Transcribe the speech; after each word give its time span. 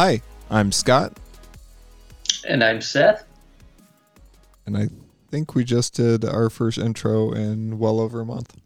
Hi, 0.00 0.22
I'm 0.48 0.70
Scott, 0.70 1.18
And 2.46 2.62
I'm 2.62 2.80
Seth. 2.80 3.24
and 4.64 4.78
I 4.78 4.90
think 5.28 5.56
we 5.56 5.64
just 5.64 5.94
did 5.94 6.24
our 6.24 6.50
first 6.50 6.78
intro 6.78 7.32
in 7.32 7.80
well 7.80 7.98
over 7.98 8.20
a 8.20 8.24
month. 8.24 8.56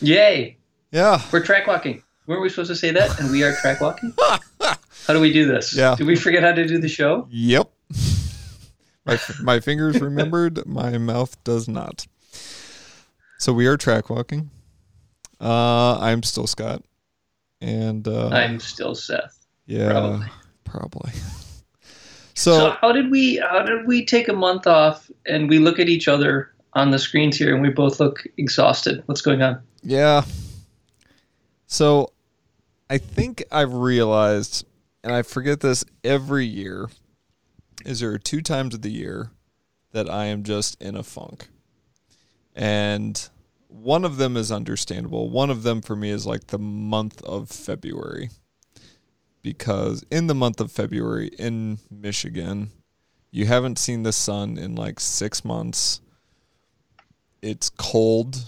Yay! 0.00 0.56
Yeah. 0.90 1.22
We're 1.30 1.44
track 1.44 1.68
walking. 1.68 2.02
Weren't 2.26 2.42
we 2.42 2.48
supposed 2.48 2.70
to 2.70 2.74
say 2.74 2.90
that? 2.90 3.20
And 3.20 3.30
we 3.30 3.44
are 3.44 3.54
track 3.54 3.80
walking? 3.80 4.12
How 4.60 5.12
do 5.12 5.20
we 5.20 5.32
do 5.32 5.46
this? 5.46 5.72
Yeah. 5.72 5.94
Did 5.94 6.08
we 6.08 6.16
forget 6.16 6.42
how 6.42 6.50
to 6.50 6.66
do 6.66 6.78
the 6.78 6.88
show? 6.88 7.28
Yep. 7.30 7.70
my, 9.06 9.20
my 9.40 9.60
fingers 9.60 10.00
remembered, 10.00 10.66
my 10.66 10.98
mouth 10.98 11.36
does 11.44 11.68
not. 11.68 12.08
So 13.38 13.52
we 13.52 13.68
are 13.68 13.76
track 13.76 14.10
walking. 14.10 14.50
Uh, 15.40 16.00
I'm 16.00 16.24
still 16.24 16.48
Scott. 16.48 16.82
And 17.60 18.08
uh, 18.08 18.30
I'm 18.30 18.58
still 18.58 18.96
Seth. 18.96 19.38
Yeah, 19.72 19.90
probably. 19.90 20.26
probably. 20.64 21.12
So, 22.34 22.52
So, 22.52 22.70
how 22.80 22.92
did 22.92 23.10
we 23.10 23.36
how 23.36 23.62
did 23.62 23.86
we 23.86 24.06
take 24.06 24.26
a 24.26 24.32
month 24.32 24.66
off 24.66 25.10
and 25.26 25.50
we 25.50 25.58
look 25.58 25.78
at 25.78 25.90
each 25.90 26.08
other 26.08 26.50
on 26.72 26.90
the 26.90 26.98
screens 26.98 27.36
here 27.36 27.52
and 27.52 27.62
we 27.62 27.68
both 27.68 28.00
look 28.00 28.26
exhausted? 28.38 29.02
What's 29.04 29.20
going 29.20 29.42
on? 29.42 29.60
yeah. 29.82 30.24
So 31.66 32.12
I 32.90 32.98
think 32.98 33.44
I've 33.50 33.72
realized, 33.72 34.66
and 35.04 35.12
I 35.12 35.22
forget 35.22 35.60
this 35.60 35.84
every 36.02 36.46
year, 36.46 36.88
is 37.84 38.00
there 38.00 38.12
are 38.12 38.18
two 38.18 38.42
times 38.42 38.74
of 38.74 38.82
the 38.82 38.90
year 38.90 39.30
that 39.92 40.10
I 40.10 40.26
am 40.26 40.42
just 40.42 40.80
in 40.82 40.96
a 40.96 41.02
funk. 41.02 41.48
And 42.54 43.28
one 43.68 44.04
of 44.04 44.18
them 44.18 44.36
is 44.36 44.52
understandable. 44.52 45.30
One 45.30 45.48
of 45.48 45.62
them 45.62 45.80
for 45.80 45.96
me 45.96 46.10
is 46.10 46.26
like 46.26 46.48
the 46.48 46.58
month 46.58 47.22
of 47.22 47.48
February. 47.48 48.30
Because 49.42 50.04
in 50.10 50.28
the 50.28 50.34
month 50.34 50.60
of 50.60 50.70
February 50.70 51.28
in 51.38 51.78
Michigan, 51.90 52.70
you 53.30 53.46
haven't 53.46 53.78
seen 53.78 54.02
the 54.02 54.12
sun 54.12 54.56
in 54.56 54.76
like 54.76 55.00
six 55.00 55.44
months. 55.44 56.00
It's 57.40 57.68
cold. 57.70 58.44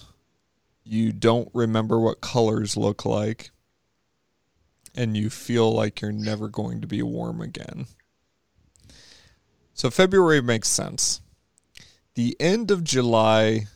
You 0.85 1.13
don't 1.13 1.49
remember 1.53 1.99
what 1.99 2.21
colors 2.21 2.77
look 2.77 3.05
like. 3.05 3.51
And 4.95 5.17
you 5.17 5.31
feel 5.31 5.73
like 5.73 6.01
you're 6.01 6.13
never 6.13 6.49
going 6.49 6.81
to 6.83 6.87
be 6.87 7.03
warm 7.03 7.41
again. 7.41 7.87
So 9.73 9.91
February 9.91 10.41
makes 10.41 10.69
sense. 10.69 11.21
The 12.15 12.37
end 12.39 12.71
of 12.71 12.85
July 12.85 13.67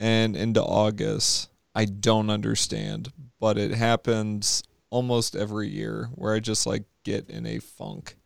and 0.00 0.34
into 0.34 0.60
August, 0.60 1.48
I 1.74 1.84
don't 1.84 2.28
understand, 2.28 3.12
but 3.38 3.56
it 3.56 3.70
happens 3.70 4.64
almost 4.94 5.34
every 5.34 5.68
year 5.68 6.08
where 6.14 6.32
I 6.32 6.38
just 6.38 6.68
like 6.68 6.84
get 7.02 7.28
in 7.28 7.46
a 7.46 7.58
funk. 7.58 8.16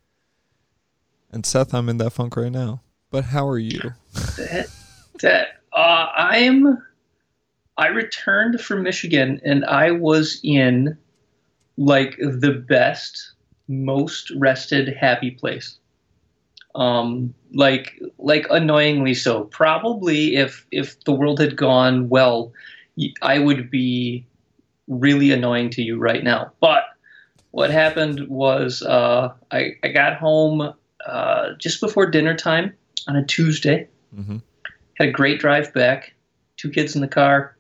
And 1.33 1.47
Seth, 1.47 1.73
I'm 1.73 1.89
in 1.89 1.97
that 1.97 2.11
funk 2.11 2.37
right 2.37 2.53
now. 2.53 2.83
But 3.11 3.25
how 3.25 3.49
are 3.49 3.59
you? 3.59 3.95
That, 4.37 4.69
that 5.23 5.49
uh, 5.73 6.07
I'm 6.15 6.77
I 7.79 7.87
returned 7.87 8.61
from 8.61 8.83
Michigan 8.83 9.41
and 9.47 9.65
I 9.65 9.93
was 9.93 10.41
in 10.45 10.99
like 11.79 12.19
the 12.19 12.53
best, 12.69 13.33
most 13.69 14.31
rested, 14.37 14.95
happy 14.95 15.31
place. 15.31 15.79
Um, 16.75 17.33
like 17.55 17.99
like 18.19 18.47
annoyingly 18.51 19.15
so. 19.15 19.45
Probably 19.45 20.37
if 20.37 20.67
if 20.71 21.03
the 21.05 21.13
world 21.13 21.41
had 21.41 21.57
gone 21.57 22.11
well, 22.11 22.53
I 23.23 23.39
would 23.39 23.71
be 23.71 24.27
really 24.89 25.31
annoying 25.31 25.71
to 25.71 25.83
you 25.83 25.99
right 25.99 26.25
now. 26.25 26.53
But 26.61 26.83
what 27.53 27.71
happened 27.71 28.27
was 28.29 28.83
uh, 28.83 29.33
I 29.53 29.73
I 29.85 29.89
got 29.89 30.17
home 30.17 30.73
uh, 31.07 31.51
just 31.59 31.81
before 31.81 32.07
dinner 32.11 32.37
time 32.37 32.75
on 33.07 33.17
a 33.17 33.25
Tuesday 33.25 33.89
Mm-hmm. 34.17 34.39
had 34.95 35.09
a 35.09 35.13
great 35.13 35.39
drive 35.39 35.73
back. 35.75 36.15
Two 36.57 36.71
kids 36.71 36.95
in 36.95 37.03
the 37.03 37.09
car. 37.09 37.57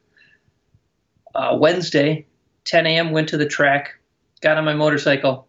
Uh, 1.34 1.56
Wednesday, 1.60 2.26
10 2.64 2.86
a.m. 2.86 3.10
Went 3.10 3.28
to 3.28 3.36
the 3.36 3.46
track, 3.46 3.90
got 4.40 4.56
on 4.56 4.64
my 4.64 4.74
motorcycle, 4.74 5.46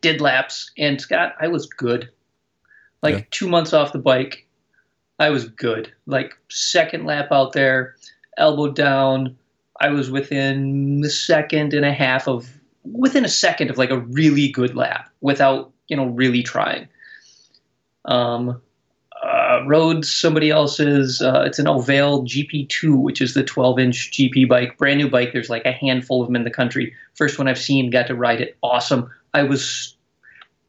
did 0.00 0.20
laps, 0.20 0.70
and 0.78 1.00
Scott, 1.00 1.34
I 1.40 1.48
was 1.48 1.66
good. 1.66 2.08
Like 3.02 3.14
Yeah. 3.14 3.22
two 3.32 3.48
months 3.48 3.72
off 3.72 3.92
the 3.92 3.98
bike, 3.98 4.46
I 5.18 5.30
was 5.30 5.48
good. 5.48 5.92
Like 6.06 6.34
second 6.48 7.04
lap 7.04 7.28
out 7.32 7.52
there, 7.52 7.96
elbow 8.38 8.70
down. 8.70 9.36
I 9.80 9.90
was 9.90 10.10
within 10.10 11.02
a 11.04 11.10
second 11.10 11.74
and 11.74 11.84
a 11.84 11.92
half 11.92 12.28
of 12.28 12.48
within 12.84 13.24
a 13.24 13.28
second 13.28 13.70
of 13.70 13.78
like 13.78 13.90
a 13.90 13.98
really 13.98 14.48
good 14.48 14.74
lap 14.74 15.10
without 15.20 15.72
you 15.88 15.96
know 15.96 16.06
really 16.06 16.42
trying. 16.42 16.88
Um, 18.04 18.60
uh, 19.22 20.02
somebody 20.02 20.50
else's. 20.50 21.20
Uh, 21.20 21.42
it's 21.46 21.58
an 21.58 21.66
Ohvale 21.66 22.24
GP2, 22.26 23.00
which 23.00 23.20
is 23.20 23.34
the 23.34 23.42
12-inch 23.42 24.12
GP 24.12 24.48
bike, 24.48 24.78
brand 24.78 24.98
new 24.98 25.10
bike. 25.10 25.32
There's 25.32 25.50
like 25.50 25.64
a 25.64 25.72
handful 25.72 26.22
of 26.22 26.28
them 26.28 26.36
in 26.36 26.44
the 26.44 26.50
country. 26.50 26.94
First 27.14 27.38
one 27.38 27.48
I've 27.48 27.58
seen. 27.58 27.90
Got 27.90 28.06
to 28.08 28.14
ride 28.14 28.40
it. 28.40 28.56
Awesome. 28.62 29.10
I 29.34 29.42
was 29.42 29.96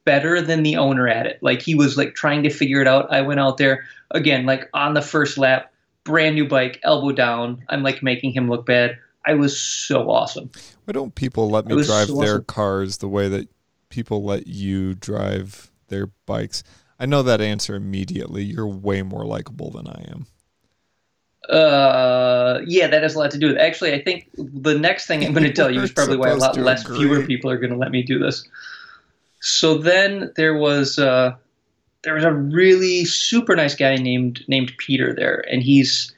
better 0.06 0.41
than 0.41 0.63
the 0.63 0.78
owner 0.78 1.07
at 1.07 1.25
it. 1.25 1.38
Like 1.41 1.62
he 1.62 1.75
was 1.75 1.97
like 1.97 2.16
trying 2.16 2.44
to 2.44 2.50
figure 2.50 2.81
it 2.81 2.88
out. 2.88 3.12
I 3.12 3.22
went 3.22 3.39
out 3.39 3.57
there 3.57 3.85
again, 4.12 4.45
like 4.45 4.69
on 4.74 4.94
the 4.94 5.01
first 5.01 5.38
lap, 5.38 5.72
brand 6.07 6.35
new 6.35 6.47
bike, 6.47 6.79
elbow 6.84 7.12
down. 7.12 7.63
I'm 7.69 7.84
like 7.84 8.01
making 8.01 8.31
him 8.31 8.50
look 8.50 8.66
bad. 8.66 8.97
I 9.25 9.34
was 9.34 9.59
so 9.59 10.09
awesome. 10.09 10.50
Why 10.85 10.94
don't 10.94 11.13
people 11.13 11.50
let 11.50 11.66
me 11.66 11.75
drive 11.84 12.07
so 12.07 12.16
their 12.16 12.35
awesome. 12.35 12.45
cars 12.45 12.97
the 12.97 13.09
way 13.09 13.28
that 13.28 13.50
people 13.90 14.23
let 14.23 14.47
you 14.47 14.95
drive 14.95 15.69
their 15.90 16.07
bikes? 16.25 16.63
I 16.97 17.06
know 17.06 17.22
that 17.23 17.41
answer 17.41 17.75
immediately. 17.75 18.44
You're 18.44 18.68
way 18.68 19.03
more 19.03 19.25
likable 19.25 19.69
than 19.69 19.88
I 19.88 20.06
am. 20.09 20.28
Uh, 21.50 22.62
yeah, 22.66 22.88
that 22.88 23.03
has 23.03 23.16
a 23.16 23.19
lot 23.19 23.31
to 23.31 23.38
do 23.38 23.47
with. 23.47 23.57
It. 23.57 23.59
Actually, 23.59 23.94
I 23.94 24.01
think 24.01 24.29
the 24.35 24.79
next 24.79 25.07
thing 25.07 25.25
I'm 25.25 25.34
going 25.34 25.44
to 25.47 25.53
tell 25.53 25.69
you 25.69 25.81
is 25.81 25.91
probably 25.91 26.18
why 26.18 26.29
a 26.29 26.35
lot 26.35 26.56
less 26.56 26.85
agree. 26.85 27.00
fewer 27.00 27.24
people 27.24 27.51
are 27.51 27.57
going 27.57 27.72
to 27.72 27.78
let 27.78 27.91
me 27.91 28.03
do 28.03 28.19
this. 28.19 28.47
So 29.41 29.78
then 29.78 30.31
there 30.38 30.56
was 30.56 30.97
uh, 30.97 31.35
there 32.03 32.13
was 32.13 32.24
a 32.24 32.34
really 32.34 33.06
super 33.06 33.56
nice 33.56 33.75
guy 33.75 33.96
named 33.96 34.44
named 34.47 34.74
Peter 34.78 35.13
there, 35.13 35.46
and 35.52 35.62
he's 35.63 36.13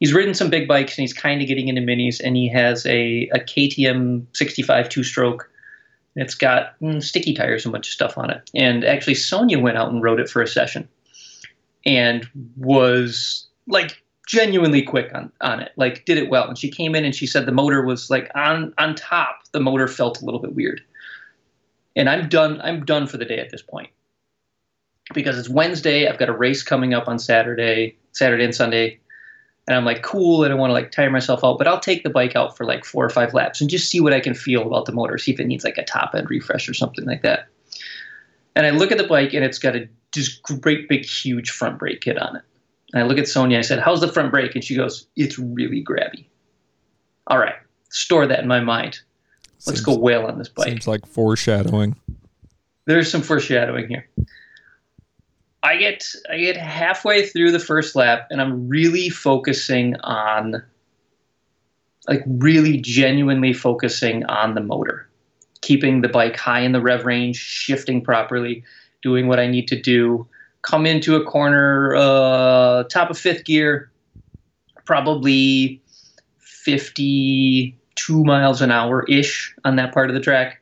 he's 0.00 0.12
ridden 0.12 0.34
some 0.34 0.50
big 0.50 0.68
bikes 0.68 0.96
and 0.96 1.02
he's 1.02 1.12
kind 1.12 1.40
of 1.40 1.48
getting 1.48 1.68
into 1.68 1.82
minis, 1.82 2.20
and 2.22 2.36
he 2.36 2.48
has 2.48 2.86
a 2.86 3.28
a 3.34 3.38
KTM 3.38 4.26
65 4.32 4.88
two 4.88 5.02
stroke. 5.02 5.50
It's 6.16 6.34
got 6.34 6.78
mm, 6.80 7.02
sticky 7.02 7.34
tires 7.34 7.64
and 7.64 7.72
a 7.72 7.74
bunch 7.74 7.88
of 7.88 7.92
stuff 7.92 8.16
on 8.16 8.30
it. 8.30 8.48
And 8.54 8.84
actually, 8.84 9.16
Sonia 9.16 9.58
went 9.58 9.76
out 9.76 9.90
and 9.90 10.02
rode 10.02 10.20
it 10.20 10.28
for 10.28 10.42
a 10.42 10.46
session, 10.46 10.88
and 11.84 12.28
was 12.56 13.48
like 13.66 14.02
genuinely 14.26 14.82
quick 14.82 15.14
on, 15.14 15.30
on 15.42 15.60
it 15.60 15.72
like 15.76 16.04
did 16.06 16.16
it 16.16 16.30
well 16.30 16.48
and 16.48 16.56
she 16.56 16.70
came 16.70 16.94
in 16.94 17.04
and 17.04 17.14
she 17.14 17.26
said 17.26 17.44
the 17.44 17.52
motor 17.52 17.84
was 17.84 18.08
like 18.08 18.30
on 18.34 18.72
on 18.78 18.94
top 18.94 19.40
the 19.52 19.60
motor 19.60 19.86
felt 19.86 20.20
a 20.22 20.24
little 20.24 20.40
bit 20.40 20.54
weird 20.54 20.80
and 21.94 22.08
i'm 22.08 22.26
done 22.28 22.58
i'm 22.62 22.84
done 22.86 23.06
for 23.06 23.18
the 23.18 23.24
day 23.26 23.38
at 23.38 23.50
this 23.50 23.60
point 23.60 23.90
because 25.12 25.38
it's 25.38 25.48
wednesday 25.48 26.08
i've 26.08 26.18
got 26.18 26.28
a 26.28 26.32
race 26.32 26.62
coming 26.62 26.94
up 26.94 27.08
on 27.08 27.18
saturday 27.18 27.96
saturday 28.12 28.44
and 28.44 28.54
sunday 28.54 28.98
and 29.66 29.76
i'm 29.76 29.84
like 29.84 30.02
cool 30.02 30.44
i 30.44 30.48
don't 30.48 30.58
want 30.58 30.70
to 30.70 30.74
like 30.74 30.90
tire 30.90 31.10
myself 31.10 31.44
out 31.44 31.58
but 31.58 31.66
i'll 31.66 31.80
take 31.80 32.02
the 32.04 32.10
bike 32.10 32.34
out 32.34 32.56
for 32.56 32.64
like 32.64 32.84
four 32.84 33.04
or 33.04 33.10
five 33.10 33.34
laps 33.34 33.60
and 33.60 33.68
just 33.68 33.90
see 33.90 34.00
what 34.00 34.14
i 34.14 34.20
can 34.20 34.34
feel 34.34 34.62
about 34.62 34.86
the 34.86 34.92
motor 34.92 35.18
see 35.18 35.32
if 35.32 35.38
it 35.38 35.46
needs 35.46 35.64
like 35.64 35.76
a 35.78 35.84
top 35.84 36.14
end 36.14 36.30
refresh 36.30 36.68
or 36.68 36.74
something 36.74 37.04
like 37.04 37.22
that 37.22 37.48
and 38.56 38.66
i 38.66 38.70
look 38.70 38.90
at 38.90 38.98
the 38.98 39.06
bike 39.06 39.34
and 39.34 39.44
it's 39.44 39.58
got 39.58 39.76
a 39.76 39.88
just 40.12 40.42
great 40.42 40.88
big 40.88 41.04
huge 41.04 41.50
front 41.50 41.78
brake 41.78 42.00
kit 42.00 42.18
on 42.18 42.36
it 42.36 42.42
and 42.92 43.02
I 43.02 43.06
look 43.06 43.18
at 43.18 43.26
Sonia. 43.26 43.58
I 43.58 43.62
said, 43.62 43.80
"How's 43.80 44.00
the 44.00 44.06
front 44.06 44.30
brake?" 44.30 44.54
And 44.54 44.62
she 44.62 44.76
goes, 44.76 45.08
"It's 45.16 45.36
really 45.36 45.82
grabby." 45.84 46.26
All 47.26 47.38
right, 47.38 47.56
store 47.88 48.24
that 48.28 48.38
in 48.38 48.46
my 48.46 48.60
mind. 48.60 49.00
Let's 49.66 49.80
Seems- 49.80 49.80
go 49.80 49.96
whale 49.98 50.26
on 50.26 50.38
this 50.38 50.48
bike. 50.48 50.68
Seems 50.68 50.86
like 50.86 51.04
foreshadowing. 51.04 51.96
There's 52.86 53.10
some 53.10 53.22
foreshadowing 53.22 53.88
here. 53.88 54.06
I 55.64 55.76
get 55.78 56.14
I 56.30 56.36
get 56.36 56.58
halfway 56.58 57.26
through 57.26 57.50
the 57.50 57.58
first 57.58 57.96
lap, 57.96 58.26
and 58.30 58.40
I'm 58.40 58.68
really 58.68 59.08
focusing 59.08 59.96
on, 60.02 60.62
like, 62.06 62.22
really 62.26 62.76
genuinely 62.76 63.54
focusing 63.54 64.26
on 64.26 64.54
the 64.54 64.60
motor, 64.60 65.08
keeping 65.62 66.02
the 66.02 66.08
bike 66.08 66.36
high 66.36 66.60
in 66.60 66.72
the 66.72 66.82
rev 66.82 67.06
range, 67.06 67.36
shifting 67.36 68.02
properly, 68.02 68.62
doing 69.02 69.26
what 69.26 69.40
I 69.40 69.46
need 69.46 69.66
to 69.68 69.80
do. 69.80 70.28
Come 70.60 70.84
into 70.84 71.16
a 71.16 71.24
corner, 71.24 71.94
uh, 71.96 72.84
top 72.84 73.08
of 73.08 73.18
fifth 73.18 73.44
gear, 73.44 73.90
probably 74.84 75.80
52 76.40 78.24
miles 78.24 78.60
an 78.60 78.70
hour 78.70 79.04
ish 79.08 79.54
on 79.64 79.76
that 79.76 79.94
part 79.94 80.10
of 80.10 80.14
the 80.14 80.20
track. 80.20 80.60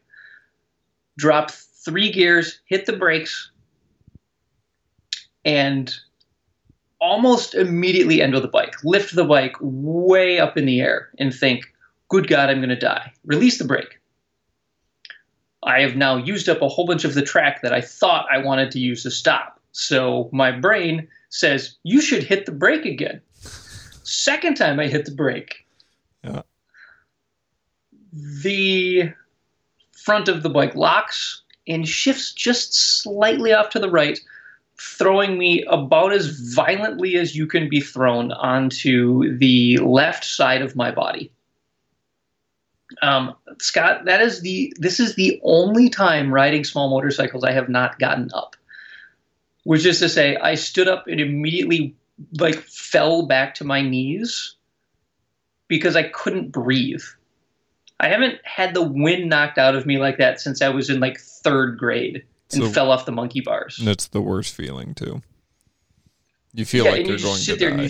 Drop 1.18 1.50
three 1.50 2.10
gears, 2.12 2.60
hit 2.66 2.86
the 2.86 2.92
brakes, 2.92 3.51
and 5.44 5.94
almost 7.00 7.54
immediately 7.54 8.22
enter 8.22 8.38
the 8.40 8.48
bike. 8.48 8.82
Lift 8.84 9.14
the 9.14 9.24
bike 9.24 9.56
way 9.60 10.38
up 10.38 10.56
in 10.56 10.66
the 10.66 10.80
air 10.80 11.10
and 11.18 11.34
think, 11.34 11.64
good 12.08 12.28
God, 12.28 12.48
I'm 12.48 12.58
going 12.58 12.68
to 12.68 12.76
die. 12.76 13.12
Release 13.24 13.58
the 13.58 13.64
brake. 13.64 13.98
I 15.64 15.80
have 15.80 15.96
now 15.96 16.16
used 16.16 16.48
up 16.48 16.60
a 16.62 16.68
whole 16.68 16.86
bunch 16.86 17.04
of 17.04 17.14
the 17.14 17.22
track 17.22 17.62
that 17.62 17.72
I 17.72 17.80
thought 17.80 18.26
I 18.30 18.38
wanted 18.38 18.70
to 18.72 18.78
use 18.80 19.02
to 19.04 19.10
stop. 19.10 19.60
So 19.72 20.28
my 20.32 20.52
brain 20.52 21.08
says, 21.30 21.76
you 21.82 22.00
should 22.00 22.22
hit 22.22 22.46
the 22.46 22.52
brake 22.52 22.84
again. 22.84 23.20
Second 24.04 24.56
time 24.56 24.78
I 24.78 24.86
hit 24.88 25.04
the 25.04 25.12
brake, 25.12 25.64
Yeah. 26.24 26.42
the 28.12 29.12
front 29.92 30.28
of 30.28 30.42
the 30.42 30.50
bike 30.50 30.74
locks 30.74 31.42
and 31.66 31.88
shifts 31.88 32.32
just 32.32 32.74
slightly 32.74 33.52
off 33.52 33.70
to 33.70 33.78
the 33.78 33.88
right, 33.90 34.18
throwing 34.78 35.38
me 35.38 35.64
about 35.64 36.12
as 36.12 36.54
violently 36.54 37.16
as 37.16 37.36
you 37.36 37.46
can 37.46 37.68
be 37.68 37.80
thrown 37.80 38.32
onto 38.32 39.36
the 39.38 39.78
left 39.78 40.24
side 40.24 40.62
of 40.62 40.76
my 40.76 40.90
body. 40.90 41.30
Um, 43.00 43.34
Scott, 43.58 44.04
that 44.04 44.20
is 44.20 44.40
the 44.40 44.72
this 44.78 45.00
is 45.00 45.14
the 45.14 45.40
only 45.42 45.88
time 45.88 46.32
riding 46.32 46.64
small 46.64 46.90
motorcycles 46.90 47.44
I 47.44 47.52
have 47.52 47.68
not 47.68 47.98
gotten 47.98 48.30
up. 48.34 48.56
Which 49.64 49.86
is 49.86 50.00
to 50.00 50.08
say, 50.08 50.36
I 50.36 50.56
stood 50.56 50.88
up 50.88 51.06
and 51.06 51.20
immediately 51.20 51.94
like 52.38 52.56
fell 52.56 53.26
back 53.26 53.54
to 53.56 53.64
my 53.64 53.80
knees 53.80 54.56
because 55.68 55.96
I 55.96 56.02
couldn't 56.02 56.50
breathe. 56.50 57.02
I 58.00 58.08
haven't 58.08 58.40
had 58.44 58.74
the 58.74 58.82
wind 58.82 59.30
knocked 59.30 59.58
out 59.58 59.76
of 59.76 59.86
me 59.86 59.98
like 59.98 60.18
that 60.18 60.40
since 60.40 60.60
I 60.60 60.68
was 60.68 60.90
in 60.90 60.98
like 60.98 61.20
third 61.20 61.78
grade 61.78 62.24
and 62.54 62.64
So- 62.64 62.70
fell 62.70 62.90
off 62.90 63.06
the 63.06 63.12
monkey 63.12 63.40
bars. 63.40 63.78
And 63.78 63.88
it's 63.88 64.08
the 64.08 64.20
worst 64.20 64.54
feeling 64.54 64.94
too. 64.94 65.22
You 66.54 66.64
feel 66.64 66.84
yeah, 66.84 66.90
like 66.90 67.06
you're 67.06 67.16
you 67.16 67.22
going 67.24 67.40
to 67.40 67.56
there 67.56 67.76
die. 67.76 67.88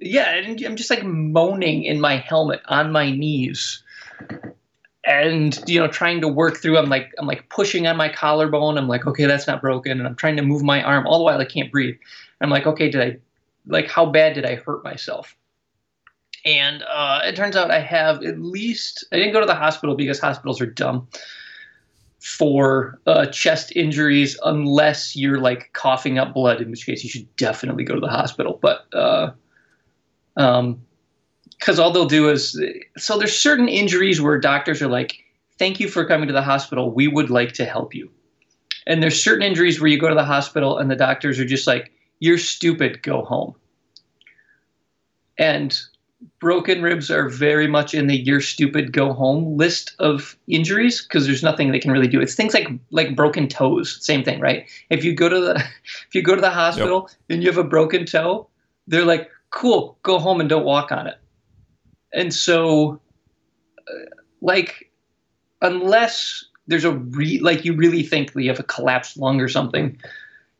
yeah, 0.00 0.34
and 0.36 0.60
I'm 0.64 0.76
just 0.76 0.88
like 0.90 1.04
moaning 1.04 1.84
in 1.84 2.00
my 2.00 2.16
helmet 2.16 2.60
on 2.66 2.92
my 2.92 3.10
knees, 3.10 3.82
and 5.04 5.58
you 5.66 5.80
know, 5.80 5.86
trying 5.86 6.22
to 6.22 6.28
work 6.28 6.56
through. 6.56 6.78
I'm 6.78 6.88
like, 6.88 7.12
I'm 7.18 7.26
like 7.26 7.48
pushing 7.50 7.86
on 7.86 7.96
my 7.96 8.08
collarbone. 8.08 8.78
I'm 8.78 8.88
like, 8.88 9.06
okay, 9.06 9.26
that's 9.26 9.46
not 9.46 9.60
broken, 9.60 9.92
and 9.98 10.06
I'm 10.06 10.14
trying 10.16 10.36
to 10.36 10.42
move 10.42 10.62
my 10.62 10.82
arm 10.82 11.06
all 11.06 11.18
the 11.18 11.24
while 11.24 11.38
I 11.38 11.44
can't 11.44 11.70
breathe. 11.70 11.96
I'm 12.40 12.50
like, 12.50 12.66
okay, 12.66 12.90
did 12.90 13.00
I, 13.00 13.18
like, 13.66 13.88
how 13.90 14.06
bad 14.06 14.34
did 14.34 14.44
I 14.44 14.56
hurt 14.56 14.82
myself? 14.82 15.36
And 16.44 16.82
uh, 16.82 17.20
it 17.24 17.36
turns 17.36 17.56
out 17.56 17.70
I 17.70 17.80
have 17.80 18.22
at 18.22 18.38
least. 18.38 19.04
I 19.12 19.16
didn't 19.16 19.32
go 19.32 19.40
to 19.40 19.46
the 19.46 19.54
hospital 19.54 19.94
because 19.94 20.18
hospitals 20.20 20.60
are 20.60 20.66
dumb 20.66 21.08
for 22.34 23.00
uh, 23.06 23.26
chest 23.26 23.72
injuries 23.76 24.38
unless 24.44 25.14
you're 25.14 25.38
like 25.38 25.70
coughing 25.72 26.18
up 26.18 26.34
blood, 26.34 26.60
in 26.60 26.70
which 26.70 26.84
case 26.84 27.04
you 27.04 27.10
should 27.10 27.36
definitely 27.36 27.84
go 27.84 27.94
to 27.94 28.00
the 28.00 28.08
hospital. 28.08 28.58
But 28.60 28.86
uh, 28.92 29.30
um, 30.36 30.80
because 31.58 31.78
all 31.78 31.92
they'll 31.92 32.06
do 32.06 32.28
is 32.28 32.60
so 32.96 33.18
there's 33.18 33.38
certain 33.38 33.68
injuries 33.68 34.20
where 34.20 34.38
doctors 34.38 34.82
are 34.82 34.88
like, 34.88 35.22
"Thank 35.58 35.78
you 35.78 35.88
for 35.88 36.04
coming 36.04 36.26
to 36.26 36.32
the 36.32 36.42
hospital. 36.42 36.90
We 36.90 37.06
would 37.06 37.30
like 37.30 37.52
to 37.52 37.64
help 37.64 37.94
you." 37.94 38.10
And 38.86 39.02
there's 39.02 39.22
certain 39.22 39.42
injuries 39.42 39.80
where 39.80 39.88
you 39.88 39.98
go 39.98 40.08
to 40.08 40.14
the 40.14 40.24
hospital 40.24 40.78
and 40.78 40.90
the 40.90 40.96
doctors 40.96 41.38
are 41.38 41.44
just 41.44 41.66
like, 41.66 41.92
"You're 42.18 42.38
stupid. 42.38 43.02
Go 43.02 43.24
home." 43.24 43.54
And 45.38 45.78
broken 46.38 46.82
ribs 46.82 47.10
are 47.10 47.28
very 47.28 47.66
much 47.66 47.94
in 47.94 48.06
the 48.06 48.16
"you're 48.16 48.40
stupid, 48.40 48.92
go 48.92 49.12
home" 49.12 49.56
list 49.56 49.94
of 49.98 50.36
injuries 50.46 51.02
because 51.02 51.26
there's 51.26 51.42
nothing 51.42 51.72
they 51.72 51.78
can 51.78 51.90
really 51.90 52.08
do. 52.08 52.20
It's 52.20 52.34
things 52.34 52.54
like 52.54 52.68
like 52.90 53.16
broken 53.16 53.48
toes, 53.48 53.98
same 54.00 54.24
thing, 54.24 54.40
right? 54.40 54.68
If 54.90 55.04
you 55.04 55.14
go 55.14 55.28
to 55.28 55.40
the 55.40 55.54
if 56.08 56.14
you 56.14 56.22
go 56.22 56.34
to 56.34 56.40
the 56.40 56.50
hospital 56.50 57.08
and 57.28 57.42
you 57.42 57.48
have 57.48 57.58
a 57.58 57.64
broken 57.64 58.06
toe, 58.06 58.48
they're 58.86 59.04
like, 59.04 59.30
"Cool, 59.50 59.98
go 60.02 60.18
home 60.18 60.40
and 60.40 60.48
don't 60.48 60.64
walk 60.64 60.92
on 60.92 61.06
it." 61.06 61.18
And 62.12 62.32
so, 62.32 63.00
uh, 63.88 64.04
like, 64.40 64.90
unless 65.62 66.44
there's 66.66 66.84
a 66.84 66.92
re 66.92 67.38
like 67.40 67.64
you 67.64 67.74
really 67.74 68.02
think 68.02 68.32
that 68.32 68.42
you 68.42 68.50
have 68.50 68.60
a 68.60 68.64
collapsed 68.64 69.16
lung 69.16 69.40
or 69.40 69.48
something, 69.48 69.98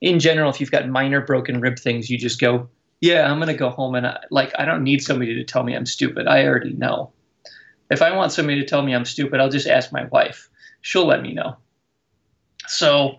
in 0.00 0.20
general, 0.20 0.50
if 0.50 0.60
you've 0.60 0.70
got 0.70 0.88
minor 0.88 1.20
broken 1.20 1.60
rib 1.60 1.78
things, 1.78 2.10
you 2.10 2.18
just 2.18 2.40
go, 2.40 2.68
yeah, 3.04 3.30
I'm 3.30 3.38
gonna 3.38 3.52
go 3.52 3.68
home 3.68 3.94
and 3.96 4.06
I, 4.06 4.18
like 4.30 4.54
I 4.58 4.64
don't 4.64 4.82
need 4.82 5.02
somebody 5.02 5.34
to 5.34 5.44
tell 5.44 5.62
me 5.62 5.74
I'm 5.74 5.84
stupid. 5.84 6.26
I 6.26 6.46
already 6.46 6.72
know. 6.72 7.12
If 7.90 8.00
I 8.00 8.16
want 8.16 8.32
somebody 8.32 8.60
to 8.60 8.66
tell 8.66 8.80
me 8.80 8.94
I'm 8.94 9.04
stupid, 9.04 9.40
I'll 9.40 9.50
just 9.50 9.66
ask 9.66 9.92
my 9.92 10.04
wife. 10.04 10.48
She'll 10.80 11.06
let 11.06 11.20
me 11.20 11.34
know. 11.34 11.58
So, 12.66 13.16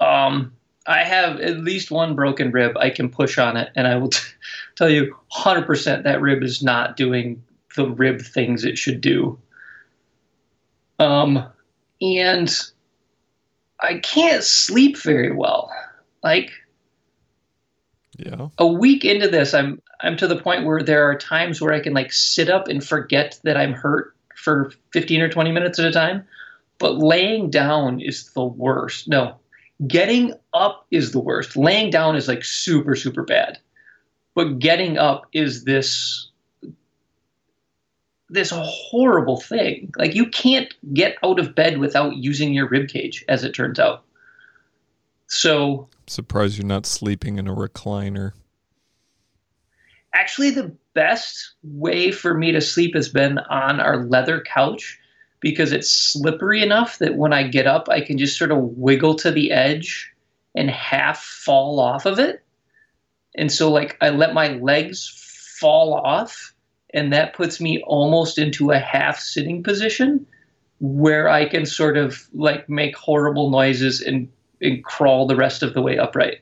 um, 0.00 0.52
I 0.88 1.04
have 1.04 1.38
at 1.38 1.58
least 1.58 1.92
one 1.92 2.16
broken 2.16 2.50
rib. 2.50 2.76
I 2.78 2.90
can 2.90 3.10
push 3.10 3.38
on 3.38 3.56
it, 3.56 3.70
and 3.76 3.86
I 3.86 3.94
will 3.94 4.08
t- 4.08 4.18
tell 4.74 4.90
you 4.90 5.14
100% 5.32 6.02
that 6.02 6.20
rib 6.20 6.42
is 6.42 6.60
not 6.60 6.96
doing 6.96 7.40
the 7.76 7.88
rib 7.88 8.20
things 8.20 8.64
it 8.64 8.76
should 8.76 9.00
do. 9.00 9.38
Um, 10.98 11.46
and 12.00 12.52
I 13.78 13.98
can't 13.98 14.42
sleep 14.42 14.96
very 14.96 15.32
well. 15.32 15.72
Like 16.24 16.50
Yeah. 18.18 18.48
a 18.58 18.66
week 18.66 19.04
into 19.04 19.28
this, 19.28 19.54
I'm 19.54 19.80
I'm 20.00 20.16
to 20.16 20.26
the 20.26 20.40
point 20.40 20.64
where 20.64 20.82
there 20.82 21.08
are 21.08 21.16
times 21.16 21.60
where 21.60 21.72
I 21.72 21.80
can 21.80 21.94
like 21.94 22.12
sit 22.12 22.50
up 22.50 22.66
and 22.68 22.84
forget 22.84 23.38
that 23.44 23.56
I'm 23.56 23.72
hurt 23.72 24.14
for 24.34 24.72
15 24.92 25.20
or 25.20 25.28
20 25.28 25.52
minutes 25.52 25.78
at 25.78 25.84
a 25.84 25.92
time. 25.92 26.26
But 26.78 26.98
laying 26.98 27.50
down 27.50 28.00
is 28.00 28.30
the 28.30 28.44
worst. 28.44 29.08
No, 29.08 29.36
getting 29.86 30.34
up 30.52 30.86
is 30.90 31.12
the 31.12 31.20
worst. 31.20 31.56
Laying 31.56 31.90
down 31.90 32.16
is 32.16 32.28
like 32.28 32.44
super 32.44 32.96
super 32.96 33.22
bad. 33.22 33.58
But 34.34 34.58
getting 34.58 34.98
up 34.98 35.26
is 35.32 35.64
this 35.64 36.28
this 38.30 38.52
horrible 38.54 39.40
thing. 39.40 39.92
Like 39.96 40.14
you 40.14 40.26
can't 40.26 40.74
get 40.92 41.16
out 41.22 41.38
of 41.38 41.54
bed 41.54 41.78
without 41.78 42.16
using 42.16 42.52
your 42.52 42.68
rib 42.68 42.88
cage, 42.88 43.24
as 43.28 43.44
it 43.44 43.54
turns 43.54 43.78
out. 43.78 44.04
So 45.28 45.88
Surprised 46.06 46.58
you're 46.58 46.66
not 46.66 46.86
sleeping 46.86 47.38
in 47.38 47.46
a 47.46 47.54
recliner. 47.54 48.32
actually 50.14 50.50
the 50.50 50.74
best 50.94 51.52
way 51.62 52.10
for 52.10 52.34
me 52.34 52.50
to 52.52 52.60
sleep 52.60 52.94
has 52.94 53.08
been 53.08 53.38
on 53.38 53.78
our 53.78 54.04
leather 54.06 54.40
couch 54.40 54.98
because 55.40 55.70
it's 55.70 55.90
slippery 55.90 56.62
enough 56.62 56.98
that 56.98 57.14
when 57.16 57.32
I 57.32 57.46
get 57.46 57.66
up, 57.66 57.88
I 57.88 58.00
can 58.00 58.18
just 58.18 58.36
sort 58.36 58.50
of 58.50 58.58
wiggle 58.58 59.14
to 59.16 59.30
the 59.30 59.52
edge 59.52 60.10
and 60.56 60.70
half 60.70 61.22
fall 61.22 61.78
off 61.78 62.06
of 62.06 62.18
it. 62.18 62.42
And 63.36 63.52
so, 63.52 63.70
like, 63.70 63.96
I 64.00 64.08
let 64.08 64.34
my 64.34 64.48
legs 64.54 65.08
fall 65.60 65.94
off, 65.94 66.52
and 66.92 67.12
that 67.12 67.34
puts 67.34 67.60
me 67.60 67.82
almost 67.86 68.38
into 68.38 68.72
a 68.72 68.78
half 68.78 69.20
sitting 69.20 69.62
position 69.62 70.26
where 70.80 71.28
I 71.28 71.44
can 71.48 71.66
sort 71.66 71.96
of 71.96 72.26
like 72.32 72.68
make 72.68 72.96
horrible 72.96 73.50
noises 73.50 74.00
and, 74.00 74.28
and 74.60 74.84
crawl 74.84 75.26
the 75.26 75.36
rest 75.36 75.62
of 75.62 75.74
the 75.74 75.82
way 75.82 75.98
upright. 75.98 76.40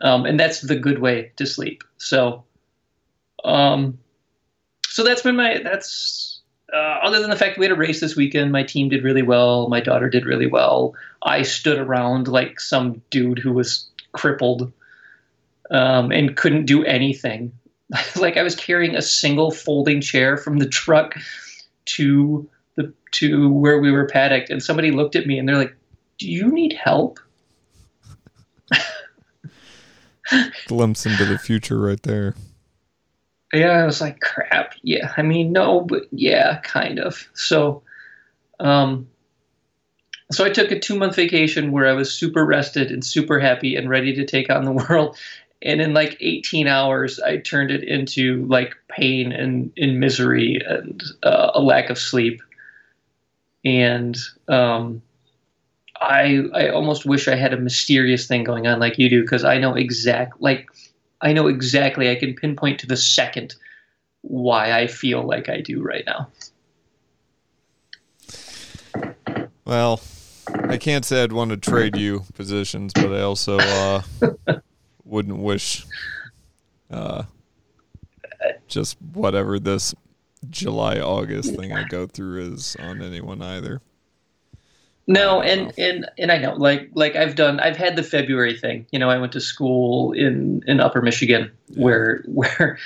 Um, 0.00 0.26
and 0.26 0.38
that's 0.38 0.60
the 0.60 0.76
good 0.76 1.00
way 1.00 1.32
to 1.36 1.46
sleep. 1.46 1.82
So, 1.96 2.44
um, 3.44 3.98
so 4.88 5.02
that's 5.02 5.22
been 5.22 5.36
my 5.36 5.60
that's 5.62 6.40
uh, 6.72 6.98
other 7.02 7.20
than 7.20 7.30
the 7.30 7.36
fact 7.36 7.58
we 7.58 7.64
had 7.64 7.72
a 7.72 7.76
race 7.76 8.00
this 8.00 8.16
weekend. 8.16 8.52
My 8.52 8.62
team 8.62 8.88
did 8.88 9.04
really 9.04 9.22
well. 9.22 9.68
My 9.68 9.80
daughter 9.80 10.08
did 10.08 10.26
really 10.26 10.46
well. 10.46 10.94
I 11.22 11.42
stood 11.42 11.78
around 11.78 12.28
like 12.28 12.60
some 12.60 13.02
dude 13.10 13.38
who 13.38 13.52
was 13.52 13.88
crippled 14.12 14.72
um, 15.70 16.12
and 16.12 16.36
couldn't 16.36 16.66
do 16.66 16.84
anything. 16.84 17.52
like 18.16 18.36
I 18.36 18.42
was 18.42 18.54
carrying 18.54 18.94
a 18.94 19.02
single 19.02 19.50
folding 19.50 20.00
chair 20.00 20.36
from 20.36 20.58
the 20.58 20.68
truck 20.68 21.14
to 21.86 22.48
the 22.76 22.92
to 23.12 23.50
where 23.50 23.78
we 23.78 23.90
were 23.90 24.06
paddocked, 24.06 24.50
and 24.50 24.62
somebody 24.62 24.90
looked 24.90 25.16
at 25.16 25.26
me 25.26 25.38
and 25.38 25.48
they're 25.48 25.56
like, 25.56 25.74
"Do 26.18 26.30
you 26.30 26.52
need 26.52 26.74
help?" 26.74 27.18
Glimpse 30.66 31.06
into 31.06 31.24
the 31.24 31.38
future 31.38 31.80
right 31.80 32.02
there. 32.02 32.34
Yeah, 33.52 33.82
I 33.82 33.86
was 33.86 34.00
like, 34.00 34.20
crap. 34.20 34.74
Yeah, 34.82 35.12
I 35.16 35.22
mean, 35.22 35.52
no, 35.52 35.80
but 35.80 36.02
yeah, 36.10 36.58
kind 36.60 36.98
of. 36.98 37.28
So, 37.32 37.82
um, 38.60 39.08
so 40.30 40.44
I 40.44 40.50
took 40.50 40.70
a 40.70 40.78
two 40.78 40.98
month 40.98 41.16
vacation 41.16 41.72
where 41.72 41.86
I 41.86 41.92
was 41.92 42.12
super 42.12 42.44
rested 42.44 42.90
and 42.90 43.04
super 43.04 43.38
happy 43.38 43.76
and 43.76 43.88
ready 43.88 44.14
to 44.14 44.26
take 44.26 44.50
on 44.50 44.64
the 44.64 44.72
world. 44.88 45.16
And 45.62 45.80
in 45.80 45.92
like 45.92 46.16
18 46.20 46.68
hours, 46.68 47.18
I 47.18 47.38
turned 47.38 47.70
it 47.70 47.82
into 47.82 48.44
like 48.46 48.76
pain 48.88 49.32
and, 49.32 49.72
and 49.76 49.98
misery 49.98 50.60
and 50.64 51.02
uh, 51.22 51.50
a 51.54 51.60
lack 51.60 51.90
of 51.90 51.98
sleep. 51.98 52.42
And 53.64 54.16
um, 54.46 55.02
I 56.00 56.44
I 56.54 56.68
almost 56.68 57.04
wish 57.06 57.28
I 57.28 57.34
had 57.34 57.52
a 57.52 57.56
mysterious 57.56 58.26
thing 58.26 58.44
going 58.44 58.66
on 58.66 58.78
like 58.78 58.98
you 58.98 59.08
do 59.08 59.22
because 59.22 59.44
I 59.44 59.58
know 59.58 59.74
exact 59.74 60.40
like 60.40 60.68
I 61.20 61.32
know 61.32 61.48
exactly 61.48 62.10
I 62.10 62.14
can 62.14 62.34
pinpoint 62.34 62.80
to 62.80 62.86
the 62.86 62.96
second 62.96 63.54
why 64.22 64.72
I 64.72 64.86
feel 64.86 65.22
like 65.22 65.48
I 65.48 65.60
do 65.60 65.82
right 65.82 66.04
now. 66.06 66.28
Well, 69.64 70.00
I 70.54 70.78
can't 70.78 71.04
say 71.04 71.22
I'd 71.22 71.32
want 71.32 71.50
to 71.50 71.56
trade 71.56 71.96
you 71.96 72.24
positions, 72.34 72.92
but 72.94 73.12
I 73.12 73.20
also 73.20 73.58
uh, 73.58 74.02
wouldn't 75.04 75.38
wish 75.38 75.84
uh, 76.90 77.24
just 78.66 78.96
whatever 79.12 79.58
this 79.58 79.94
July 80.48 80.98
August 81.00 81.54
thing 81.56 81.72
I 81.72 81.84
go 81.84 82.06
through 82.06 82.52
is 82.54 82.76
on 82.78 83.02
anyone 83.02 83.42
either. 83.42 83.82
No, 85.08 85.40
and 85.40 85.72
and 85.78 86.08
and 86.18 86.30
I 86.30 86.36
know, 86.36 86.52
like 86.52 86.90
like 86.92 87.16
I've 87.16 87.34
done, 87.34 87.60
I've 87.60 87.78
had 87.78 87.96
the 87.96 88.02
February 88.02 88.54
thing. 88.54 88.86
You 88.92 88.98
know, 88.98 89.08
I 89.08 89.16
went 89.16 89.32
to 89.32 89.40
school 89.40 90.12
in 90.12 90.62
in 90.66 90.80
Upper 90.80 91.00
Michigan, 91.00 91.50
where 91.76 92.22
where 92.28 92.78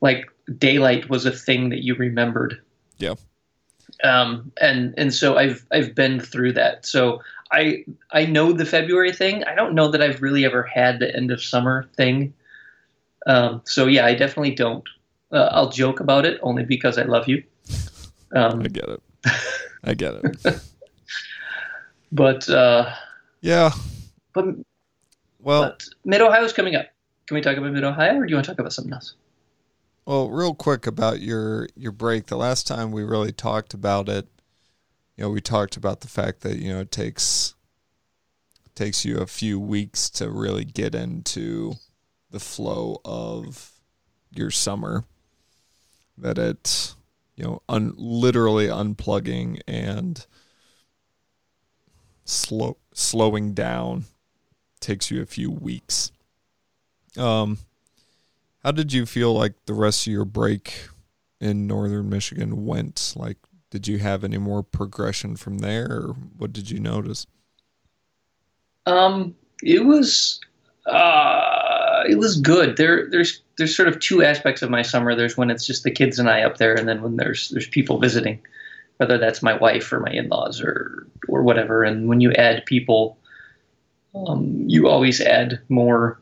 like 0.00 0.26
daylight 0.58 1.10
was 1.10 1.26
a 1.26 1.30
thing 1.30 1.68
that 1.68 1.84
you 1.84 1.94
remembered. 1.94 2.58
Yeah. 2.96 3.14
Um, 4.02 4.50
and 4.58 4.94
and 4.96 5.12
so 5.12 5.36
I've 5.36 5.66
I've 5.70 5.94
been 5.94 6.18
through 6.18 6.54
that. 6.54 6.86
So 6.86 7.22
I 7.52 7.84
I 8.10 8.24
know 8.24 8.52
the 8.52 8.64
February 8.64 9.12
thing. 9.12 9.44
I 9.44 9.54
don't 9.54 9.74
know 9.74 9.88
that 9.88 10.00
I've 10.00 10.22
really 10.22 10.46
ever 10.46 10.62
had 10.62 10.98
the 10.98 11.14
end 11.14 11.30
of 11.30 11.42
summer 11.42 11.86
thing. 11.94 12.32
Um, 13.26 13.60
so 13.66 13.86
yeah, 13.86 14.06
I 14.06 14.14
definitely 14.14 14.54
don't. 14.54 14.88
Uh, 15.30 15.50
I'll 15.52 15.68
joke 15.68 16.00
about 16.00 16.24
it 16.24 16.40
only 16.42 16.64
because 16.64 16.96
I 16.96 17.02
love 17.02 17.28
you. 17.28 17.42
Um, 18.34 18.60
I 18.60 18.66
get 18.66 18.88
it. 18.88 19.02
I 19.84 19.94
get 19.94 20.14
it. 20.14 20.60
But 22.12 22.48
uh, 22.48 22.92
yeah, 23.40 23.70
but 24.32 24.46
well, 25.40 25.76
Mid 26.04 26.20
Ohio's 26.20 26.52
coming 26.52 26.74
up. 26.74 26.86
Can 27.26 27.34
we 27.34 27.40
talk 27.40 27.56
about 27.56 27.72
Mid 27.72 27.84
Ohio, 27.84 28.16
or 28.16 28.26
do 28.26 28.30
you 28.30 28.36
want 28.36 28.46
to 28.46 28.52
talk 28.52 28.58
about 28.58 28.72
something 28.72 28.92
else? 28.92 29.14
Well, 30.04 30.30
real 30.30 30.54
quick 30.54 30.86
about 30.86 31.20
your 31.20 31.68
your 31.76 31.92
break. 31.92 32.26
The 32.26 32.36
last 32.36 32.66
time 32.66 32.92
we 32.92 33.02
really 33.02 33.32
talked 33.32 33.74
about 33.74 34.08
it, 34.08 34.28
you 35.16 35.24
know, 35.24 35.30
we 35.30 35.40
talked 35.40 35.76
about 35.76 36.00
the 36.00 36.08
fact 36.08 36.42
that 36.42 36.58
you 36.58 36.72
know 36.72 36.80
it 36.80 36.92
takes 36.92 37.54
takes 38.74 39.04
you 39.04 39.18
a 39.18 39.26
few 39.26 39.58
weeks 39.58 40.08
to 40.10 40.30
really 40.30 40.64
get 40.64 40.94
into 40.94 41.72
the 42.30 42.38
flow 42.38 43.00
of 43.04 43.72
your 44.30 44.50
summer. 44.50 45.04
That 46.18 46.38
it, 46.38 46.94
you 47.34 47.44
know, 47.44 47.62
un, 47.68 47.94
literally 47.96 48.68
unplugging 48.68 49.60
and 49.66 50.24
slow 52.26 52.76
slowing 52.92 53.54
down 53.54 54.04
takes 54.80 55.10
you 55.10 55.22
a 55.22 55.26
few 55.26 55.50
weeks. 55.50 56.12
Um, 57.16 57.58
how 58.62 58.72
did 58.72 58.92
you 58.92 59.06
feel 59.06 59.32
like 59.32 59.54
the 59.64 59.74
rest 59.74 60.06
of 60.06 60.12
your 60.12 60.24
break 60.24 60.88
in 61.40 61.66
northern 61.66 62.10
Michigan 62.10 62.66
went? 62.66 63.14
Like, 63.16 63.38
did 63.70 63.88
you 63.88 63.98
have 63.98 64.24
any 64.24 64.38
more 64.38 64.62
progression 64.62 65.36
from 65.36 65.58
there, 65.58 65.86
or 65.90 66.16
what 66.36 66.52
did 66.52 66.70
you 66.70 66.80
notice? 66.80 67.26
Um, 68.86 69.34
it 69.62 69.84
was 69.84 70.40
uh, 70.86 72.04
it 72.08 72.18
was 72.18 72.40
good. 72.40 72.76
There, 72.76 73.08
there's 73.10 73.40
there's 73.56 73.76
sort 73.76 73.88
of 73.88 73.98
two 73.98 74.22
aspects 74.22 74.62
of 74.62 74.70
my 74.70 74.82
summer. 74.82 75.14
There's 75.14 75.36
when 75.36 75.50
it's 75.50 75.66
just 75.66 75.82
the 75.82 75.90
kids 75.90 76.18
and 76.18 76.28
I 76.28 76.42
up 76.42 76.58
there, 76.58 76.74
and 76.74 76.88
then 76.88 77.02
when 77.02 77.16
there's 77.16 77.48
there's 77.50 77.68
people 77.68 77.98
visiting, 77.98 78.40
whether 78.98 79.18
that's 79.18 79.42
my 79.42 79.54
wife 79.54 79.92
or 79.92 80.00
my 80.00 80.12
in-laws 80.12 80.60
or 80.60 81.06
or 81.28 81.42
whatever. 81.42 81.82
And 81.82 82.08
when 82.08 82.20
you 82.20 82.32
add 82.32 82.66
people, 82.66 83.18
um, 84.14 84.64
you 84.66 84.88
always 84.88 85.20
add 85.20 85.60
more 85.68 86.20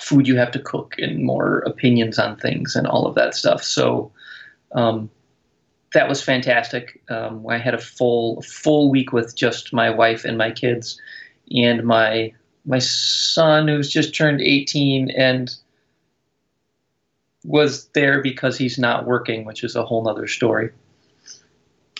food 0.00 0.28
you 0.28 0.36
have 0.36 0.50
to 0.50 0.58
cook 0.58 0.94
and 0.98 1.24
more 1.24 1.58
opinions 1.60 2.18
on 2.18 2.36
things 2.36 2.76
and 2.76 2.86
all 2.86 3.06
of 3.06 3.14
that 3.14 3.34
stuff. 3.34 3.62
So 3.62 4.12
um, 4.72 5.08
that 5.92 6.08
was 6.08 6.22
fantastic. 6.22 7.00
Um, 7.08 7.46
I 7.48 7.58
had 7.58 7.74
a 7.74 7.78
full 7.78 8.42
full 8.42 8.90
week 8.90 9.12
with 9.12 9.34
just 9.34 9.72
my 9.72 9.90
wife 9.90 10.24
and 10.24 10.36
my 10.36 10.50
kids, 10.50 11.00
and 11.54 11.84
my 11.84 12.32
my 12.66 12.78
son 12.78 13.68
who's 13.68 13.90
just 13.90 14.14
turned 14.14 14.40
18 14.40 15.10
and 15.10 15.54
was 17.44 17.86
there 17.88 18.22
because 18.22 18.56
he's 18.56 18.78
not 18.78 19.06
working, 19.06 19.44
which 19.44 19.62
is 19.62 19.76
a 19.76 19.84
whole 19.84 20.02
nother 20.02 20.26
story. 20.26 20.70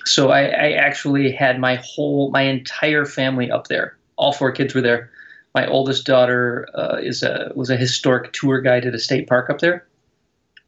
So 0.05 0.31
I, 0.31 0.43
I 0.43 0.73
actually 0.73 1.33
had 1.33 1.59
my 1.59 1.77
whole 1.77 2.31
my 2.31 2.43
entire 2.43 3.05
family 3.05 3.51
up 3.51 3.69
there. 3.69 3.97
All 4.17 4.33
four 4.33 4.53
kids 4.53 4.75
were 4.75 4.81
there 4.81 5.11
my 5.55 5.67
oldest 5.67 6.05
daughter 6.05 6.67
uh, 6.75 6.99
is 7.01 7.23
a 7.23 7.53
was 7.55 7.71
a 7.71 7.77
historic 7.77 8.33
tour 8.33 8.61
guide 8.61 8.85
at 8.85 8.95
a 8.95 8.99
state 8.99 9.29
park 9.29 9.49
up 9.49 9.61
there. 9.61 9.87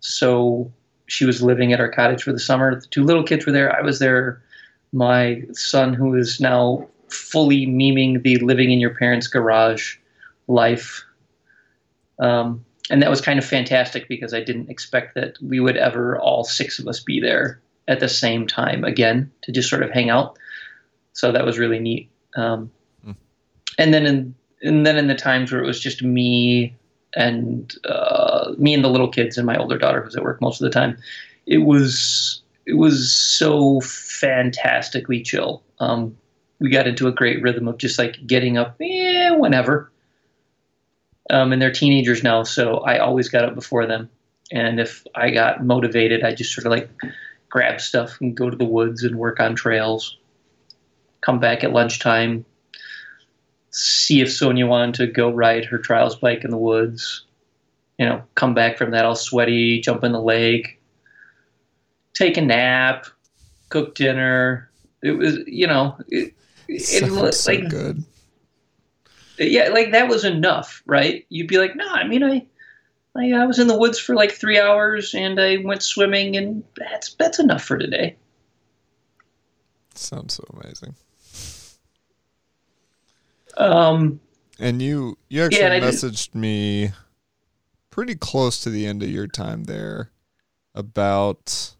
So 0.00 0.72
she 1.06 1.24
was 1.24 1.42
living 1.42 1.72
at 1.72 1.80
our 1.80 1.90
cottage 1.90 2.22
for 2.22 2.32
the 2.32 2.38
summer. 2.38 2.80
The 2.80 2.86
two 2.86 3.04
little 3.04 3.24
kids 3.24 3.44
were 3.44 3.52
there. 3.52 3.76
I 3.76 3.82
was 3.82 3.98
there. 3.98 4.40
My 4.92 5.42
son, 5.52 5.92
who 5.92 6.14
is 6.14 6.40
now 6.40 6.88
fully 7.08 7.66
memeing 7.66 8.22
the 8.22 8.36
living 8.38 8.70
in 8.70 8.78
your 8.78 8.94
parents' 8.94 9.26
garage 9.26 9.96
life. 10.46 11.04
Um, 12.20 12.64
and 12.88 13.02
that 13.02 13.10
was 13.10 13.20
kind 13.20 13.38
of 13.38 13.44
fantastic 13.44 14.08
because 14.08 14.32
I 14.32 14.40
didn't 14.40 14.70
expect 14.70 15.16
that 15.16 15.36
we 15.42 15.58
would 15.58 15.76
ever 15.76 16.18
all 16.18 16.44
six 16.44 16.78
of 16.78 16.86
us 16.86 17.00
be 17.00 17.20
there 17.20 17.60
at 17.88 18.00
the 18.00 18.08
same 18.08 18.46
time 18.46 18.84
again 18.84 19.30
to 19.42 19.52
just 19.52 19.70
sort 19.70 19.82
of 19.82 19.90
hang 19.90 20.10
out. 20.10 20.38
So 21.12 21.32
that 21.32 21.44
was 21.44 21.58
really 21.58 21.78
neat. 21.78 22.10
Um, 22.34 22.70
mm. 23.06 23.16
And 23.78 23.94
then 23.94 24.06
in 24.06 24.34
and 24.62 24.86
then 24.86 24.96
in 24.96 25.06
the 25.06 25.14
times 25.14 25.52
where 25.52 25.62
it 25.62 25.66
was 25.66 25.80
just 25.80 26.02
me 26.02 26.74
and 27.14 27.74
uh, 27.84 28.52
me 28.58 28.74
and 28.74 28.84
the 28.84 28.88
little 28.88 29.08
kids 29.08 29.36
and 29.36 29.46
my 29.46 29.56
older 29.56 29.78
daughter 29.78 30.02
who's 30.02 30.16
at 30.16 30.22
work 30.22 30.40
most 30.40 30.60
of 30.60 30.64
the 30.64 30.70
time, 30.70 30.98
it 31.46 31.58
was 31.58 32.42
it 32.66 32.74
was 32.74 33.12
so 33.12 33.80
fantastically 33.80 35.22
chill. 35.22 35.62
Um, 35.78 36.16
we 36.58 36.70
got 36.70 36.86
into 36.86 37.06
a 37.06 37.12
great 37.12 37.42
rhythm 37.42 37.68
of 37.68 37.78
just 37.78 37.98
like 37.98 38.26
getting 38.26 38.56
up 38.56 38.76
eh, 38.80 39.30
whenever. 39.30 39.90
Um, 41.28 41.52
and 41.52 41.60
they're 41.60 41.72
teenagers 41.72 42.22
now, 42.22 42.44
so 42.44 42.78
I 42.78 42.98
always 42.98 43.28
got 43.28 43.44
up 43.44 43.54
before 43.54 43.86
them. 43.86 44.08
And 44.52 44.78
if 44.78 45.04
I 45.14 45.30
got 45.30 45.64
motivated, 45.64 46.22
I 46.22 46.34
just 46.34 46.52
sort 46.52 46.66
of 46.66 46.70
like 46.70 46.88
grab 47.56 47.80
stuff 47.80 48.20
and 48.20 48.36
go 48.36 48.50
to 48.50 48.56
the 48.56 48.66
woods 48.66 49.02
and 49.02 49.16
work 49.16 49.40
on 49.40 49.54
trails. 49.54 50.18
Come 51.22 51.40
back 51.40 51.64
at 51.64 51.72
lunchtime, 51.72 52.44
see 53.70 54.20
if 54.20 54.30
Sonia 54.30 54.66
wanted 54.66 54.94
to 54.96 55.06
go 55.06 55.30
ride 55.30 55.64
her 55.64 55.78
trials 55.78 56.16
bike 56.16 56.44
in 56.44 56.50
the 56.50 56.58
woods. 56.58 57.24
You 57.98 58.04
know, 58.04 58.22
come 58.34 58.52
back 58.52 58.76
from 58.76 58.90
that 58.90 59.06
all 59.06 59.14
sweaty, 59.14 59.80
jump 59.80 60.04
in 60.04 60.12
the 60.12 60.20
lake, 60.20 60.78
take 62.12 62.36
a 62.36 62.42
nap, 62.42 63.06
cook 63.70 63.94
dinner. 63.94 64.70
It 65.02 65.12
was, 65.12 65.38
you 65.46 65.66
know, 65.66 65.96
it, 66.08 66.34
it 66.68 67.10
was 67.10 67.40
so 67.40 67.52
like 67.52 67.70
good. 67.70 68.04
Yeah, 69.38 69.70
like 69.70 69.92
that 69.92 70.08
was 70.08 70.26
enough, 70.26 70.82
right? 70.84 71.24
You'd 71.30 71.48
be 71.48 71.56
like, 71.56 71.74
no, 71.74 71.88
I 71.88 72.06
mean, 72.06 72.22
I, 72.22 72.44
I, 73.18 73.32
I 73.32 73.46
was 73.46 73.58
in 73.58 73.66
the 73.66 73.76
woods 73.76 73.98
for 73.98 74.14
like 74.14 74.32
three 74.32 74.58
hours 74.58 75.14
and 75.14 75.40
I 75.40 75.58
went 75.58 75.82
swimming, 75.82 76.36
and 76.36 76.62
that's 76.76 77.14
that's 77.14 77.38
enough 77.38 77.64
for 77.64 77.78
today. 77.78 78.16
Sounds 79.94 80.34
so 80.34 80.44
amazing. 80.52 80.94
Um, 83.56 84.20
and 84.58 84.82
you 84.82 85.16
you 85.28 85.42
actually 85.42 85.60
yeah, 85.60 85.80
messaged 85.80 86.34
me 86.34 86.92
pretty 87.90 88.14
close 88.14 88.60
to 88.60 88.70
the 88.70 88.86
end 88.86 89.02
of 89.02 89.10
your 89.10 89.26
time 89.26 89.64
there 89.64 90.10
about 90.74 91.74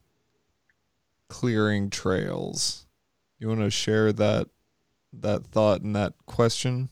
clearing 1.28 1.90
trails. 1.90 2.87
You 3.38 3.49
want 3.49 3.61
to 3.61 3.71
share 3.71 4.12
that 4.14 4.49
that 5.12 5.47
thought 5.47 5.83
and 5.83 5.95
that 5.95 6.14
question? 6.26 6.88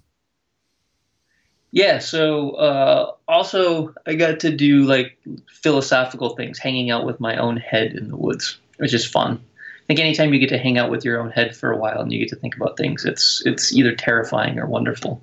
Yeah, 1.74 1.98
so 1.98 2.50
uh, 2.52 3.14
also 3.26 3.92
I 4.06 4.14
got 4.14 4.38
to 4.40 4.54
do 4.54 4.84
like 4.84 5.18
philosophical 5.50 6.36
things, 6.36 6.56
hanging 6.56 6.92
out 6.92 7.04
with 7.04 7.18
my 7.18 7.36
own 7.36 7.56
head 7.56 7.94
in 7.94 8.10
the 8.10 8.16
woods, 8.16 8.56
which 8.76 8.94
is 8.94 9.04
fun. 9.04 9.42
I 9.42 9.86
think 9.88 9.98
anytime 9.98 10.32
you 10.32 10.38
get 10.38 10.50
to 10.50 10.58
hang 10.58 10.78
out 10.78 10.88
with 10.88 11.04
your 11.04 11.20
own 11.20 11.32
head 11.32 11.56
for 11.56 11.72
a 11.72 11.76
while 11.76 12.00
and 12.00 12.12
you 12.12 12.20
get 12.20 12.28
to 12.28 12.36
think 12.36 12.54
about 12.54 12.76
things, 12.76 13.04
it's 13.04 13.42
it's 13.44 13.72
either 13.72 13.92
terrifying 13.92 14.56
or 14.60 14.66
wonderful. 14.66 15.20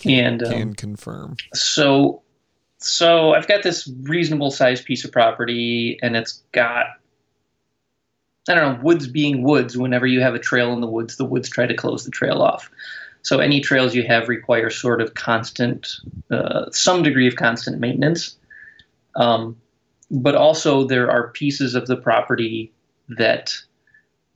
Can, 0.00 0.24
and 0.24 0.42
um, 0.42 0.50
can 0.50 0.74
confirm. 0.74 1.36
So, 1.54 2.20
so 2.78 3.34
I've 3.34 3.46
got 3.46 3.62
this 3.62 3.88
reasonable 4.02 4.50
sized 4.50 4.86
piece 4.86 5.04
of 5.04 5.12
property, 5.12 6.00
and 6.02 6.16
it's 6.16 6.42
got 6.50 6.86
I 8.48 8.56
don't 8.56 8.76
know 8.76 8.84
woods 8.84 9.06
being 9.06 9.44
woods. 9.44 9.78
Whenever 9.78 10.08
you 10.08 10.20
have 10.20 10.34
a 10.34 10.40
trail 10.40 10.72
in 10.72 10.80
the 10.80 10.88
woods, 10.88 11.14
the 11.14 11.24
woods 11.24 11.48
try 11.48 11.66
to 11.66 11.74
close 11.74 12.04
the 12.04 12.10
trail 12.10 12.42
off. 12.42 12.68
So 13.28 13.40
any 13.40 13.60
trails 13.60 13.94
you 13.94 14.04
have 14.04 14.26
require 14.30 14.70
sort 14.70 15.02
of 15.02 15.12
constant, 15.12 15.96
uh, 16.30 16.70
some 16.70 17.02
degree 17.02 17.28
of 17.28 17.36
constant 17.36 17.78
maintenance. 17.78 18.34
Um, 19.16 19.54
but 20.10 20.34
also 20.34 20.84
there 20.84 21.10
are 21.10 21.28
pieces 21.28 21.74
of 21.74 21.88
the 21.88 21.96
property 21.96 22.72
that 23.10 23.54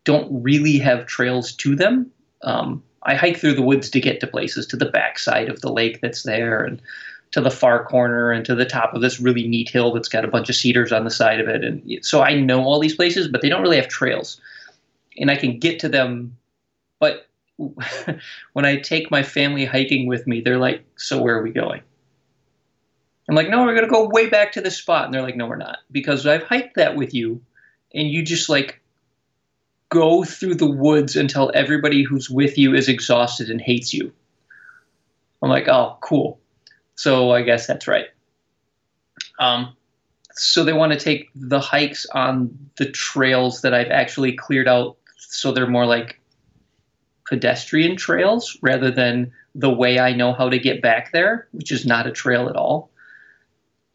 don't 0.05 0.29
really 0.43 0.77
have 0.77 1.07
trails 1.07 1.53
to 1.53 1.75
them. 1.75 2.11
Um, 2.43 2.83
I 3.05 3.15
hike 3.15 3.39
through 3.39 3.55
the 3.55 3.63
woods 3.63 3.89
to 3.89 3.99
get 3.99 4.21
to 4.21 4.27
places, 4.27 4.67
to 4.67 4.77
the 4.77 4.91
backside 4.91 5.49
of 5.49 5.63
the 5.63 5.73
lake 5.73 6.03
that's 6.03 6.25
there, 6.25 6.63
and 6.63 6.83
to 7.31 7.41
the 7.41 7.51
far 7.51 7.87
corner, 7.87 8.31
and 8.31 8.45
to 8.45 8.55
the 8.55 8.67
top 8.67 8.93
of 8.93 9.01
this 9.01 9.19
really 9.19 9.49
neat 9.49 9.71
hill 9.71 9.95
that's 9.95 10.11
got 10.11 10.27
a 10.27 10.29
bunch 10.29 10.51
of 10.51 10.55
cedars 10.55 10.93
on 10.93 11.05
the 11.05 11.11
side 11.11 11.41
of 11.41 11.49
it. 11.49 11.65
And 11.65 12.05
so 12.05 12.21
I 12.21 12.39
know 12.39 12.63
all 12.63 12.79
these 12.79 12.97
places, 12.97 13.27
but 13.27 13.41
they 13.41 13.49
don't 13.49 13.63
really 13.63 13.79
have 13.79 13.89
trails, 13.89 14.39
and 15.17 15.31
I 15.31 15.37
can 15.37 15.59
get 15.59 15.81
to 15.81 15.89
them. 15.89 16.37
But 17.01 17.27
when 18.52 18.64
I 18.64 18.76
take 18.76 19.11
my 19.11 19.23
family 19.23 19.64
hiking 19.64 20.07
with 20.07 20.26
me, 20.26 20.40
they're 20.40 20.59
like, 20.59 20.85
"So 20.97 21.21
where 21.23 21.37
are 21.37 21.42
we 21.42 21.50
going?" 21.50 21.83
I'm 23.28 23.37
like, 23.37 23.49
"No, 23.49 23.64
we're 23.64 23.75
gonna 23.75 23.88
go 23.88 24.09
way 24.09 24.28
back 24.28 24.52
to 24.52 24.61
this 24.61 24.76
spot," 24.76 25.04
and 25.04 25.14
they're 25.14 25.23
like, 25.23 25.37
"No, 25.37 25.47
we're 25.47 25.57
not," 25.57 25.78
because 25.90 26.26
I've 26.26 26.42
hiked 26.42 26.76
that 26.76 26.97
with 26.97 27.14
you 27.14 27.40
and 27.95 28.09
you 28.09 28.23
just 28.23 28.49
like 28.49 28.81
go 29.88 30.25
through 30.25 30.54
the 30.54 30.71
woods 30.71 31.16
until 31.16 31.50
everybody 31.54 32.02
who's 32.02 32.31
with 32.31 32.57
you 32.57 32.75
is 32.75 32.88
exhausted 32.88 33.50
and 33.50 33.61
hates 33.61 33.92
you. 33.92 34.12
I'm 35.42 35.50
like, 35.50 35.69
oh, 35.69 35.99
cool. 36.00 36.40
So 36.95 37.33
I 37.33 37.42
guess 37.42 37.66
that's 37.66 37.87
right. 37.87 38.07
Um, 39.38 39.76
so 40.33 40.64
they 40.64 40.73
want 40.73 40.92
to 40.92 40.99
take 40.99 41.28
the 41.35 41.61
hikes 41.61 42.07
on 42.14 42.57
the 42.78 42.90
trails 42.90 43.61
that 43.62 43.75
I've 43.75 43.90
actually 43.90 44.33
cleared 44.33 44.69
out 44.69 44.97
so 45.19 45.52
they're 45.52 45.66
more 45.66 45.87
like 45.87 46.19
pedestrian 47.33 47.97
trails 47.97 48.59
rather 48.61 48.91
than 48.91 49.33
the 49.55 49.71
way 49.71 49.99
I 49.99 50.12
know 50.12 50.35
how 50.35 50.51
to 50.51 50.59
get 50.59 50.83
back 50.83 51.12
there, 51.12 51.49
which 51.53 51.73
is 51.73 51.87
not 51.87 52.07
a 52.07 52.12
trail 52.12 52.47
at 52.47 52.57
all. 52.57 52.91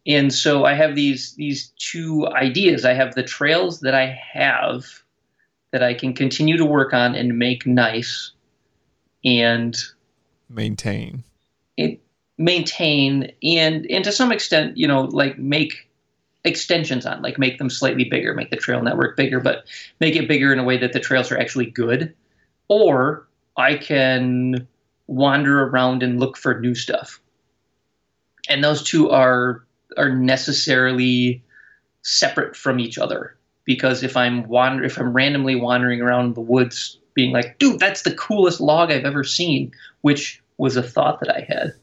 And 0.08 0.34
so 0.34 0.64
I 0.64 0.74
have 0.74 0.96
these 0.96 1.34
these 1.34 1.72
two 1.78 2.26
ideas. 2.26 2.84
I 2.84 2.94
have 2.94 3.14
the 3.14 3.22
trails 3.22 3.78
that 3.82 3.94
I 3.94 4.06
have 4.32 4.86
that 5.70 5.84
I 5.84 5.94
can 5.94 6.14
continue 6.14 6.56
to 6.56 6.64
work 6.64 6.92
on 6.92 7.14
and 7.14 7.38
make 7.38 7.64
nice 7.64 8.32
and 9.24 9.76
maintain. 10.50 11.22
It 11.76 12.00
maintain 12.38 13.30
and 13.44 13.86
and 13.88 14.02
to 14.02 14.10
some 14.10 14.32
extent, 14.32 14.76
you 14.76 14.88
know, 14.88 15.02
like 15.02 15.38
make 15.38 15.88
extensions 16.42 17.06
on, 17.06 17.22
like 17.22 17.38
make 17.38 17.58
them 17.58 17.70
slightly 17.70 18.04
bigger, 18.04 18.34
make 18.34 18.50
the 18.50 18.56
trail 18.56 18.82
network 18.82 19.16
bigger, 19.16 19.38
but 19.38 19.64
make 20.00 20.16
it 20.16 20.26
bigger 20.26 20.52
in 20.52 20.58
a 20.58 20.64
way 20.64 20.76
that 20.76 20.92
the 20.92 20.98
trails 20.98 21.30
are 21.30 21.38
actually 21.38 21.66
good. 21.66 22.12
Or 22.68 23.27
I 23.58 23.76
can 23.76 24.66
wander 25.08 25.64
around 25.64 26.02
and 26.02 26.20
look 26.20 26.36
for 26.36 26.60
new 26.60 26.74
stuff. 26.74 27.20
And 28.48 28.64
those 28.64 28.82
two 28.82 29.10
are 29.10 29.64
are 29.96 30.14
necessarily 30.14 31.42
separate 32.02 32.54
from 32.54 32.78
each 32.78 32.98
other 32.98 33.36
because 33.64 34.02
if 34.02 34.16
I'm 34.16 34.48
wander 34.48 34.84
if 34.84 34.98
I'm 34.98 35.12
randomly 35.12 35.56
wandering 35.56 36.00
around 36.00 36.34
the 36.34 36.40
woods 36.40 36.98
being 37.14 37.32
like, 37.32 37.58
dude, 37.58 37.80
that's 37.80 38.02
the 38.02 38.14
coolest 38.14 38.60
log 38.60 38.92
I've 38.92 39.04
ever 39.04 39.24
seen, 39.24 39.72
which 40.02 40.40
was 40.56 40.76
a 40.76 40.82
thought 40.82 41.18
that 41.20 41.34
I 41.34 41.40
had. 41.40 41.74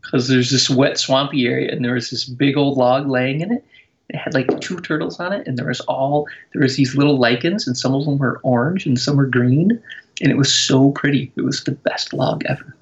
Because 0.00 0.28
there's 0.28 0.50
this 0.52 0.70
wet, 0.70 0.98
swampy 0.98 1.46
area, 1.46 1.72
and 1.72 1.84
there 1.84 1.94
was 1.94 2.10
this 2.10 2.24
big 2.24 2.56
old 2.56 2.78
log 2.78 3.08
laying 3.08 3.40
in 3.40 3.52
it. 3.52 3.64
It 4.08 4.16
had 4.16 4.34
like 4.34 4.60
two 4.60 4.78
turtles 4.80 5.18
on 5.18 5.32
it, 5.32 5.46
and 5.46 5.58
there 5.58 5.66
was 5.66 5.80
all 5.80 6.26
there 6.52 6.62
was 6.62 6.76
these 6.76 6.94
little 6.96 7.18
lichens, 7.18 7.66
and 7.66 7.76
some 7.76 7.94
of 7.94 8.04
them 8.04 8.18
were 8.18 8.40
orange 8.42 8.86
and 8.86 8.98
some 8.98 9.16
were 9.16 9.26
green, 9.26 9.82
and 10.20 10.30
it 10.30 10.36
was 10.36 10.52
so 10.52 10.92
pretty. 10.92 11.32
It 11.36 11.42
was 11.42 11.64
the 11.64 11.72
best 11.72 12.12
log 12.12 12.44
ever. 12.46 12.76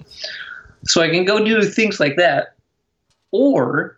So 0.85 1.01
I 1.01 1.09
can 1.09 1.25
go 1.25 1.43
do 1.43 1.63
things 1.63 1.99
like 1.99 2.15
that, 2.17 2.55
or 3.31 3.97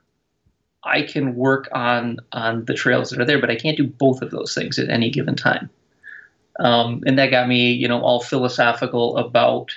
I 0.83 1.01
can 1.01 1.35
work 1.35 1.67
on 1.73 2.17
on 2.31 2.63
the 2.65 2.73
trails 2.73 3.09
that 3.09 3.19
are 3.19 3.25
there, 3.25 3.41
but 3.41 3.51
I 3.51 3.55
can't 3.55 3.77
do 3.77 3.87
both 3.87 4.21
of 4.21 4.31
those 4.31 4.55
things 4.55 4.79
at 4.79 4.89
any 4.89 5.09
given 5.09 5.35
time. 5.35 5.69
Um, 6.59 7.03
and 7.05 7.19
that 7.19 7.29
got 7.29 7.47
me, 7.47 7.71
you 7.71 7.87
know, 7.87 8.01
all 8.01 8.21
philosophical 8.21 9.17
about 9.17 9.71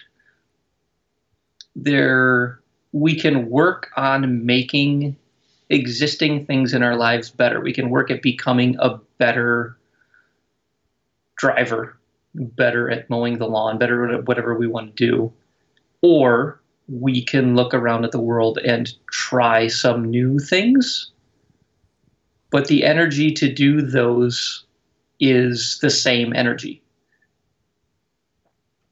there. 1.74 2.60
We 2.92 3.18
can 3.18 3.50
work 3.50 3.90
on 3.96 4.44
making 4.46 5.16
existing 5.70 6.44
things 6.44 6.74
in 6.74 6.82
our 6.82 6.96
lives 6.96 7.30
better. 7.30 7.60
We 7.60 7.72
can 7.72 7.90
work 7.90 8.10
at 8.10 8.22
becoming 8.22 8.76
a 8.78 8.98
better 9.18 9.78
driver, 11.38 11.96
better 12.34 12.90
at 12.90 13.08
mowing 13.08 13.38
the 13.38 13.46
lawn, 13.46 13.78
better 13.78 14.12
at 14.12 14.26
whatever 14.26 14.54
we 14.54 14.66
want 14.66 14.96
to 14.96 15.06
do, 15.06 15.32
or 16.02 16.60
we 16.88 17.24
can 17.24 17.54
look 17.54 17.72
around 17.72 18.04
at 18.04 18.12
the 18.12 18.20
world 18.20 18.58
and 18.58 18.92
try 19.10 19.68
some 19.68 20.10
new 20.10 20.38
things. 20.38 21.12
But 22.50 22.66
the 22.66 22.84
energy 22.84 23.30
to 23.32 23.52
do 23.52 23.80
those 23.80 24.64
is 25.20 25.78
the 25.80 25.90
same 25.90 26.32
energy. 26.34 26.82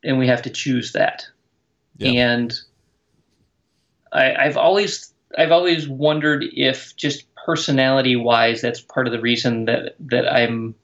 And 0.05 0.17
we 0.17 0.29
have 0.29 0.43
to 0.43 0.51
choose 0.51 0.93
that. 0.93 1.27
Yeah. 1.97 2.11
And 2.11 2.61
I, 4.13 4.35
I've 4.37 4.57
always 4.57 5.13
I've 5.37 5.53
always 5.53 5.89
wondered 5.89 6.45
if 6.53 6.97
just 6.97 7.25
personality 7.35 8.17
wise 8.17 8.61
that's 8.61 8.81
part 8.81 9.07
of 9.07 9.13
the 9.13 9.21
reason 9.21 9.65
that 9.67 9.95
that 10.01 10.31
I'm 10.33 10.75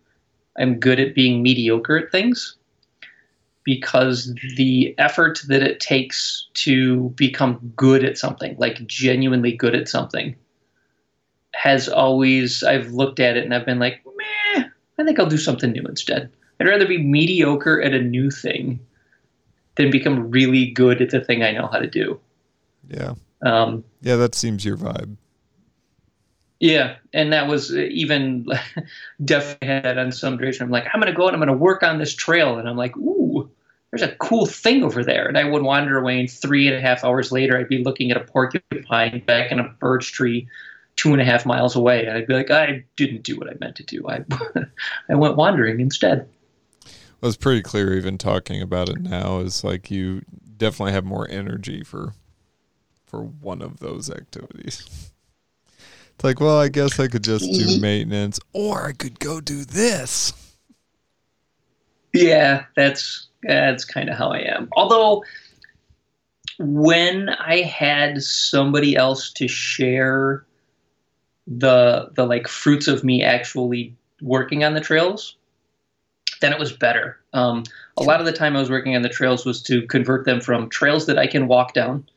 I'm 0.59 0.79
good 0.79 1.01
at 1.01 1.15
being 1.15 1.43
mediocre 1.43 1.99
at 1.99 2.13
things 2.13 2.57
because 3.65 4.35
the 4.57 4.95
effort 4.99 5.41
that 5.49 5.63
it 5.63 5.81
takes 5.81 6.47
to 6.55 7.09
become 7.11 7.73
good 7.75 8.05
at 8.05 8.19
something, 8.19 8.55
like 8.59 8.87
genuinely 8.87 9.53
good 9.53 9.75
at 9.75 9.89
something, 9.89 10.37
has 11.55 11.89
always, 11.89 12.63
I've 12.63 12.89
looked 12.89 13.21
at 13.21 13.37
it 13.37 13.45
and 13.45 13.55
I've 13.55 13.65
been 13.65 13.79
like, 13.79 14.03
meh, 14.05 14.65
I 14.99 15.05
think 15.05 15.19
I'll 15.19 15.27
do 15.27 15.39
something 15.39 15.73
new 15.73 15.83
instead. 15.83 16.31
I'd 16.61 16.69
rather 16.69 16.87
be 16.87 17.03
mediocre 17.03 17.81
at 17.81 17.95
a 17.95 18.03
new 18.03 18.31
thing 18.31 18.81
than 19.77 19.91
become 19.91 20.31
really 20.31 20.71
good 20.71 21.01
at 21.01 21.11
the 21.11 21.21
thing 21.21 21.43
I 21.43 21.53
know 21.53 21.67
how 21.67 21.79
to 21.79 21.89
do. 21.89 22.21
Yeah. 22.89 23.15
Um, 23.45 23.85
yeah, 24.01 24.17
that 24.17 24.35
seems 24.35 24.65
your 24.65 24.77
vibe. 24.77 25.17
Yeah, 26.61 26.97
and 27.13 27.33
that 27.33 27.47
was 27.47 27.75
even 27.75 28.47
definitely 29.25 29.69
had 29.69 29.99
on 29.99 30.13
some 30.13 30.39
duration. 30.39 30.65
I'm 30.65 30.71
like, 30.71 30.87
I'm 30.93 31.01
going 31.01 31.13
to 31.13 31.17
go 31.17 31.27
and 31.27 31.37
I'm 31.37 31.41
going 31.41 31.49
to 31.49 31.63
work 31.63 31.83
on 31.83 31.99
this 31.99 32.15
trail, 32.15 32.59
and 32.59 32.69
I'm 32.69 32.77
like, 32.77 32.97
ooh, 32.97 33.51
there's 33.91 34.03
a 34.03 34.17
cool 34.17 34.47
thing 34.47 34.83
over 34.83 35.05
there. 35.05 35.29
And 35.29 35.37
I 35.37 35.45
would 35.45 35.63
wander 35.63 35.99
away, 35.99 36.19
and 36.21 36.31
three 36.31 36.67
and 36.67 36.77
a 36.77 36.81
half 36.81 37.05
hours 37.05 37.31
later, 37.31 37.59
I'd 37.59 37.69
be 37.69 37.85
looking 37.85 38.11
at 38.11 38.17
a 38.17 38.25
porcupine 38.25 39.23
back 39.27 39.53
in 39.53 39.61
a 39.61 39.69
birch 39.69 40.13
tree 40.13 40.49
two 40.97 41.13
and 41.13 41.21
a 41.21 41.25
half 41.25 41.45
miles 41.45 41.77
away. 41.77 42.07
And 42.07 42.17
I'd 42.17 42.27
be 42.27 42.35
like, 42.35 42.51
I 42.51 42.85
didn't 42.97 43.25
do 43.25 43.37
what 43.37 43.49
I 43.49 43.55
meant 43.61 43.77
to 43.77 43.83
do. 43.83 44.09
I, 44.09 44.25
I 45.11 45.15
went 45.15 45.37
wandering 45.37 45.81
instead. 45.81 46.29
Well, 47.21 47.29
it's 47.29 47.37
pretty 47.37 47.63
clear, 47.63 47.95
even 47.95 48.17
talking 48.17 48.63
about 48.63 48.89
it 48.89 49.01
now, 49.01 49.41
is 49.41 49.65
like 49.65 49.91
you 49.91 50.23
definitely 50.57 50.93
have 50.93 51.05
more 51.05 51.29
energy 51.31 51.83
for 51.83 52.15
for 53.15 53.23
one 53.23 53.63
of 53.63 53.79
those 53.79 54.11
activities. 54.11 55.11
It's 56.15 56.25
like, 56.25 56.41
well, 56.41 56.59
I 56.59 56.69
guess 56.69 56.99
I 56.99 57.09
could 57.09 57.25
just 57.25 57.45
do 57.45 57.81
maintenance, 57.81 58.41
or 58.53 58.87
I 58.87 58.93
could 58.93 59.19
go 59.19 59.41
do 59.41 59.65
this. 59.65 60.33
Yeah, 62.13 62.65
that's 62.77 63.29
that's 63.43 63.85
kind 63.85 64.09
of 64.09 64.17
how 64.17 64.31
I 64.31 64.39
am. 64.39 64.69
Although, 64.73 65.25
when 66.59 67.29
I 67.29 67.63
had 67.63 68.23
somebody 68.23 68.97
else 68.97 69.33
to 69.33 69.49
share 69.49 70.45
the 71.47 72.11
the 72.15 72.27
like 72.27 72.49
fruits 72.49 72.89
of 72.89 73.05
me 73.05 73.23
actually 73.23 73.95
working 74.23 74.65
on 74.65 74.75
the 74.75 74.81
trails, 74.81 75.37
then 76.41 76.53
it 76.53 76.59
was 76.59 76.73
better. 76.73 77.19
Um, 77.33 77.65
a 77.97 78.03
lot 78.03 78.21
of 78.21 78.27
the 78.27 78.33
time 78.33 78.57
I 78.57 78.61
was 78.61 78.71
working 78.71 78.95
on 78.95 79.03
the 79.03 79.09
trails 79.09 79.45
was 79.45 79.63
to 79.65 79.83
convert 79.87 80.25
them 80.25 80.41
from 80.41 80.69
trails 80.69 81.07
that 81.07 81.19
I 81.19 81.27
can 81.27 81.49
walk 81.49 81.75
down 81.75 82.09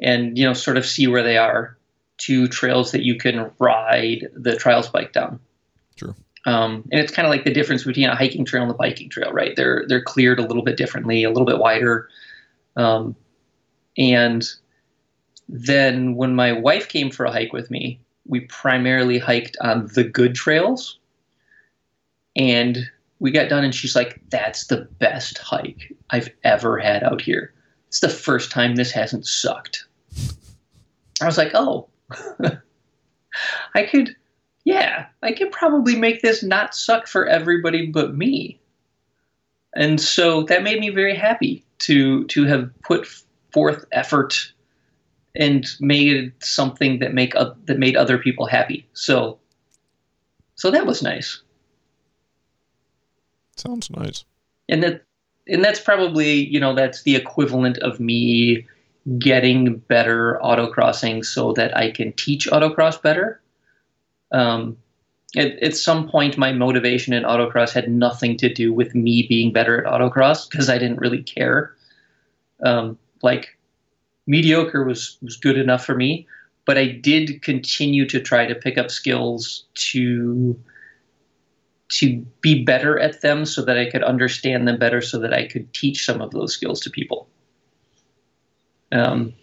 and 0.00 0.38
you 0.38 0.44
know 0.44 0.54
sort 0.54 0.76
of 0.76 0.86
see 0.86 1.06
where 1.06 1.22
they 1.22 1.36
are 1.36 1.76
to 2.18 2.48
trails 2.48 2.92
that 2.92 3.04
you 3.04 3.16
can 3.16 3.50
ride 3.58 4.28
the 4.34 4.56
trials 4.56 4.88
bike 4.88 5.12
down. 5.12 5.40
True. 5.96 6.14
Um, 6.46 6.88
and 6.90 7.00
it's 7.00 7.12
kind 7.12 7.26
of 7.26 7.30
like 7.30 7.44
the 7.44 7.52
difference 7.52 7.84
between 7.84 8.08
a 8.08 8.16
hiking 8.16 8.44
trail 8.44 8.62
and 8.62 8.70
a 8.70 8.74
biking 8.74 9.08
trail, 9.08 9.32
right? 9.32 9.54
They're 9.56 9.84
they're 9.88 10.02
cleared 10.02 10.38
a 10.38 10.46
little 10.46 10.62
bit 10.62 10.76
differently, 10.76 11.24
a 11.24 11.30
little 11.30 11.46
bit 11.46 11.58
wider. 11.58 12.08
Um, 12.76 13.16
and 13.96 14.48
then 15.48 16.14
when 16.14 16.34
my 16.34 16.52
wife 16.52 16.88
came 16.88 17.10
for 17.10 17.26
a 17.26 17.32
hike 17.32 17.52
with 17.52 17.70
me, 17.70 18.00
we 18.26 18.40
primarily 18.40 19.18
hiked 19.18 19.56
on 19.60 19.88
the 19.94 20.04
good 20.04 20.34
trails. 20.34 20.98
And 22.36 22.78
we 23.18 23.32
got 23.32 23.48
done, 23.48 23.64
and 23.64 23.74
she's 23.74 23.96
like, 23.96 24.20
"That's 24.30 24.66
the 24.66 24.88
best 25.00 25.38
hike 25.38 25.92
I've 26.10 26.30
ever 26.44 26.78
had 26.78 27.02
out 27.02 27.20
here. 27.20 27.52
It's 27.88 28.00
the 28.00 28.08
first 28.08 28.52
time 28.52 28.76
this 28.76 28.92
hasn't 28.92 29.26
sucked." 29.26 29.87
I 31.20 31.26
was 31.26 31.38
like, 31.38 31.52
"Oh, 31.54 31.88
I 33.74 33.82
could, 33.84 34.16
yeah, 34.64 35.06
I 35.22 35.32
could 35.32 35.52
probably 35.52 35.96
make 35.96 36.22
this 36.22 36.42
not 36.42 36.74
suck 36.74 37.06
for 37.06 37.26
everybody 37.26 37.86
but 37.86 38.14
me. 38.14 38.60
And 39.74 40.00
so 40.00 40.42
that 40.44 40.62
made 40.62 40.80
me 40.80 40.90
very 40.90 41.14
happy 41.14 41.64
to 41.80 42.24
to 42.26 42.44
have 42.44 42.70
put 42.82 43.06
forth 43.52 43.84
effort 43.92 44.52
and 45.36 45.66
made 45.80 46.32
something 46.42 46.98
that 46.98 47.14
make 47.14 47.36
uh, 47.36 47.52
that 47.64 47.78
made 47.78 47.96
other 47.96 48.18
people 48.18 48.46
happy. 48.46 48.86
So 48.94 49.38
so 50.54 50.70
that 50.70 50.86
was 50.86 51.02
nice. 51.02 51.42
Sounds 53.56 53.90
nice. 53.90 54.24
And 54.68 54.82
that 54.82 55.02
and 55.46 55.64
that's 55.64 55.80
probably, 55.80 56.46
you 56.46 56.60
know, 56.60 56.74
that's 56.74 57.02
the 57.02 57.16
equivalent 57.16 57.78
of 57.78 58.00
me 58.00 58.66
getting 59.16 59.78
better 59.78 60.38
autocrossing 60.42 61.24
so 61.24 61.52
that 61.54 61.76
I 61.76 61.90
can 61.90 62.12
teach 62.12 62.48
autocross 62.48 63.00
better. 63.00 63.40
Um, 64.32 64.76
at, 65.36 65.58
at, 65.62 65.76
some 65.76 66.08
point, 66.08 66.36
my 66.36 66.52
motivation 66.52 67.12
in 67.12 67.22
autocross 67.22 67.72
had 67.72 67.90
nothing 67.90 68.36
to 68.38 68.52
do 68.52 68.72
with 68.72 68.94
me 68.94 69.26
being 69.26 69.52
better 69.52 69.86
at 69.86 69.92
autocross 69.92 70.48
because 70.48 70.68
I 70.68 70.78
didn't 70.78 71.00
really 71.00 71.22
care. 71.22 71.74
Um, 72.62 72.98
like 73.22 73.56
mediocre 74.26 74.84
was 74.84 75.16
was 75.22 75.36
good 75.36 75.56
enough 75.56 75.84
for 75.84 75.94
me, 75.94 76.26
but 76.66 76.76
I 76.76 76.86
did 76.86 77.42
continue 77.42 78.06
to 78.08 78.20
try 78.20 78.46
to 78.46 78.54
pick 78.54 78.78
up 78.78 78.90
skills 78.90 79.64
to 79.74 80.58
to 81.90 82.26
be 82.42 82.64
better 82.64 82.98
at 82.98 83.22
them 83.22 83.46
so 83.46 83.64
that 83.64 83.78
I 83.78 83.90
could 83.90 84.02
understand 84.02 84.68
them 84.68 84.78
better 84.78 85.00
so 85.00 85.18
that 85.20 85.32
I 85.32 85.46
could 85.46 85.72
teach 85.72 86.04
some 86.04 86.20
of 86.20 86.32
those 86.32 86.52
skills 86.52 86.80
to 86.80 86.90
people. 86.90 87.28
Um, 88.92 89.34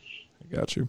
I 0.42 0.56
got 0.56 0.76
you. 0.76 0.88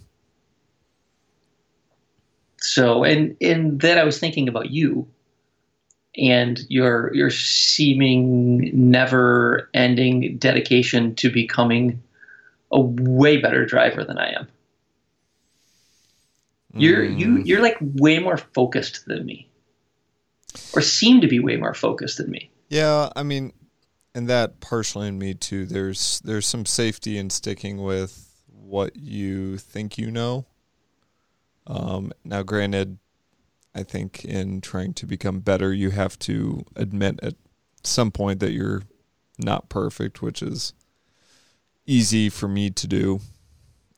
So, 2.59 3.05
and 3.05 3.37
and 3.41 3.81
then 3.81 3.99
I 3.99 4.05
was 4.05 4.19
thinking 4.19 4.49
about 4.49 4.71
you 4.71 5.07
and 6.17 6.61
your 6.69 7.15
your 7.15 7.31
seeming 7.31 8.71
never 8.91 9.69
ending 9.75 10.39
dedication 10.39 11.15
to 11.17 11.31
becoming 11.31 12.03
a 12.73 12.81
way 12.81 13.37
better 13.37 13.65
driver 13.65 14.05
than 14.05 14.19
I 14.19 14.33
am. 14.33 14.49
You're 16.75 17.05
you 17.05 17.29
Mm, 17.29 17.47
you're 17.47 17.63
like 17.63 17.77
way 17.81 18.19
more 18.19 18.37
focused 18.37 19.07
than 19.07 19.25
me. 19.25 19.49
Or 20.75 20.83
seem 20.83 21.21
to 21.21 21.29
be 21.29 21.39
way 21.39 21.57
more 21.57 21.75
focused 21.75 22.19
than 22.19 22.31
me. 22.31 22.51
Yeah, 22.69 23.11
I 23.15 23.23
mean, 23.23 23.53
and 24.15 24.29
that 24.29 24.61
partially 24.61 25.09
in 25.09 25.19
me 25.19 25.35
too. 25.35 25.67
There's 25.67 26.21
there's 26.25 26.47
some 26.47 26.67
safety 26.67 27.17
in 27.19 27.31
sticking 27.31 27.79
with 27.83 28.26
what 28.67 28.97
you 28.97 29.57
think 29.59 29.99
you 29.99 30.11
know. 30.11 30.47
Um, 31.67 32.13
now, 32.25 32.43
granted, 32.43 32.99
I 33.75 33.83
think 33.83 34.25
in 34.25 34.61
trying 34.61 34.95
to 34.95 35.07
become 35.07 35.41
better, 35.41 35.73
you 35.73 35.91
have 35.91 36.19
to 36.21 36.65
admit 36.75 37.21
at 37.23 37.35
some 37.83 38.11
point 38.11 38.41
that 38.41 38.53
you're 38.53 38.83
not 39.39 39.69
perfect, 39.69 40.23
which 40.23 40.43
is 40.43 40.73
easy 41.87 42.29
for 42.29 42.49
me 42.49 42.71
to 42.71 42.87
do. 42.87 43.21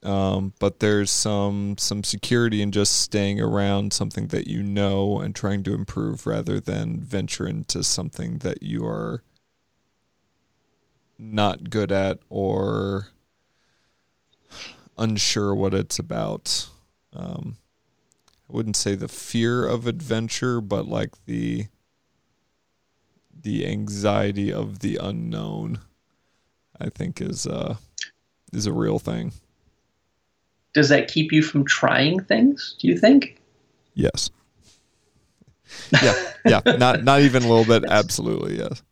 Um, 0.03 0.53
but 0.61 0.79
there's 0.79 1.11
some 1.11 1.77
some 1.77 2.05
security 2.05 2.63
in 2.63 2.71
just 2.71 3.01
staying 3.01 3.41
around 3.41 3.93
something 3.93 4.29
that 4.29 4.47
you 4.47 4.63
know 4.63 5.19
and 5.19 5.35
trying 5.35 5.65
to 5.65 5.75
improve 5.75 6.25
rather 6.25 6.61
than 6.61 7.01
venture 7.01 7.49
into 7.49 7.83
something 7.83 8.39
that 8.39 8.63
you 8.63 8.87
are 8.87 9.25
not 11.19 11.69
good 11.69 11.91
at 11.91 12.21
or 12.31 13.09
unsure 14.99 15.55
what 15.55 15.75
it's 15.75 15.99
about. 15.99 16.69
Um, 17.13 17.57
I 18.49 18.57
wouldn't 18.57 18.77
say 18.77 18.95
the 18.95 19.09
fear 19.09 19.67
of 19.67 19.87
adventure, 19.87 20.61
but 20.61 20.87
like 20.87 21.25
the 21.27 21.67
the 23.41 23.67
anxiety 23.67 24.53
of 24.53 24.81
the 24.81 24.97
unknown. 24.97 25.81
I 26.81 26.91
think 26.91 27.21
is 27.21 27.47
uh 27.47 27.77
is 28.53 28.67
a 28.67 28.73
real 28.73 28.99
thing. 28.99 29.33
Does 30.75 30.89
that 30.91 31.09
keep 31.09 31.33
you 31.33 31.43
from 31.43 31.65
trying 31.65 32.21
things, 32.21 32.77
do 32.81 32.89
you 32.89 32.97
think? 32.99 33.41
Yes. 33.95 34.31
Yeah, 36.03 36.15
yeah. 36.47 36.77
Not 36.79 37.05
not 37.05 37.21
even 37.21 37.43
a 37.43 37.49
little 37.49 37.65
bit. 37.65 37.85
Absolutely, 37.91 38.57
yes. 38.59 38.83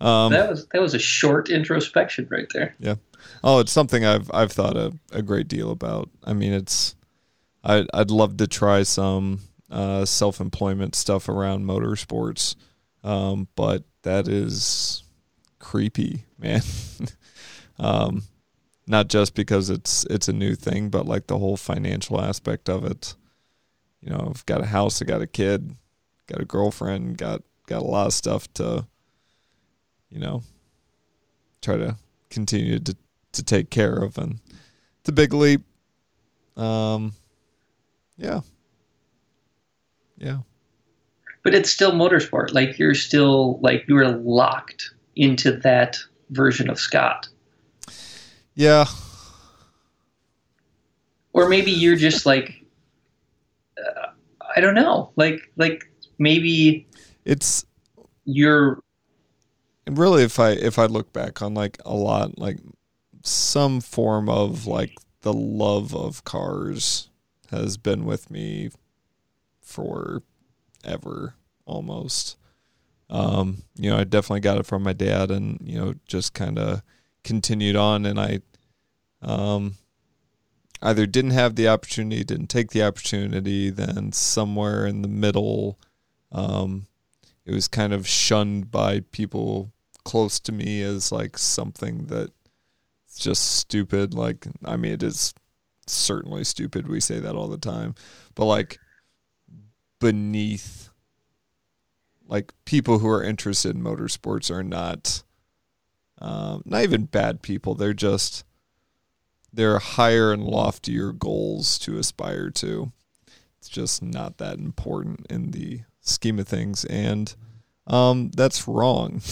Um, 0.00 0.32
that 0.32 0.50
was 0.50 0.66
that 0.68 0.82
was 0.82 0.92
a 0.94 0.98
short 0.98 1.50
introspection 1.50 2.26
right 2.30 2.48
there. 2.52 2.74
Oh, 3.44 3.60
it's 3.60 3.72
something 3.72 4.04
I've 4.04 4.30
I've 4.32 4.52
thought 4.52 4.76
a, 4.76 4.92
a 5.12 5.22
great 5.22 5.48
deal 5.48 5.70
about. 5.70 6.10
I 6.24 6.32
mean, 6.32 6.52
it's 6.52 6.94
I 7.64 7.86
I'd 7.92 8.10
love 8.10 8.36
to 8.38 8.46
try 8.46 8.82
some 8.82 9.40
uh, 9.70 10.04
self 10.04 10.40
employment 10.40 10.94
stuff 10.94 11.28
around 11.28 11.64
motorsports, 11.64 12.56
um, 13.02 13.48
but 13.56 13.84
that 14.02 14.28
is 14.28 15.02
creepy, 15.58 16.24
man. 16.38 16.62
um, 17.78 18.22
not 18.86 19.08
just 19.08 19.34
because 19.34 19.68
it's 19.70 20.04
it's 20.08 20.28
a 20.28 20.32
new 20.32 20.54
thing, 20.54 20.90
but 20.90 21.06
like 21.06 21.26
the 21.26 21.38
whole 21.38 21.56
financial 21.56 22.20
aspect 22.20 22.68
of 22.68 22.84
it. 22.84 23.14
You 24.00 24.10
know, 24.10 24.28
I've 24.30 24.46
got 24.46 24.60
a 24.60 24.66
house, 24.66 25.02
I 25.02 25.04
got 25.04 25.22
a 25.22 25.26
kid, 25.26 25.74
got 26.28 26.40
a 26.40 26.44
girlfriend, 26.44 27.18
got 27.18 27.42
got 27.66 27.82
a 27.82 27.86
lot 27.86 28.06
of 28.06 28.12
stuff 28.12 28.52
to, 28.54 28.86
you 30.10 30.20
know, 30.20 30.42
try 31.60 31.76
to 31.76 31.96
continue 32.30 32.78
to 32.78 32.96
to 33.36 33.42
take 33.44 33.70
care 33.70 33.96
of, 33.96 34.18
and 34.18 34.40
it's 35.00 35.08
a 35.08 35.12
big 35.12 35.32
leap. 35.34 35.62
Um, 36.56 37.12
yeah, 38.16 38.40
yeah, 40.16 40.38
But 41.42 41.54
it's 41.54 41.70
still 41.70 41.92
motorsport. 41.92 42.52
Like 42.52 42.78
you're 42.78 42.94
still 42.94 43.58
like 43.60 43.84
you 43.88 43.94
were 43.94 44.08
locked 44.08 44.90
into 45.14 45.52
that 45.58 45.98
version 46.30 46.68
of 46.68 46.78
Scott. 46.78 47.28
yeah. 48.54 48.86
Or 51.32 51.48
maybe 51.48 51.70
you're 51.70 51.96
just 51.96 52.24
like 52.26 52.64
uh, 53.78 54.08
I 54.56 54.60
don't 54.60 54.74
know. 54.74 55.12
Like 55.16 55.40
like 55.56 55.84
maybe 56.18 56.86
It's 57.24 57.64
you're 58.24 58.82
and 59.86 59.98
really 59.98 60.22
if 60.24 60.38
I 60.40 60.50
if 60.50 60.78
I 60.78 60.86
look 60.86 61.12
back 61.12 61.42
on 61.42 61.54
like 61.54 61.78
a 61.84 61.94
lot 61.94 62.38
like 62.38 62.58
some 63.26 63.80
form 63.80 64.28
of 64.28 64.66
like 64.66 64.96
the 65.22 65.32
love 65.32 65.94
of 65.94 66.24
cars 66.24 67.08
has 67.50 67.76
been 67.76 68.04
with 68.04 68.30
me 68.30 68.70
forever 69.60 71.34
almost. 71.64 72.36
Um, 73.10 73.64
you 73.76 73.90
know, 73.90 73.98
I 73.98 74.04
definitely 74.04 74.40
got 74.40 74.58
it 74.58 74.66
from 74.66 74.82
my 74.82 74.92
dad 74.92 75.30
and, 75.30 75.60
you 75.62 75.78
know, 75.78 75.94
just 76.06 76.34
kind 76.34 76.58
of 76.58 76.82
continued 77.24 77.74
on 77.76 78.06
and 78.06 78.20
I 78.20 78.40
um 79.22 79.74
either 80.80 81.06
didn't 81.06 81.32
have 81.32 81.56
the 81.56 81.66
opportunity, 81.66 82.22
didn't 82.22 82.46
take 82.46 82.70
the 82.70 82.84
opportunity, 82.84 83.70
then 83.70 84.12
somewhere 84.12 84.86
in 84.86 85.02
the 85.02 85.08
middle 85.08 85.78
um 86.30 86.86
it 87.44 87.52
was 87.52 87.66
kind 87.66 87.92
of 87.92 88.06
shunned 88.06 88.70
by 88.70 89.00
people 89.10 89.72
close 90.04 90.38
to 90.40 90.52
me 90.52 90.82
as 90.82 91.10
like 91.10 91.36
something 91.38 92.06
that 92.06 92.30
just 93.18 93.56
stupid. 93.56 94.14
Like 94.14 94.46
I 94.64 94.76
mean 94.76 94.92
it 94.92 95.02
is 95.02 95.34
certainly 95.86 96.44
stupid. 96.44 96.88
We 96.88 97.00
say 97.00 97.20
that 97.20 97.34
all 97.34 97.48
the 97.48 97.58
time. 97.58 97.94
But 98.34 98.46
like 98.46 98.78
beneath 100.00 100.90
like 102.28 102.52
people 102.64 102.98
who 102.98 103.08
are 103.08 103.22
interested 103.22 103.74
in 103.74 103.82
motorsports 103.82 104.50
are 104.50 104.64
not 104.64 105.22
um, 106.18 106.62
not 106.64 106.82
even 106.82 107.04
bad 107.04 107.42
people. 107.42 107.74
They're 107.74 107.92
just 107.92 108.44
they're 109.52 109.78
higher 109.78 110.32
and 110.32 110.44
loftier 110.44 111.12
goals 111.12 111.78
to 111.80 111.98
aspire 111.98 112.50
to. 112.50 112.92
It's 113.58 113.68
just 113.68 114.02
not 114.02 114.38
that 114.38 114.58
important 114.58 115.26
in 115.30 115.50
the 115.50 115.80
scheme 116.00 116.38
of 116.38 116.48
things. 116.48 116.84
And 116.84 117.34
um, 117.86 118.30
that's 118.30 118.68
wrong. 118.68 119.22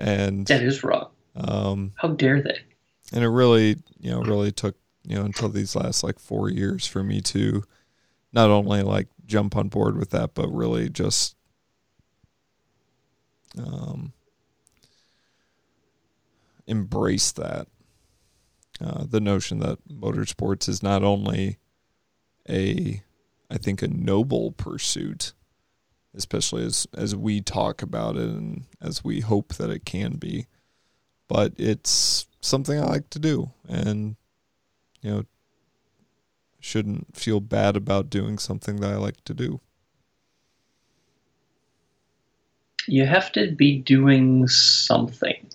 And 0.00 0.46
that 0.46 0.62
is 0.62 0.84
wrong. 0.84 1.08
Um, 1.38 1.92
How 1.96 2.08
dare 2.08 2.42
they? 2.42 2.58
and 3.12 3.24
it 3.24 3.28
really 3.28 3.76
you 3.98 4.10
know 4.10 4.20
really 4.20 4.52
took 4.52 4.76
you 5.04 5.16
know 5.16 5.24
until 5.24 5.48
these 5.48 5.74
last 5.74 6.02
like 6.02 6.18
four 6.18 6.50
years 6.50 6.86
for 6.86 7.02
me 7.02 7.20
to 7.22 7.62
not 8.32 8.50
only 8.50 8.82
like 8.82 9.08
jump 9.26 9.56
on 9.56 9.68
board 9.68 9.96
with 9.96 10.10
that 10.10 10.34
but 10.34 10.48
really 10.48 10.88
just 10.88 11.36
um 13.58 14.12
embrace 16.66 17.32
that 17.32 17.66
uh, 18.80 19.04
the 19.08 19.20
notion 19.20 19.58
that 19.58 19.78
motorsports 19.88 20.68
is 20.68 20.82
not 20.82 21.02
only 21.02 21.58
a 22.48 23.02
i 23.50 23.56
think 23.56 23.80
a 23.80 23.88
noble 23.88 24.52
pursuit 24.52 25.32
especially 26.14 26.64
as 26.64 26.86
as 26.94 27.16
we 27.16 27.40
talk 27.40 27.80
about 27.80 28.16
it 28.16 28.28
and 28.28 28.64
as 28.80 29.02
we 29.02 29.20
hope 29.20 29.54
that 29.54 29.70
it 29.70 29.84
can 29.84 30.16
be 30.16 30.46
but 31.28 31.52
it's 31.56 32.26
something 32.40 32.78
I 32.78 32.84
like 32.84 33.10
to 33.10 33.18
do 33.18 33.50
and 33.68 34.16
you 35.02 35.10
know 35.10 35.24
shouldn't 36.60 37.16
feel 37.16 37.40
bad 37.40 37.76
about 37.76 38.10
doing 38.10 38.38
something 38.38 38.76
that 38.76 38.90
I 38.90 38.96
like 38.96 39.22
to 39.24 39.34
do. 39.34 39.60
You 42.86 43.06
have 43.06 43.30
to 43.32 43.52
be 43.52 43.78
doing 43.78 44.48
something. 44.48 45.48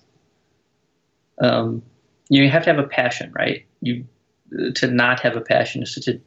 Um, 1.41 1.81
you 2.29 2.49
have 2.49 2.63
to 2.63 2.69
have 2.73 2.83
a 2.83 2.87
passion, 2.87 3.33
right? 3.33 3.65
You 3.81 4.05
to 4.75 4.87
not 4.87 5.19
have 5.21 5.35
a 5.35 5.41
passion 5.41 5.81
is 5.83 5.93
such 5.93 6.07
a 6.07 6.19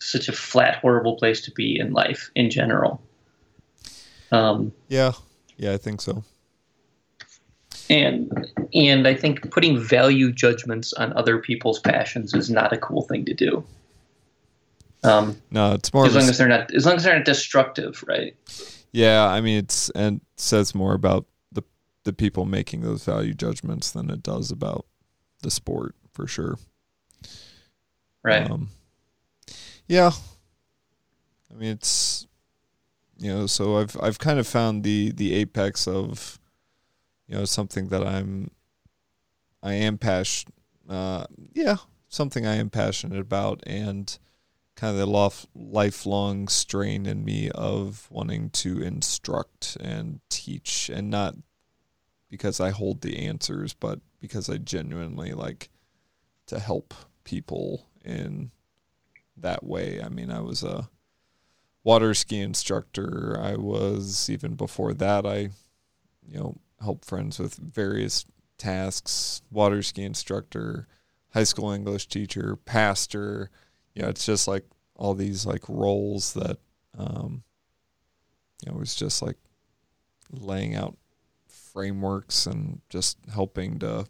such 0.00 0.28
a 0.28 0.32
flat, 0.32 0.76
horrible 0.76 1.16
place 1.16 1.40
to 1.42 1.50
be 1.52 1.78
in 1.78 1.92
life 1.92 2.30
in 2.34 2.50
general. 2.50 3.02
Um, 4.32 4.72
Yeah. 4.88 5.12
Yeah, 5.56 5.72
I 5.72 5.78
think 5.78 6.00
so. 6.00 6.24
And 7.88 8.46
and 8.74 9.06
I 9.06 9.14
think 9.14 9.50
putting 9.50 9.78
value 9.78 10.32
judgments 10.32 10.92
on 10.94 11.12
other 11.14 11.38
people's 11.38 11.78
passions 11.78 12.34
is 12.34 12.50
not 12.50 12.72
a 12.72 12.76
cool 12.78 13.02
thing 13.02 13.24
to 13.26 13.34
do. 13.34 13.64
Um, 15.04 15.40
No, 15.50 15.72
it's 15.72 15.92
more 15.94 16.06
as 16.06 16.12
of 16.12 16.16
a 16.16 16.20
long 16.20 16.30
as 16.30 16.38
they're 16.38 16.48
not 16.48 16.74
as 16.74 16.86
long 16.86 16.96
as 16.96 17.04
they're 17.04 17.16
not 17.16 17.24
destructive, 17.24 18.02
right? 18.06 18.34
Yeah, 18.92 19.26
I 19.26 19.40
mean 19.40 19.58
it's 19.58 19.90
and 19.90 20.20
it 20.20 20.40
says 20.40 20.74
more 20.74 20.94
about 20.94 21.26
the 21.52 21.62
the 22.04 22.12
people 22.12 22.44
making 22.44 22.80
those 22.80 23.04
value 23.04 23.34
judgments 23.34 23.90
than 23.90 24.10
it 24.10 24.22
does 24.22 24.50
about 24.50 24.86
the 25.42 25.50
sport 25.50 25.94
for 26.12 26.26
sure. 26.26 26.58
Right. 28.22 28.50
Um, 28.50 28.70
yeah. 29.86 30.10
I 31.50 31.54
mean 31.54 31.70
it's 31.70 32.26
you 33.18 33.32
know, 33.32 33.46
so 33.46 33.78
I've 33.78 33.96
I've 34.00 34.18
kind 34.18 34.38
of 34.38 34.46
found 34.46 34.82
the 34.82 35.12
the 35.12 35.34
apex 35.34 35.86
of, 35.86 36.38
you 37.26 37.36
know, 37.36 37.44
something 37.44 37.88
that 37.88 38.06
I'm, 38.06 38.50
I 39.62 39.74
am 39.74 39.98
passionate, 39.98 40.54
uh, 40.88 41.26
yeah, 41.54 41.76
something 42.08 42.46
I 42.46 42.56
am 42.56 42.70
passionate 42.70 43.20
about, 43.20 43.62
and 43.66 44.16
kind 44.76 44.92
of 44.92 44.98
the 44.98 45.06
lof- 45.06 45.46
lifelong 45.54 46.48
strain 46.48 47.06
in 47.06 47.24
me 47.24 47.50
of 47.50 48.06
wanting 48.10 48.50
to 48.50 48.82
instruct 48.82 49.76
and 49.80 50.20
teach, 50.28 50.88
and 50.88 51.10
not 51.10 51.34
because 52.30 52.60
I 52.60 52.70
hold 52.70 53.00
the 53.00 53.26
answers, 53.26 53.74
but 53.74 54.00
because 54.20 54.48
I 54.48 54.58
genuinely 54.58 55.32
like 55.32 55.70
to 56.46 56.58
help 56.58 56.94
people 57.24 57.86
in 58.04 58.50
that 59.36 59.64
way. 59.64 60.00
I 60.00 60.08
mean, 60.08 60.30
I 60.30 60.40
was 60.40 60.62
a 60.62 60.88
water 61.82 62.14
ski 62.14 62.40
instructor. 62.40 63.38
I 63.40 63.56
was 63.56 64.28
even 64.30 64.54
before 64.54 64.94
that. 64.94 65.26
I, 65.26 65.50
you 66.26 66.38
know, 66.38 66.56
help 66.80 67.04
friends 67.04 67.38
with 67.38 67.54
various 67.54 68.24
tasks. 68.58 69.42
Water 69.50 69.82
ski 69.82 70.04
instructor, 70.04 70.88
high 71.30 71.44
school 71.44 71.70
English 71.70 72.08
teacher, 72.08 72.56
pastor. 72.56 73.50
You 73.94 74.02
know, 74.02 74.08
it's 74.08 74.26
just 74.26 74.48
like 74.48 74.64
all 74.94 75.14
these 75.14 75.46
like 75.46 75.68
roles 75.68 76.34
that, 76.34 76.58
um, 76.96 77.42
you 78.64 78.70
know, 78.70 78.76
it 78.76 78.80
was 78.80 78.94
just 78.94 79.22
like 79.22 79.36
laying 80.30 80.74
out 80.74 80.96
frameworks 81.48 82.46
and 82.46 82.80
just 82.88 83.18
helping 83.32 83.78
to 83.78 84.06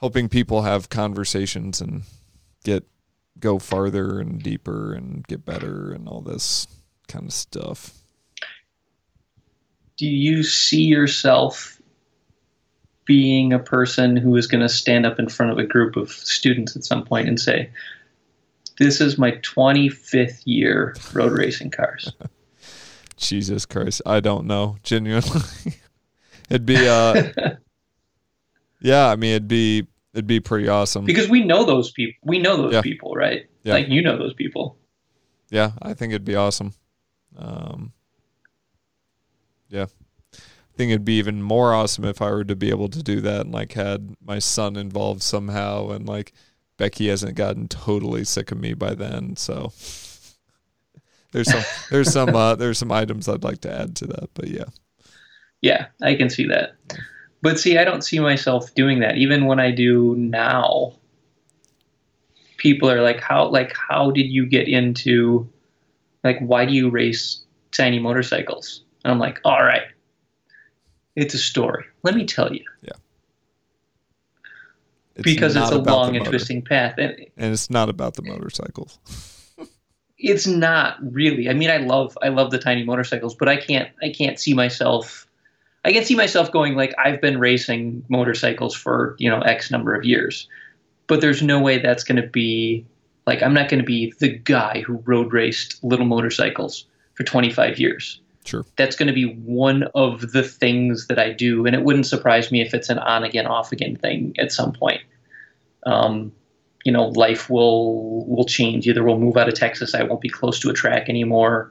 helping 0.00 0.28
people 0.28 0.62
have 0.62 0.88
conversations 0.88 1.80
and 1.80 2.02
get 2.64 2.86
go 3.38 3.58
farther 3.58 4.18
and 4.18 4.42
deeper 4.42 4.92
and 4.94 5.26
get 5.26 5.44
better 5.44 5.92
and 5.92 6.08
all 6.08 6.20
this 6.20 6.66
kind 7.06 7.26
of 7.26 7.32
stuff. 7.32 7.94
Do 9.98 10.06
you 10.06 10.42
see 10.42 10.82
yourself 10.82 11.80
being 13.04 13.52
a 13.52 13.58
person 13.58 14.16
who 14.16 14.36
is 14.36 14.46
going 14.46 14.60
to 14.60 14.68
stand 14.68 15.04
up 15.06 15.18
in 15.18 15.28
front 15.28 15.52
of 15.52 15.58
a 15.58 15.64
group 15.64 15.96
of 15.96 16.10
students 16.10 16.76
at 16.76 16.84
some 16.84 17.04
point 17.04 17.28
and 17.28 17.38
say, 17.38 17.70
This 18.78 19.00
is 19.00 19.18
my 19.18 19.32
25th 19.32 20.42
year 20.44 20.94
road 21.12 21.32
racing 21.32 21.70
cars? 21.70 22.12
Jesus 23.16 23.66
Christ. 23.66 24.00
I 24.06 24.20
don't 24.20 24.46
know. 24.46 24.76
Genuinely. 24.82 25.40
it'd 26.48 26.64
be, 26.64 26.88
uh, 26.88 27.30
yeah, 28.80 29.08
I 29.08 29.16
mean, 29.16 29.32
it'd 29.32 29.48
be 29.48 29.86
It'd 30.14 30.26
be 30.26 30.40
pretty 30.40 30.68
awesome. 30.68 31.04
Because 31.04 31.28
we 31.28 31.44
know 31.44 31.64
those 31.64 31.92
people. 31.92 32.18
We 32.24 32.38
know 32.40 32.56
those 32.56 32.72
Yeah. 32.72 32.82
people, 32.82 33.14
right? 33.14 33.46
Yeah. 33.62 33.74
Like 33.74 33.88
you 33.88 34.02
know 34.02 34.16
those 34.18 34.34
people. 34.34 34.76
Yeah, 35.50 35.72
I 35.82 35.94
think 35.94 36.10
it'd 36.12 36.24
be 36.24 36.34
awesome. 36.34 36.72
Um, 37.36 37.92
yeah, 39.68 39.86
I 40.34 40.76
think 40.76 40.90
it'd 40.90 41.04
be 41.04 41.18
even 41.18 41.42
more 41.42 41.74
awesome 41.74 42.04
if 42.04 42.22
I 42.22 42.30
were 42.30 42.44
to 42.44 42.56
be 42.56 42.70
able 42.70 42.88
to 42.88 43.02
do 43.02 43.20
that 43.22 43.42
and 43.42 43.52
like 43.52 43.72
had 43.72 44.14
my 44.24 44.38
son 44.38 44.76
involved 44.76 45.22
somehow, 45.22 45.90
and 45.90 46.06
like 46.06 46.32
Becky 46.76 47.08
hasn't 47.08 47.34
gotten 47.36 47.68
totally 47.68 48.24
sick 48.24 48.52
of 48.52 48.58
me 48.58 48.74
by 48.74 48.94
then. 48.94 49.36
So 49.36 49.72
there's 51.32 51.50
some 51.50 51.64
there's 51.90 52.12
some 52.12 52.34
uh, 52.34 52.54
there's 52.56 52.78
some 52.78 52.92
items 52.92 53.28
I'd 53.28 53.44
like 53.44 53.60
to 53.62 53.72
add 53.72 53.96
to 53.96 54.06
that, 54.06 54.30
but 54.34 54.48
yeah, 54.48 54.64
Yeah, 55.60 55.86
I 56.02 56.14
can 56.14 56.30
see 56.30 56.46
that. 56.46 56.76
But 57.42 57.58
see, 57.60 57.78
I 57.78 57.84
don't 57.84 58.02
see 58.02 58.18
myself 58.18 58.74
doing 58.74 59.00
that. 59.00 59.16
Even 59.16 59.46
when 59.46 59.60
I 59.60 59.70
do 59.70 60.16
now, 60.16 60.94
people 62.56 62.90
are 62.90 63.02
like, 63.02 63.20
"How? 63.20 63.48
Like, 63.48 63.76
how 63.76 64.10
did 64.10 64.26
you 64.26 64.46
get 64.46 64.68
into? 64.68 65.48
Like, 66.24 66.40
why 66.40 66.64
do 66.66 66.72
you 66.72 66.90
race 66.90 67.42
tiny 67.72 67.98
motorcycles?" 67.98 68.82
And 69.08 69.14
I'm 69.14 69.18
like, 69.18 69.40
"All 69.42 69.64
right, 69.64 69.84
it's 71.16 71.32
a 71.32 71.38
story. 71.38 71.86
Let 72.02 72.14
me 72.14 72.26
tell 72.26 72.52
you." 72.52 72.64
it's 75.18 75.24
because 75.24 75.56
it's 75.56 75.70
a 75.70 75.78
long 75.78 76.16
and 76.16 76.24
twisting 76.24 76.62
path, 76.62 76.94
and 76.96 77.14
and 77.36 77.52
it's 77.52 77.70
not 77.70 77.88
about 77.88 78.14
the 78.14 78.22
motorcycles. 78.22 78.98
it's 80.18 80.46
not 80.46 80.96
really. 81.00 81.48
I 81.48 81.54
mean, 81.54 81.70
I 81.70 81.78
love 81.78 82.16
I 82.22 82.28
love 82.28 82.52
the 82.52 82.58
tiny 82.58 82.84
motorcycles, 82.84 83.34
but 83.34 83.48
I 83.48 83.56
can't 83.56 83.88
I 84.00 84.10
can't 84.10 84.38
see 84.38 84.54
myself. 84.54 85.26
I 85.84 85.92
can 85.92 86.04
see 86.04 86.14
myself 86.14 86.52
going 86.52 86.76
like 86.76 86.94
I've 86.98 87.20
been 87.20 87.40
racing 87.40 88.04
motorcycles 88.08 88.76
for 88.76 89.16
you 89.18 89.28
know 89.28 89.40
X 89.40 89.72
number 89.72 89.94
of 89.94 90.04
years, 90.04 90.48
but 91.08 91.20
there's 91.20 91.42
no 91.42 91.60
way 91.60 91.78
that's 91.78 92.04
going 92.04 92.22
to 92.22 92.28
be 92.28 92.86
like 93.26 93.42
I'm 93.42 93.54
not 93.54 93.68
going 93.68 93.80
to 93.80 93.86
be 93.86 94.14
the 94.20 94.28
guy 94.28 94.84
who 94.86 95.02
road 95.04 95.32
raced 95.32 95.82
little 95.82 96.06
motorcycles 96.06 96.86
for 97.14 97.24
25 97.24 97.80
years. 97.80 98.20
Sure. 98.48 98.64
That's 98.76 98.96
going 98.96 99.08
to 99.08 99.12
be 99.12 99.34
one 99.44 99.82
of 99.94 100.32
the 100.32 100.42
things 100.42 101.06
that 101.08 101.18
I 101.18 101.32
do, 101.32 101.66
and 101.66 101.76
it 101.76 101.82
wouldn't 101.82 102.06
surprise 102.06 102.50
me 102.50 102.62
if 102.62 102.72
it's 102.72 102.88
an 102.88 102.98
on 102.98 103.22
again 103.22 103.46
off 103.46 103.72
again 103.72 103.94
thing 103.94 104.34
at 104.38 104.52
some 104.52 104.72
point. 104.72 105.02
Um, 105.84 106.32
you 106.82 106.90
know, 106.90 107.08
life 107.08 107.50
will 107.50 108.24
will 108.26 108.46
change. 108.46 108.88
Either 108.88 109.04
we'll 109.04 109.18
move 109.18 109.36
out 109.36 109.48
of 109.48 109.54
Texas, 109.54 109.94
I 109.94 110.02
won't 110.02 110.22
be 110.22 110.30
close 110.30 110.58
to 110.60 110.70
a 110.70 110.72
track 110.72 111.10
anymore, 111.10 111.70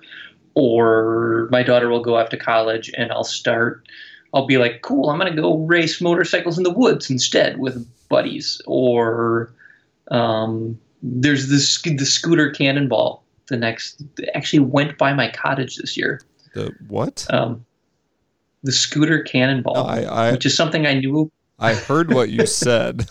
or 0.54 1.48
my 1.52 1.64
daughter 1.64 1.90
will 1.90 2.04
go 2.04 2.16
off 2.16 2.30
to 2.30 2.38
college, 2.38 2.92
and 2.96 3.12
I'll 3.12 3.24
start. 3.24 3.88
I'll 4.32 4.46
be 4.46 4.60
like, 4.60 4.84
cool, 4.84 5.10
I'm 5.10 5.18
gonna 5.18 5.36
go 5.36 5.58
race 5.58 6.00
motorcycles 6.00 6.60
in 6.60 6.64
the 6.64 6.70
woods 6.70 7.10
instead 7.10 7.58
with 7.58 7.88
buddies. 8.08 8.62
Or 8.68 9.52
um, 10.12 10.80
there's 11.02 11.50
this 11.50 11.82
the 11.82 12.06
scooter 12.06 12.52
cannonball. 12.52 13.24
The 13.48 13.58
next 13.58 14.04
actually 14.36 14.60
went 14.60 15.00
by 15.00 15.14
my 15.14 15.32
cottage 15.32 15.78
this 15.78 15.98
year. 15.98 16.22
The 16.58 16.74
what? 16.88 17.26
Um, 17.30 17.64
the 18.64 18.72
scooter 18.72 19.22
cannonball, 19.22 19.76
No, 19.76 19.82
I 19.84 20.02
I, 20.02 20.32
which 20.32 20.46
is 20.48 20.56
something 20.58 20.88
I 20.88 20.96
knew 20.96 21.32
I 21.60 21.76
heard 21.76 22.12
what 22.14 22.30
you 22.30 22.46
said. 22.48 23.08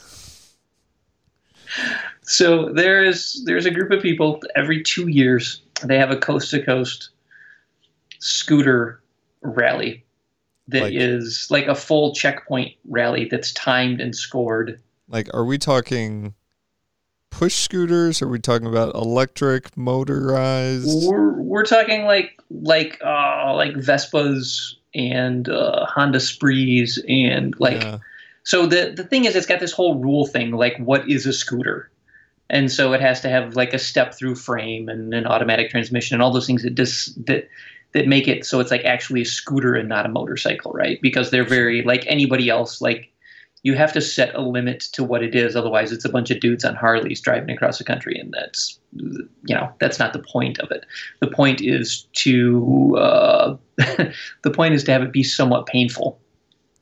So 2.23 2.73
there's 2.73 3.43
there's 3.45 3.67
a 3.67 3.71
group 3.71 3.93
of 3.93 4.03
people 4.03 4.41
every 4.57 4.83
two 4.83 5.09
years. 5.09 5.63
They 5.85 5.97
have 5.99 6.11
a 6.11 6.17
coast 6.17 6.51
to 6.51 6.63
coast 6.65 7.11
scooter 8.19 9.01
rally 9.43 10.05
that 10.69 10.93
is 10.93 11.47
Like- 11.49 11.67
like 11.69 11.77
a 11.77 11.79
full 11.81 12.15
checkpoint 12.15 12.73
rally 12.89 13.29
that's 13.31 13.53
timed 13.53 14.01
and 14.01 14.15
scored. 14.17 14.81
Like, 15.09 15.33
are 15.33 15.45
we 15.45 15.59
talking 15.59 16.35
push 17.37 17.55
scooters? 17.55 18.23
Are 18.23 18.29
we 18.29 18.39
talking 18.39 18.67
about 18.67 18.95
electric, 18.95 19.77
motorized? 19.77 21.07
We're 21.07 21.33
we're 21.33 21.65
talking 21.65 22.05
like 22.05 22.41
like 22.51 22.99
uh 23.05 23.55
like 23.55 23.75
Vespas 23.75 24.75
and 24.95 25.49
uh, 25.49 25.85
Honda 25.85 26.21
Sprees 26.21 27.03
and 27.07 27.55
like 27.61 27.83
Yeah. 27.83 27.99
So 28.45 28.67
the 28.67 28.93
the 28.97 29.05
thing 29.05 29.27
is, 29.27 29.37
it's 29.37 29.47
got 29.47 29.61
this 29.61 29.73
whole 29.73 29.97
rule 29.97 30.27
thing, 30.27 30.53
like 30.53 30.79
what 30.79 31.09
is 31.11 31.27
a 31.27 31.33
scooter, 31.33 31.91
and 32.49 32.73
so 32.73 32.93
it 32.93 33.01
has 33.01 33.21
to 33.21 33.29
have 33.29 33.57
like 33.57 33.75
a 33.75 33.79
step 33.79 34.15
through 34.15 34.37
frame 34.37 34.89
and 34.89 35.13
an 35.13 35.27
automatic 35.27 35.71
transmission 35.71 36.15
and 36.15 36.23
all 36.23 36.33
those 36.33 36.47
things 36.47 36.63
that 36.63 36.75
dis, 36.75 37.13
that 37.27 37.49
that 37.93 38.07
make 38.07 38.29
it 38.29 38.47
so 38.47 38.61
it's 38.61 38.71
like 38.71 38.85
actually 38.85 39.23
a 39.23 39.27
scooter 39.27 39.75
and 39.75 39.89
not 39.89 40.07
a 40.07 40.09
motorcycle, 40.09 40.73
right? 40.73 41.01
Because 41.03 41.31
they're 41.31 41.45
very 41.45 41.83
like 41.83 42.05
anybody 42.07 42.49
else, 42.49 42.81
like 42.81 43.11
you 43.67 43.75
have 43.75 43.93
to 43.93 44.01
set 44.01 44.33
a 44.37 44.41
limit 44.41 44.79
to 44.93 45.03
what 45.03 45.25
it 45.25 45.35
is, 45.35 45.57
otherwise 45.57 45.91
it's 45.91 46.05
a 46.05 46.09
bunch 46.09 46.31
of 46.31 46.39
dudes 46.39 46.65
on 46.65 46.77
Harleys 46.77 47.21
driving 47.21 47.51
across 47.51 47.79
the 47.79 47.85
country, 47.85 48.17
and 48.17 48.33
that's 48.33 48.79
you 48.93 49.57
know 49.57 49.69
that's 49.81 49.99
not 49.99 50.13
the 50.13 50.21
point 50.21 50.61
of 50.61 50.71
it. 50.71 50.87
The 51.21 51.27
point 51.27 51.61
is 51.61 52.07
to 52.13 52.97
uh, 52.97 53.57
the 53.77 54.51
point 54.55 54.75
is 54.75 54.85
to 54.85 54.93
have 54.93 55.03
it 55.03 55.13
be 55.13 55.25
somewhat 55.25 55.67
painful 55.67 56.21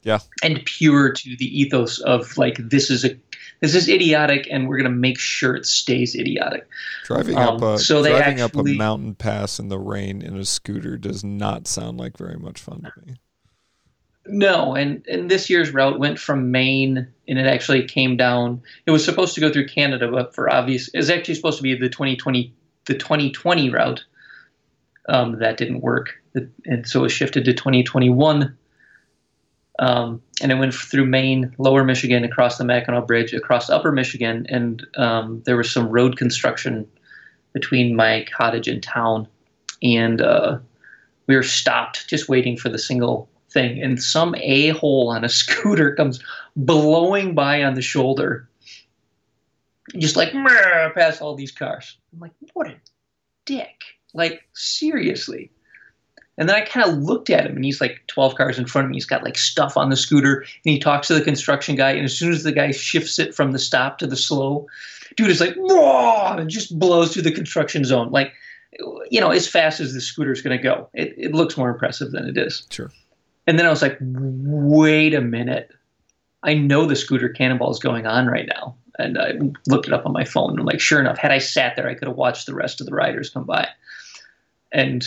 yeah, 0.02 0.18
and 0.42 0.62
pure 0.66 1.10
to 1.10 1.36
the 1.38 1.58
ethos 1.58 2.00
of 2.00 2.36
like 2.36 2.58
this 2.58 2.90
is 2.90 3.02
a 3.02 3.18
this 3.60 3.74
is 3.74 3.88
idiotic 3.88 4.46
and 4.50 4.68
we're 4.68 4.76
going 4.76 4.90
to 4.90 4.94
make 4.94 5.18
sure 5.18 5.56
it 5.56 5.64
stays 5.64 6.14
idiotic 6.14 6.68
Driving 7.04 7.38
Um, 7.38 7.56
up 7.56 7.62
a 7.62 7.78
so 7.78 8.02
they 8.02 8.10
driving 8.10 8.42
up 8.42 8.54
a 8.54 8.62
mountain 8.62 9.14
pass 9.14 9.58
in 9.58 9.68
the 9.68 9.78
rain 9.78 10.20
in 10.20 10.36
a 10.36 10.44
scooter 10.44 10.98
does 10.98 11.24
not 11.24 11.66
sound 11.66 11.96
like 11.96 12.18
very 12.18 12.36
much 12.36 12.60
fun 12.60 12.82
to 12.82 12.92
me. 13.06 13.14
No 14.26 14.74
and 14.74 15.06
and 15.06 15.30
this 15.30 15.50
year's 15.50 15.72
route 15.72 15.98
went 15.98 16.18
from 16.18 16.50
maine 16.50 17.06
and 17.28 17.38
it 17.38 17.46
actually 17.46 17.84
came 17.84 18.16
down. 18.16 18.62
It 18.86 18.90
was 18.90 19.04
supposed 19.04 19.34
to 19.34 19.40
go 19.40 19.52
through 19.52 19.68
canada 19.68 20.10
but 20.10 20.34
for 20.34 20.52
obvious 20.52 20.88
it's 20.94 21.10
actually 21.10 21.34
supposed 21.34 21.58
to 21.58 21.62
be 21.62 21.74
the 21.74 21.88
2020 21.88 22.52
the 22.86 22.94
2020 22.94 23.70
route 23.70 24.04
um, 25.08 25.38
that 25.38 25.56
didn't 25.56 25.80
work. 25.80 26.14
And 26.64 26.86
so 26.86 27.04
it 27.04 27.10
shifted 27.10 27.44
to 27.44 27.52
2021 27.52 28.56
um, 29.78 30.22
and 30.40 30.52
it 30.52 30.56
went 30.56 30.74
through 30.74 31.06
Maine, 31.06 31.54
Lower 31.58 31.84
Michigan, 31.84 32.24
across 32.24 32.58
the 32.58 32.64
Mackinac 32.64 33.06
Bridge, 33.06 33.32
across 33.32 33.70
Upper 33.70 33.90
Michigan, 33.90 34.46
and 34.48 34.86
um, 34.96 35.42
there 35.46 35.56
was 35.56 35.70
some 35.70 35.88
road 35.88 36.16
construction 36.16 36.86
between 37.52 37.96
my 37.96 38.24
cottage 38.32 38.68
and 38.68 38.82
town, 38.82 39.26
and 39.82 40.20
uh, 40.20 40.58
we 41.26 41.34
were 41.34 41.42
stopped 41.42 42.08
just 42.08 42.28
waiting 42.28 42.56
for 42.56 42.68
the 42.68 42.78
single 42.78 43.28
thing, 43.54 43.80
and 43.80 44.02
some 44.02 44.34
a 44.36 44.68
hole 44.70 45.08
on 45.08 45.24
a 45.24 45.28
scooter 45.30 45.94
comes 45.94 46.22
blowing 46.56 47.34
by 47.34 47.62
on 47.62 47.74
the 47.74 47.82
shoulder, 47.82 48.46
just 49.96 50.16
like 50.16 50.32
past 50.94 51.22
all 51.22 51.34
these 51.34 51.52
cars. 51.52 51.96
I'm 52.12 52.20
like, 52.20 52.32
what 52.52 52.66
a 52.66 52.74
dick! 53.46 53.82
Like 54.12 54.42
seriously. 54.52 55.50
And 56.36 56.48
then 56.48 56.56
I 56.56 56.62
kind 56.62 56.88
of 56.88 56.98
looked 56.98 57.30
at 57.30 57.46
him, 57.46 57.54
and 57.54 57.64
he's 57.64 57.80
like 57.80 58.02
12 58.08 58.34
cars 58.34 58.58
in 58.58 58.66
front 58.66 58.86
of 58.86 58.90
me. 58.90 58.96
He's 58.96 59.06
got 59.06 59.22
like 59.22 59.38
stuff 59.38 59.76
on 59.76 59.90
the 59.90 59.96
scooter, 59.96 60.40
and 60.40 60.48
he 60.64 60.80
talks 60.80 61.06
to 61.06 61.14
the 61.14 61.22
construction 61.22 61.76
guy. 61.76 61.92
And 61.92 62.04
as 62.04 62.18
soon 62.18 62.32
as 62.32 62.42
the 62.42 62.50
guy 62.50 62.72
shifts 62.72 63.20
it 63.20 63.34
from 63.34 63.52
the 63.52 63.58
stop 63.58 63.98
to 63.98 64.06
the 64.06 64.16
slow, 64.16 64.66
dude 65.16 65.30
is 65.30 65.40
like, 65.40 65.54
Whoa! 65.54 66.36
and 66.36 66.50
just 66.50 66.76
blows 66.76 67.12
through 67.12 67.22
the 67.22 67.30
construction 67.30 67.84
zone. 67.84 68.10
Like, 68.10 68.32
you 69.10 69.20
know, 69.20 69.30
as 69.30 69.46
fast 69.46 69.80
as 69.80 69.94
the 69.94 70.00
scooter's 70.00 70.42
going 70.42 70.56
to 70.56 70.62
go. 70.62 70.88
It, 70.92 71.14
it 71.16 71.32
looks 71.32 71.56
more 71.56 71.70
impressive 71.70 72.10
than 72.10 72.26
it 72.26 72.36
is. 72.36 72.66
Sure. 72.70 72.90
And 73.46 73.58
then 73.58 73.66
I 73.66 73.70
was 73.70 73.82
like, 73.82 73.98
wait 74.00 75.14
a 75.14 75.20
minute. 75.20 75.70
I 76.42 76.54
know 76.54 76.86
the 76.86 76.96
scooter 76.96 77.28
cannonball 77.28 77.70
is 77.70 77.78
going 77.78 78.06
on 78.06 78.26
right 78.26 78.48
now. 78.48 78.76
And 78.98 79.18
I 79.18 79.32
looked 79.66 79.86
it 79.86 79.92
up 79.92 80.06
on 80.06 80.12
my 80.12 80.24
phone. 80.24 80.50
And 80.50 80.60
I'm 80.60 80.66
like, 80.66 80.80
sure 80.80 81.00
enough, 81.00 81.18
had 81.18 81.32
I 81.32 81.38
sat 81.38 81.76
there, 81.76 81.88
I 81.88 81.94
could 81.94 82.08
have 82.08 82.16
watched 82.16 82.46
the 82.46 82.54
rest 82.54 82.80
of 82.80 82.86
the 82.86 82.94
riders 82.94 83.30
come 83.30 83.44
by. 83.44 83.68
And 84.72 85.06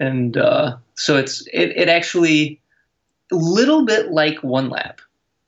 and 0.00 0.36
uh, 0.36 0.76
so 0.94 1.16
it's 1.16 1.46
it, 1.52 1.76
it 1.76 1.88
actually 1.88 2.60
a 3.32 3.36
little 3.36 3.84
bit 3.84 4.10
like 4.10 4.42
one 4.42 4.70
lap. 4.70 5.00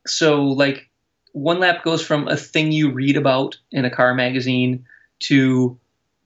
So 0.07 0.43
like 0.45 0.89
one 1.33 1.61
lap 1.61 1.85
goes 1.85 2.05
from 2.05 2.29
a 2.29 2.37
thing 2.37 2.73
you 2.73 2.91
read 2.91 3.17
about 3.17 3.57
in 3.71 3.85
a 3.85 3.91
car 3.91 4.15
magazine 4.15 4.85
to 5.21 5.79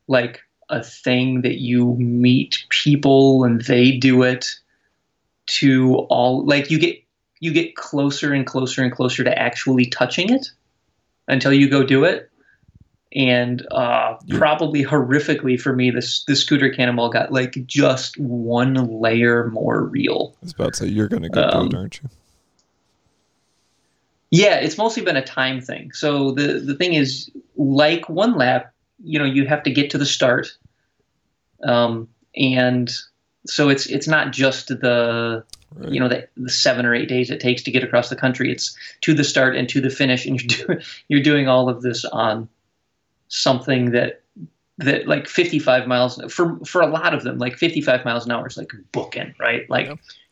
like 0.08 0.40
a 0.68 0.82
thing 0.82 1.42
that 1.42 1.60
you 1.60 1.94
meet 1.96 2.64
people 2.70 3.44
and 3.44 3.60
they 3.62 3.92
do 3.92 4.22
it 4.22 4.56
to 5.46 5.96
all 6.08 6.44
like 6.46 6.70
you 6.70 6.78
get 6.78 7.02
you 7.40 7.52
get 7.52 7.76
closer 7.76 8.32
and 8.32 8.46
closer 8.46 8.82
and 8.82 8.92
closer 8.92 9.24
to 9.24 9.38
actually 9.38 9.86
touching 9.86 10.32
it 10.32 10.48
until 11.28 11.52
you 11.52 11.68
go 11.68 11.82
do 11.84 12.04
it 12.04 12.30
and 13.14 13.66
uh, 13.70 14.16
Yeah. 14.26 14.38
probably 14.38 14.84
horrifically 14.84 15.60
for 15.60 15.74
me 15.74 15.90
this 15.90 16.24
the 16.24 16.34
scooter 16.34 16.70
cannonball 16.70 17.10
got 17.10 17.32
like 17.32 17.56
just 17.66 18.18
one 18.18 18.74
layer 19.00 19.48
more 19.50 19.84
real 19.84 20.34
I 20.42 20.44
was 20.44 20.52
about 20.52 20.72
to 20.74 20.78
say 20.80 20.86
you're 20.86 21.08
gonna 21.08 21.28
go 21.28 21.42
Um, 21.42 21.68
good, 21.68 21.78
aren't 21.78 22.00
you? 22.02 22.08
Yeah, 24.30 24.56
it's 24.56 24.76
mostly 24.76 25.02
been 25.04 25.16
a 25.16 25.24
time 25.24 25.60
thing. 25.60 25.92
So 25.92 26.32
the 26.32 26.58
the 26.58 26.74
thing 26.74 26.94
is, 26.94 27.30
like 27.56 28.08
one 28.08 28.36
lap, 28.36 28.72
you 29.02 29.18
know, 29.18 29.24
you 29.24 29.46
have 29.46 29.62
to 29.62 29.70
get 29.70 29.90
to 29.90 29.98
the 29.98 30.06
start, 30.06 30.48
um, 31.62 32.08
and 32.34 32.90
so 33.46 33.68
it's 33.68 33.86
it's 33.86 34.08
not 34.08 34.32
just 34.32 34.68
the 34.68 35.44
Right. 35.76 35.90
you 35.92 35.98
know 35.98 36.08
the, 36.08 36.28
the 36.36 36.50
seven 36.50 36.86
or 36.86 36.94
eight 36.94 37.08
days 37.08 37.30
it 37.30 37.40
takes 37.40 37.60
to 37.64 37.70
get 37.72 37.82
across 37.82 38.08
the 38.08 38.16
country. 38.16 38.50
It's 38.52 38.76
to 39.00 39.12
the 39.12 39.24
start 39.24 39.56
and 39.56 39.68
to 39.70 39.80
the 39.80 39.90
finish, 39.90 40.24
and 40.24 40.40
you're 40.40 40.66
doing 40.66 40.86
you're 41.08 41.22
doing 41.22 41.48
all 41.48 41.68
of 41.68 41.82
this 41.82 42.04
on 42.04 42.48
something 43.28 43.90
that 43.90 44.22
that 44.78 45.06
like 45.06 45.28
55 45.28 45.86
miles 45.86 46.20
for 46.32 46.58
for 46.64 46.80
a 46.80 46.86
lot 46.86 47.14
of 47.14 47.22
them 47.22 47.38
like 47.38 47.56
55 47.56 48.04
miles 48.04 48.24
an 48.24 48.32
hour 48.32 48.46
is 48.46 48.56
like 48.56 48.72
booking 48.90 49.32
right 49.38 49.70
like 49.70 49.88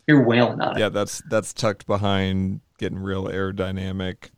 you're 0.08 0.24
wailing 0.24 0.60
on 0.60 0.76
it 0.76 0.80
yeah, 0.80 0.88
that's 0.88 1.22
that's 1.30 1.52
tucked 1.52 1.86
behind 1.86 2.60
getting 2.78 2.98
real 2.98 3.26
aerodynamic. 3.26 4.30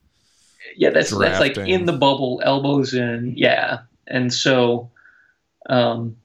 yeah 0.76 0.90
that's 0.90 1.10
that's 1.16 1.40
like 1.40 1.56
in 1.56 1.86
the 1.86 1.92
bubble 1.94 2.42
elbows 2.44 2.92
in 2.92 3.32
yeah 3.34 3.78
and 4.06 4.32
so 4.32 4.90
um 5.70 6.16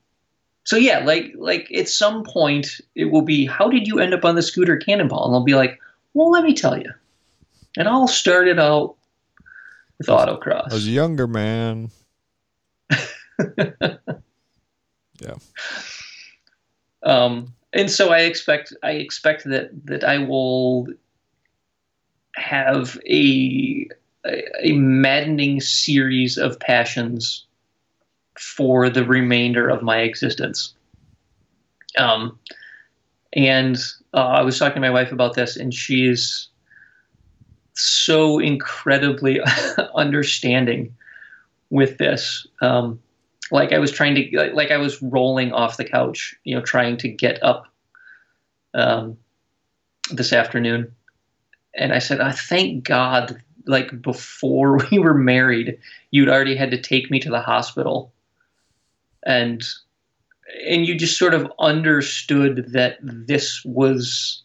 so 0.70 0.78
yeah 0.78 1.00
like 1.00 1.34
like 1.36 1.68
at 1.76 1.90
some 1.90 2.24
point 2.24 2.80
it 2.94 3.06
will 3.06 3.24
be 3.24 3.48
how 3.48 3.68
did 3.68 3.88
you 3.88 3.98
end 3.98 4.14
up 4.14 4.24
on 4.24 4.36
the 4.36 4.44
scooter 4.44 4.78
cannonball 4.78 5.26
and 5.26 5.34
i'll 5.34 5.44
be 5.44 5.56
like 5.56 5.80
well 6.14 6.30
let 6.30 6.44
me 6.44 6.54
tell 6.54 6.78
you 6.78 6.92
and 7.76 7.88
i'll 7.88 8.08
start 8.08 8.48
it 8.48 8.60
out 8.60 8.96
with 9.98 10.08
I 10.72 10.76
was 10.76 10.88
a 10.88 10.92
younger 10.92 11.28
man. 11.28 11.90
Yeah. 15.22 15.36
Um 17.04 17.54
and 17.74 17.92
so 17.92 18.12
i 18.12 18.20
expect 18.20 18.72
i 18.84 18.92
expect 18.92 19.44
that 19.44 19.70
that 19.84 20.06
i 20.06 20.18
will 20.18 20.88
have 22.36 22.98
a, 23.06 23.86
a 24.62 24.72
maddening 24.72 25.60
series 25.60 26.38
of 26.38 26.58
passions 26.62 27.46
for 28.40 28.90
the 28.90 29.06
remainder 29.06 29.70
of 29.70 29.82
my 29.82 30.00
existence. 30.00 30.74
Um 31.98 32.40
and 33.34 33.78
uh, 34.16 34.26
i 34.26 34.42
was 34.42 34.58
talking 34.58 34.74
to 34.74 34.80
my 34.82 34.90
wife 34.90 35.12
about 35.12 35.36
this 35.36 35.56
and 35.56 35.72
she's 35.72 36.48
so 37.74 38.40
incredibly 38.40 39.40
understanding 39.96 40.96
with 41.70 42.00
this. 42.00 42.48
Um 42.62 43.00
like 43.52 43.74
I 43.74 43.80
was 43.80 43.92
trying 43.92 44.16
to 44.16 44.52
like 44.54 44.72
I 44.72 44.78
was 44.78 45.02
rolling 45.02 45.52
off 45.54 45.78
the 45.78 45.86
couch, 45.86 46.36
you 46.44 46.56
know, 46.56 46.62
trying 46.62 46.98
to 46.98 47.10
get 47.10 47.42
up 47.44 47.68
um, 48.74 49.18
this 50.12 50.34
afternoon, 50.34 50.94
and 51.76 51.94
I 51.94 52.00
said, 52.00 52.22
"I 52.22 52.32
thank 52.32 52.84
God." 52.84 53.42
Like 53.66 54.02
before 54.02 54.80
we 54.92 55.00
were 55.00 55.14
married, 55.14 55.78
you'd 56.12 56.30
already 56.30 56.56
had 56.56 56.72
to 56.72 56.82
take 56.82 57.12
me 57.12 57.20
to 57.20 57.30
the 57.30 57.42
hospital, 57.42 58.14
and 59.26 59.64
and 60.66 60.86
you 60.86 60.96
just 60.96 61.18
sort 61.18 61.34
of 61.34 61.52
understood 61.60 62.72
that 62.72 62.98
this 63.02 63.64
was 63.66 64.44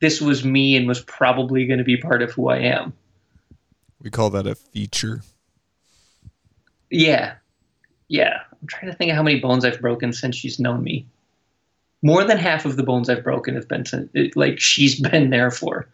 this 0.00 0.20
was 0.20 0.44
me 0.44 0.76
and 0.76 0.88
was 0.88 1.02
probably 1.02 1.66
going 1.66 1.78
to 1.78 1.84
be 1.84 1.96
part 1.96 2.22
of 2.22 2.30
who 2.32 2.48
I 2.48 2.58
am. 2.58 2.92
We 4.02 4.10
call 4.10 4.30
that 4.30 4.46
a 4.46 4.54
feature. 4.54 5.22
Yeah. 6.90 7.34
Yeah. 8.08 8.40
I'm 8.50 8.66
trying 8.66 8.90
to 8.90 8.96
think 8.96 9.10
of 9.10 9.16
how 9.16 9.22
many 9.22 9.40
bones 9.40 9.64
I've 9.64 9.80
broken 9.80 10.12
since 10.12 10.36
she's 10.36 10.58
known 10.58 10.82
me. 10.82 11.06
More 12.02 12.24
than 12.24 12.38
half 12.38 12.64
of 12.64 12.76
the 12.76 12.82
bones 12.82 13.10
I've 13.10 13.22
broken 13.22 13.54
have 13.54 13.68
been 13.68 13.84
since, 13.84 14.10
it, 14.14 14.36
like 14.36 14.58
she's 14.58 14.98
been 15.10 15.30
there 15.30 15.50
for. 15.50 15.86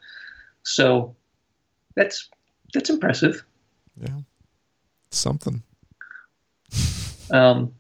So 0.63 1.15
that's 1.97 2.29
that's 2.73 2.91
impressive. 2.91 3.45
Yeah. 4.01 4.21
Something. 5.11 5.63
Um, 7.31 7.73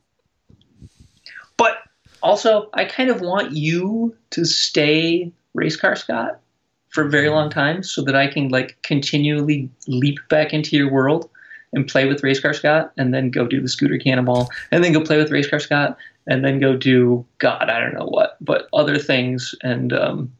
but 1.56 1.78
also, 2.22 2.68
I 2.74 2.84
kind 2.84 3.10
of 3.10 3.20
want 3.20 3.52
you 3.52 4.14
to 4.30 4.44
stay 4.44 5.32
race 5.54 5.76
car 5.76 5.96
Scott 5.96 6.40
for 6.88 7.06
a 7.06 7.10
very 7.10 7.28
long 7.28 7.50
time, 7.50 7.82
so 7.82 8.02
that 8.02 8.16
I 8.16 8.26
can 8.26 8.48
like 8.48 8.76
continually 8.82 9.70
leap 9.86 10.18
back 10.28 10.52
into 10.52 10.76
your 10.76 10.90
world 10.90 11.28
and 11.72 11.86
play 11.86 12.06
with 12.06 12.22
race 12.22 12.40
car 12.40 12.54
Scott, 12.54 12.92
and 12.96 13.12
then 13.12 13.30
go 13.30 13.46
do 13.46 13.60
the 13.60 13.68
scooter 13.68 13.98
cannonball, 13.98 14.48
and 14.70 14.82
then 14.82 14.92
go 14.92 15.00
play 15.00 15.18
with 15.18 15.30
race 15.30 15.48
car 15.48 15.60
Scott, 15.60 15.96
and 16.26 16.44
then 16.44 16.58
go 16.58 16.76
do 16.76 17.24
God, 17.38 17.68
I 17.68 17.80
don't 17.80 17.94
know 17.94 18.06
what, 18.06 18.36
but 18.40 18.68
other 18.72 18.98
things. 18.98 19.54
And 19.62 19.92
um, 19.92 20.32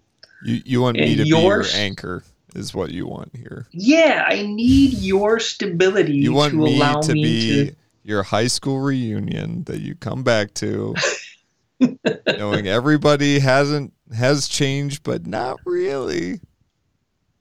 You 0.43 0.63
you 0.65 0.81
want 0.81 0.97
me 0.99 1.17
to 1.17 1.23
be 1.25 1.29
your 1.29 1.65
anchor 1.75 2.25
is 2.55 2.75
what 2.75 2.91
you 2.91 3.07
want 3.07 3.37
here. 3.37 3.67
yeah, 3.73 4.25
I 4.27 4.43
need 4.43 4.95
your 4.95 5.39
stability 5.39 6.15
You 6.15 6.33
want 6.33 6.53
to 6.53 6.63
me 6.63 6.79
allow 6.79 7.01
to 7.03 7.13
me 7.13 7.23
be 7.23 7.67
to. 7.67 7.75
Your 8.07 8.23
high 8.23 8.47
school 8.47 8.79
reunion 8.81 9.65
that 9.65 9.81
you 9.81 9.97
come 9.97 10.23
back 10.23 10.55
to 10.55 10.95
knowing 12.39 12.69
everybody 12.69 13.41
hasn't 13.41 13.93
has 14.17 14.47
changed 14.47 15.03
but 15.03 15.27
not 15.27 15.59
really. 15.65 16.41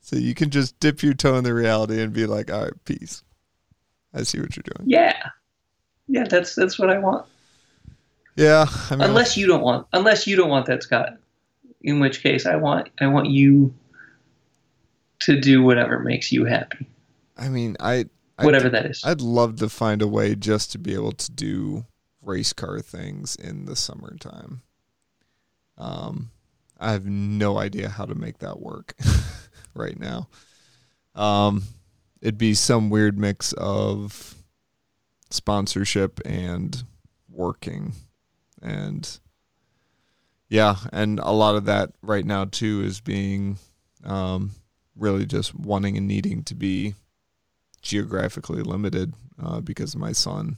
So 0.01 0.15
you 0.15 0.33
can 0.33 0.49
just 0.49 0.79
dip 0.79 1.03
your 1.03 1.13
toe 1.13 1.35
in 1.35 1.43
the 1.43 1.53
reality 1.53 2.01
and 2.01 2.13
be 2.13 2.25
like, 2.25 2.51
all 2.51 2.63
right, 2.63 2.85
peace. 2.85 3.23
I 4.13 4.23
see 4.23 4.39
what 4.39 4.55
you're 4.55 4.63
doing. 4.75 4.89
Yeah, 4.89 5.17
yeah, 6.07 6.23
that's 6.23 6.55
that's 6.55 6.79
what 6.79 6.89
I 6.89 6.97
want. 6.97 7.25
Yeah. 8.35 8.65
I 8.89 8.95
mean 8.95 9.07
unless 9.07 9.37
you 9.37 9.47
don't 9.47 9.61
want 9.61 9.87
unless 9.93 10.25
you 10.25 10.35
don't 10.35 10.49
want 10.49 10.65
that 10.65 10.83
scott 10.83 11.17
in 11.81 11.99
which 11.99 12.21
case 12.21 12.45
i 12.45 12.55
want 12.55 12.89
i 12.99 13.07
want 13.07 13.29
you 13.29 13.73
to 15.19 15.39
do 15.39 15.63
whatever 15.63 15.99
makes 15.99 16.31
you 16.31 16.43
happy 16.43 16.87
I 17.37 17.49
mean 17.49 17.77
I 17.79 18.05
Whatever 18.41 18.69
that 18.69 18.85
is 18.85 19.03
I'd 19.05 19.21
love 19.21 19.57
to 19.57 19.69
find 19.69 20.01
a 20.01 20.07
way 20.07 20.35
just 20.35 20.71
to 20.73 20.77
be 20.77 20.93
able 20.93 21.13
to 21.13 21.31
do 21.31 21.85
race 22.21 22.53
car 22.53 22.79
things 22.79 23.35
in 23.35 23.65
the 23.65 23.75
summertime. 23.75 24.61
Um, 25.77 26.31
I 26.79 26.91
have 26.91 27.05
no 27.05 27.57
idea 27.57 27.89
how 27.89 28.05
to 28.05 28.15
make 28.15 28.39
that 28.39 28.59
work 28.59 28.93
right 29.73 29.97
now. 29.97 30.27
Um, 31.13 31.63
it'd 32.21 32.37
be 32.37 32.53
some 32.53 32.89
weird 32.89 33.17
mix 33.17 33.53
of 33.53 34.35
sponsorship 35.29 36.19
and 36.25 36.83
working, 37.29 37.93
and 38.61 39.19
yeah, 40.49 40.75
and 40.91 41.19
a 41.19 41.31
lot 41.31 41.55
of 41.55 41.65
that 41.65 41.91
right 42.01 42.25
now 42.25 42.45
too 42.45 42.83
is 42.83 42.99
being 42.99 43.57
um, 44.03 44.51
really 44.95 45.25
just 45.25 45.55
wanting 45.55 45.97
and 45.97 46.07
needing 46.07 46.43
to 46.43 46.55
be 46.55 46.95
geographically 47.85 48.63
limited 48.63 49.13
uh, 49.41 49.61
because 49.61 49.93
of 49.93 50.01
my 50.01 50.11
son, 50.11 50.57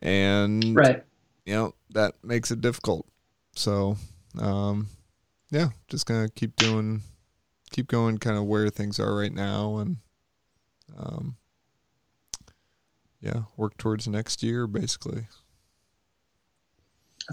and 0.00 0.76
right 0.76 1.02
you 1.46 1.54
know 1.54 1.74
that 1.90 2.14
makes 2.22 2.50
it 2.50 2.60
difficult. 2.60 3.06
So, 3.56 3.96
um, 4.38 4.88
yeah, 5.50 5.70
just 5.88 6.06
gonna 6.06 6.28
keep 6.28 6.56
doing, 6.56 7.02
keep 7.70 7.88
going, 7.88 8.18
kind 8.18 8.36
of 8.36 8.44
where 8.44 8.68
things 8.68 9.00
are 9.00 9.16
right 9.16 9.32
now, 9.32 9.78
and 9.78 9.96
um, 10.96 11.36
yeah, 13.20 13.42
work 13.56 13.76
towards 13.78 14.06
next 14.06 14.42
year 14.42 14.66
basically. 14.66 15.26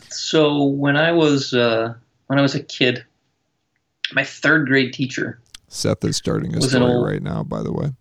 So 0.08 0.64
when 0.64 0.96
I 0.96 1.12
was 1.12 1.54
uh, 1.54 1.96
when 2.28 2.40
I 2.40 2.42
was 2.42 2.56
a 2.56 2.64
kid, 2.64 3.06
my 4.14 4.24
third 4.24 4.68
grade 4.68 4.94
teacher 4.94 5.42
Seth 5.68 6.04
is 6.06 6.16
starting 6.16 6.56
a 6.56 6.62
story 6.62 6.94
old- 6.94 7.06
right 7.06 7.22
now, 7.22 7.44
by 7.44 7.62
the 7.62 7.74
way. 7.74 7.92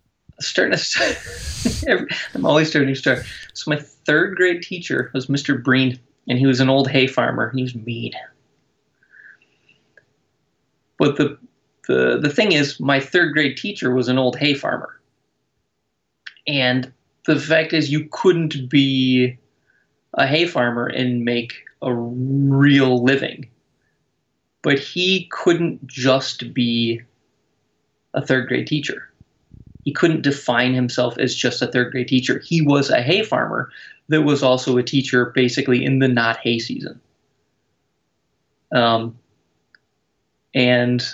Starting 0.47 0.71
to 0.71 0.77
start. 1.69 2.11
I'm 2.33 2.45
always 2.45 2.69
starting 2.69 2.93
to 2.93 2.99
start. 2.99 3.25
So 3.53 3.69
my 3.69 3.77
third 3.77 4.35
grade 4.35 4.63
teacher 4.63 5.11
was 5.13 5.27
Mr. 5.27 5.61
Breen, 5.61 5.99
and 6.27 6.37
he 6.37 6.45
was 6.45 6.59
an 6.59 6.69
old 6.69 6.89
hay 6.89 7.07
farmer. 7.07 7.47
and 7.47 7.59
He 7.59 7.63
was 7.63 7.75
mean. 7.75 8.13
But 10.97 11.17
the 11.17 11.37
the 11.87 12.19
the 12.21 12.29
thing 12.29 12.51
is, 12.51 12.79
my 12.79 12.99
third 12.99 13.33
grade 13.33 13.57
teacher 13.57 13.93
was 13.93 14.07
an 14.07 14.17
old 14.17 14.37
hay 14.37 14.53
farmer, 14.53 14.99
and 16.47 16.91
the 17.25 17.39
fact 17.39 17.73
is, 17.73 17.91
you 17.91 18.07
couldn't 18.11 18.69
be 18.69 19.37
a 20.15 20.27
hay 20.27 20.45
farmer 20.45 20.87
and 20.87 21.25
make 21.25 21.53
a 21.81 21.93
real 21.93 23.03
living. 23.03 23.49
But 24.63 24.77
he 24.77 25.27
couldn't 25.31 25.87
just 25.87 26.53
be 26.53 27.01
a 28.13 28.23
third 28.23 28.47
grade 28.47 28.67
teacher 28.67 29.10
he 29.83 29.91
couldn't 29.91 30.21
define 30.21 30.73
himself 30.73 31.17
as 31.17 31.35
just 31.35 31.61
a 31.61 31.67
third 31.67 31.91
grade 31.91 32.07
teacher. 32.07 32.39
He 32.39 32.61
was 32.61 32.89
a 32.89 33.01
hay 33.01 33.23
farmer 33.23 33.69
that 34.09 34.21
was 34.21 34.43
also 34.43 34.77
a 34.77 34.83
teacher 34.83 35.27
basically 35.33 35.83
in 35.83 35.99
the 35.99 36.07
not 36.07 36.37
hay 36.37 36.59
season. 36.59 36.99
Um, 38.71 39.17
and 40.53 41.05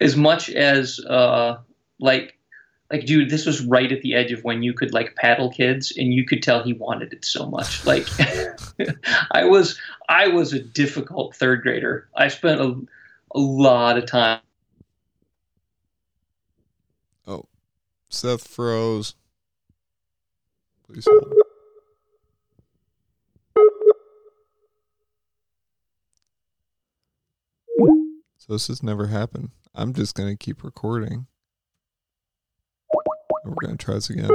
as 0.00 0.16
much 0.16 0.50
as 0.50 1.00
uh, 1.08 1.58
like 2.00 2.36
like 2.90 3.06
dude 3.06 3.30
this 3.30 3.46
was 3.46 3.64
right 3.64 3.90
at 3.90 4.02
the 4.02 4.14
edge 4.14 4.32
of 4.32 4.44
when 4.44 4.62
you 4.62 4.74
could 4.74 4.92
like 4.92 5.16
paddle 5.16 5.50
kids 5.50 5.92
and 5.96 6.12
you 6.12 6.26
could 6.26 6.42
tell 6.42 6.62
he 6.62 6.74
wanted 6.74 7.12
it 7.12 7.24
so 7.24 7.46
much 7.46 7.86
like 7.86 8.06
i 9.30 9.44
was 9.44 9.78
i 10.10 10.28
was 10.28 10.52
a 10.52 10.58
difficult 10.58 11.34
third 11.34 11.62
grader 11.62 12.06
i 12.16 12.28
spent 12.28 12.60
a, 12.60 12.78
a 13.34 13.40
lot 13.40 13.96
of 13.96 14.04
time 14.04 14.40
Seth 18.12 18.46
froze. 18.46 19.14
Please 20.86 21.08
hold. 21.08 21.32
So 28.36 28.52
this 28.52 28.68
has 28.68 28.82
never 28.82 29.06
happened. 29.06 29.50
I'm 29.74 29.94
just 29.94 30.14
gonna 30.14 30.36
keep 30.36 30.62
recording. 30.62 31.26
And 33.44 33.54
we're 33.54 33.66
gonna 33.66 33.78
try 33.78 33.94
this 33.94 34.10
again. 34.10 34.28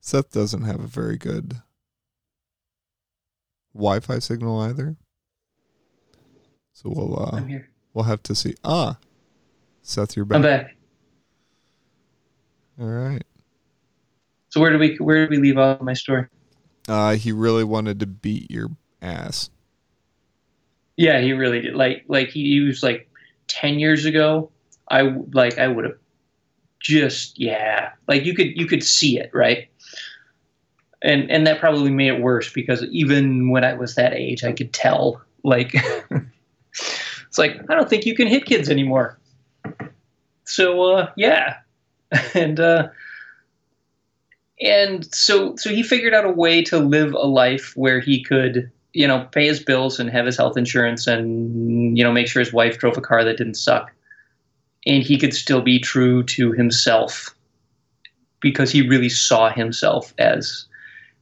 Seth 0.00 0.30
doesn't 0.30 0.62
have 0.62 0.78
a 0.78 0.86
very 0.86 1.18
good 1.18 1.56
Wi-Fi 3.74 4.20
signal 4.20 4.60
either. 4.60 4.96
So 6.76 6.90
we'll 6.90 7.18
uh, 7.18 7.38
i'm 7.38 7.48
here 7.48 7.70
we'll 7.94 8.04
have 8.04 8.22
to 8.24 8.34
see. 8.34 8.54
Ah, 8.62 8.98
Seth, 9.80 10.14
you're 10.14 10.26
back. 10.26 10.36
i'm 10.36 10.42
back. 10.42 10.76
All 12.78 12.86
right. 12.86 13.24
So 14.50 14.60
where 14.60 14.70
do 14.70 14.78
we 14.78 14.96
where 14.96 15.26
did 15.26 15.30
we 15.30 15.38
leave 15.38 15.56
off 15.56 15.80
my 15.80 15.94
story? 15.94 16.26
Uh, 16.86 17.14
he 17.14 17.32
really 17.32 17.64
wanted 17.64 17.98
to 18.00 18.06
beat 18.06 18.50
your 18.50 18.68
ass. 19.00 19.48
Yeah, 20.98 21.18
he 21.22 21.32
really 21.32 21.62
did. 21.62 21.74
Like 21.74 22.04
like 22.08 22.28
he, 22.28 22.42
he 22.42 22.60
was 22.60 22.82
like 22.82 23.08
ten 23.46 23.78
years 23.78 24.04
ago. 24.04 24.50
I 24.90 25.14
like 25.32 25.58
I 25.58 25.68
would 25.68 25.86
have 25.86 25.96
just 26.78 27.40
yeah. 27.40 27.92
Like 28.06 28.26
you 28.26 28.34
could 28.34 28.48
you 28.48 28.66
could 28.66 28.84
see 28.84 29.18
it 29.18 29.30
right. 29.32 29.68
And 31.00 31.30
and 31.30 31.46
that 31.46 31.58
probably 31.58 31.90
made 31.90 32.08
it 32.08 32.20
worse 32.20 32.52
because 32.52 32.84
even 32.90 33.48
when 33.48 33.64
I 33.64 33.72
was 33.72 33.94
that 33.94 34.12
age, 34.12 34.44
I 34.44 34.52
could 34.52 34.74
tell. 34.74 35.22
Like 35.42 35.74
it's 37.36 37.38
like 37.38 37.70
I 37.70 37.74
don't 37.74 37.88
think 37.88 38.06
you 38.06 38.14
can 38.14 38.28
hit 38.28 38.46
kids 38.46 38.70
anymore. 38.70 39.18
So 40.44 40.92
uh, 40.92 41.10
yeah, 41.16 41.58
and 42.34 42.58
uh, 42.58 42.88
and 44.60 45.04
so 45.14 45.54
so 45.56 45.70
he 45.70 45.82
figured 45.82 46.14
out 46.14 46.24
a 46.24 46.30
way 46.30 46.62
to 46.62 46.78
live 46.78 47.12
a 47.12 47.26
life 47.26 47.76
where 47.76 48.00
he 48.00 48.22
could 48.22 48.70
you 48.94 49.06
know 49.06 49.28
pay 49.32 49.46
his 49.46 49.62
bills 49.62 50.00
and 50.00 50.08
have 50.08 50.24
his 50.24 50.36
health 50.36 50.56
insurance 50.56 51.06
and 51.06 51.98
you 51.98 52.02
know 52.02 52.12
make 52.12 52.26
sure 52.26 52.40
his 52.40 52.54
wife 52.54 52.78
drove 52.78 52.96
a 52.96 53.02
car 53.02 53.22
that 53.22 53.36
didn't 53.36 53.54
suck. 53.54 53.92
And 54.86 55.02
he 55.02 55.18
could 55.18 55.34
still 55.34 55.60
be 55.60 55.80
true 55.80 56.22
to 56.22 56.52
himself 56.52 57.34
because 58.40 58.70
he 58.70 58.88
really 58.88 59.08
saw 59.08 59.50
himself 59.50 60.14
as 60.16 60.64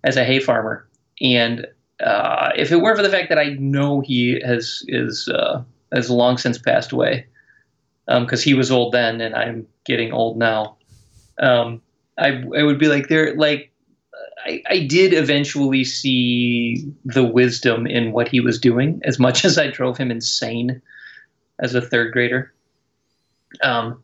as 0.05 0.17
a 0.17 0.25
hay 0.25 0.39
farmer. 0.39 0.87
And 1.21 1.67
uh, 2.01 2.51
if 2.55 2.71
it 2.71 2.77
weren't 2.77 2.99
for 2.99 3.03
the 3.03 3.11
fact 3.11 3.31
that 3.31 3.39
I 3.39 3.57
know 3.59 4.01
he 4.01 4.41
has 4.45 4.85
is 4.87 5.29
uh, 5.29 5.65
has 5.95 6.11
long 6.11 6.37
since 6.37 6.59
passed 6.59 6.93
away 6.93 7.27
because 8.07 8.43
he 8.43 8.55
was 8.55 8.71
old 8.71 8.93
then 8.93 9.21
and 9.21 9.35
I'm 9.35 9.67
getting 9.85 10.13
old 10.13 10.37
now 10.37 10.77
um, 11.39 11.81
I 12.19 12.43
I 12.57 12.63
would 12.63 12.79
be 12.79 12.89
like 12.89 13.09
there 13.09 13.35
like 13.37 13.73
I, 14.45 14.63
I 14.69 14.79
did 14.81 15.15
eventually 15.15 15.85
see 15.85 16.93
the 17.05 17.25
wisdom 17.25 17.87
in 17.87 18.13
what 18.13 18.29
he 18.29 18.41
was 18.41 18.59
doing 18.59 19.01
as 19.05 19.19
much 19.19 19.45
as 19.45 19.59
I 19.59 19.69
drove 19.69 19.97
him 19.97 20.11
insane 20.11 20.83
as 21.61 21.75
a 21.75 21.81
third 21.81 22.13
grader. 22.13 22.53
Um, 23.63 24.03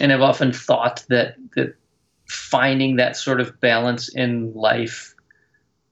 and 0.00 0.12
I've 0.12 0.20
often 0.20 0.52
thought 0.52 1.04
that 1.08 1.36
that 1.56 1.76
finding 2.28 2.96
that 2.96 3.16
sort 3.16 3.40
of 3.40 3.60
balance 3.60 4.08
in 4.08 4.52
life, 4.54 5.14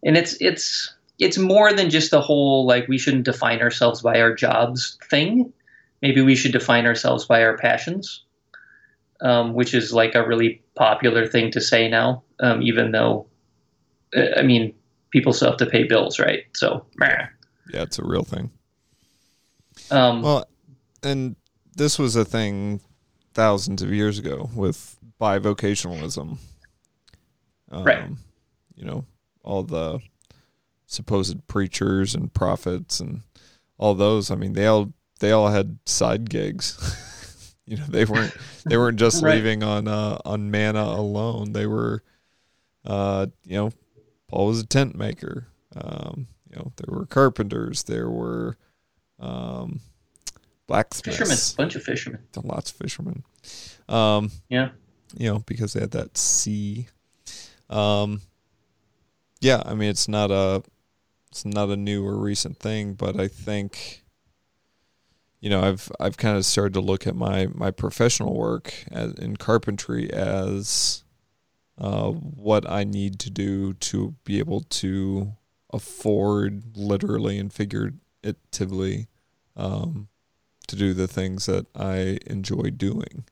and 0.04 0.16
it's 0.16 0.34
it's 0.40 0.94
it's 1.22 1.38
more 1.38 1.72
than 1.72 1.90
just 1.90 2.10
the 2.10 2.20
whole 2.20 2.66
like 2.66 2.88
we 2.88 2.98
shouldn't 2.98 3.24
define 3.24 3.60
ourselves 3.60 4.02
by 4.02 4.20
our 4.20 4.34
jobs 4.34 4.98
thing. 5.08 5.52
Maybe 6.00 6.20
we 6.20 6.34
should 6.34 6.52
define 6.52 6.86
ourselves 6.86 7.26
by 7.26 7.42
our 7.44 7.56
passions 7.56 8.24
um, 9.22 9.54
which 9.54 9.72
is 9.72 9.92
like 9.92 10.14
a 10.14 10.26
really 10.26 10.62
popular 10.74 11.26
thing 11.26 11.50
to 11.52 11.60
say 11.60 11.88
now, 11.88 12.24
um, 12.40 12.60
even 12.60 12.90
though, 12.90 13.26
uh, 14.14 14.36
I 14.36 14.42
mean, 14.42 14.74
people 15.10 15.32
still 15.32 15.50
have 15.50 15.58
to 15.58 15.66
pay 15.66 15.84
bills, 15.84 16.18
right? 16.18 16.44
So, 16.54 16.84
meh. 16.96 17.26
Yeah, 17.72 17.82
it's 17.82 17.98
a 17.98 18.04
real 18.04 18.24
thing. 18.24 18.50
um, 19.90 20.22
Well, 20.22 20.44
and 21.02 21.36
this 21.76 21.98
was 21.98 22.16
a 22.16 22.24
thing 22.24 22.80
thousands 23.32 23.80
of 23.80 23.92
years 23.92 24.18
ago 24.18 24.50
with 24.54 24.98
bivocationalism. 25.20 26.38
Um, 27.70 27.84
Right. 27.84 28.10
You 28.74 28.84
know, 28.84 29.04
all 29.44 29.62
the 29.62 30.00
supposed 30.92 31.46
preachers 31.46 32.14
and 32.14 32.32
prophets 32.32 33.00
and 33.00 33.22
all 33.78 33.94
those. 33.94 34.30
I 34.30 34.34
mean, 34.36 34.52
they 34.52 34.66
all 34.66 34.92
they 35.20 35.32
all 35.32 35.48
had 35.48 35.78
side 35.86 36.28
gigs. 36.30 37.54
you 37.66 37.76
know, 37.76 37.84
they 37.88 38.04
weren't 38.04 38.36
they 38.66 38.76
weren't 38.76 38.98
just 38.98 39.22
Right. 39.22 39.36
leaving 39.36 39.62
on 39.62 39.88
uh, 39.88 40.18
on 40.24 40.50
manna 40.50 40.82
alone. 40.82 41.52
They 41.52 41.66
were, 41.66 42.02
uh, 42.84 43.26
you 43.44 43.56
know, 43.56 43.72
Paul 44.28 44.48
was 44.48 44.60
a 44.60 44.66
tent 44.66 44.96
maker. 44.96 45.46
Um, 45.74 46.26
you 46.50 46.56
know, 46.56 46.72
there 46.76 46.94
were 46.98 47.06
carpenters. 47.06 47.84
There 47.84 48.10
were 48.10 48.56
um, 49.18 49.80
blacksmiths. 50.66 51.18
fishermen, 51.18 51.38
bunch 51.56 51.76
of 51.76 51.82
fishermen. 51.82 52.20
Lots 52.42 52.70
of 52.70 52.76
fishermen. 52.76 53.24
Um, 53.88 54.30
Yeah. 54.48 54.70
you 55.16 55.28
know, 55.28 55.38
because 55.40 55.72
they 55.72 55.80
had 55.80 55.92
that 55.92 56.18
sea. 56.18 56.88
Um, 57.70 58.20
yeah, 59.40 59.62
I 59.64 59.74
mean, 59.74 59.88
it's 59.90 60.08
not 60.08 60.30
a, 60.30 60.62
it's 61.32 61.46
not 61.46 61.70
a 61.70 61.76
new 61.78 62.06
or 62.06 62.18
recent 62.18 62.58
thing, 62.58 62.92
but 62.92 63.18
I 63.18 63.26
think, 63.26 64.04
you 65.40 65.48
know, 65.48 65.62
I've 65.62 65.90
I've 65.98 66.18
kind 66.18 66.36
of 66.36 66.44
started 66.44 66.74
to 66.74 66.82
look 66.82 67.06
at 67.06 67.16
my 67.16 67.48
my 67.54 67.70
professional 67.70 68.36
work 68.36 68.74
as, 68.90 69.14
in 69.14 69.38
carpentry 69.38 70.12
as 70.12 71.04
uh, 71.78 72.10
what 72.10 72.70
I 72.70 72.84
need 72.84 73.18
to 73.20 73.30
do 73.30 73.72
to 73.72 74.14
be 74.24 74.40
able 74.40 74.60
to 74.60 75.32
afford, 75.70 76.76
literally 76.76 77.38
and 77.38 77.50
figuratively, 77.50 79.08
um, 79.56 80.08
to 80.68 80.76
do 80.76 80.92
the 80.92 81.08
things 81.08 81.46
that 81.46 81.64
I 81.74 82.18
enjoy 82.26 82.72
doing. 82.76 83.24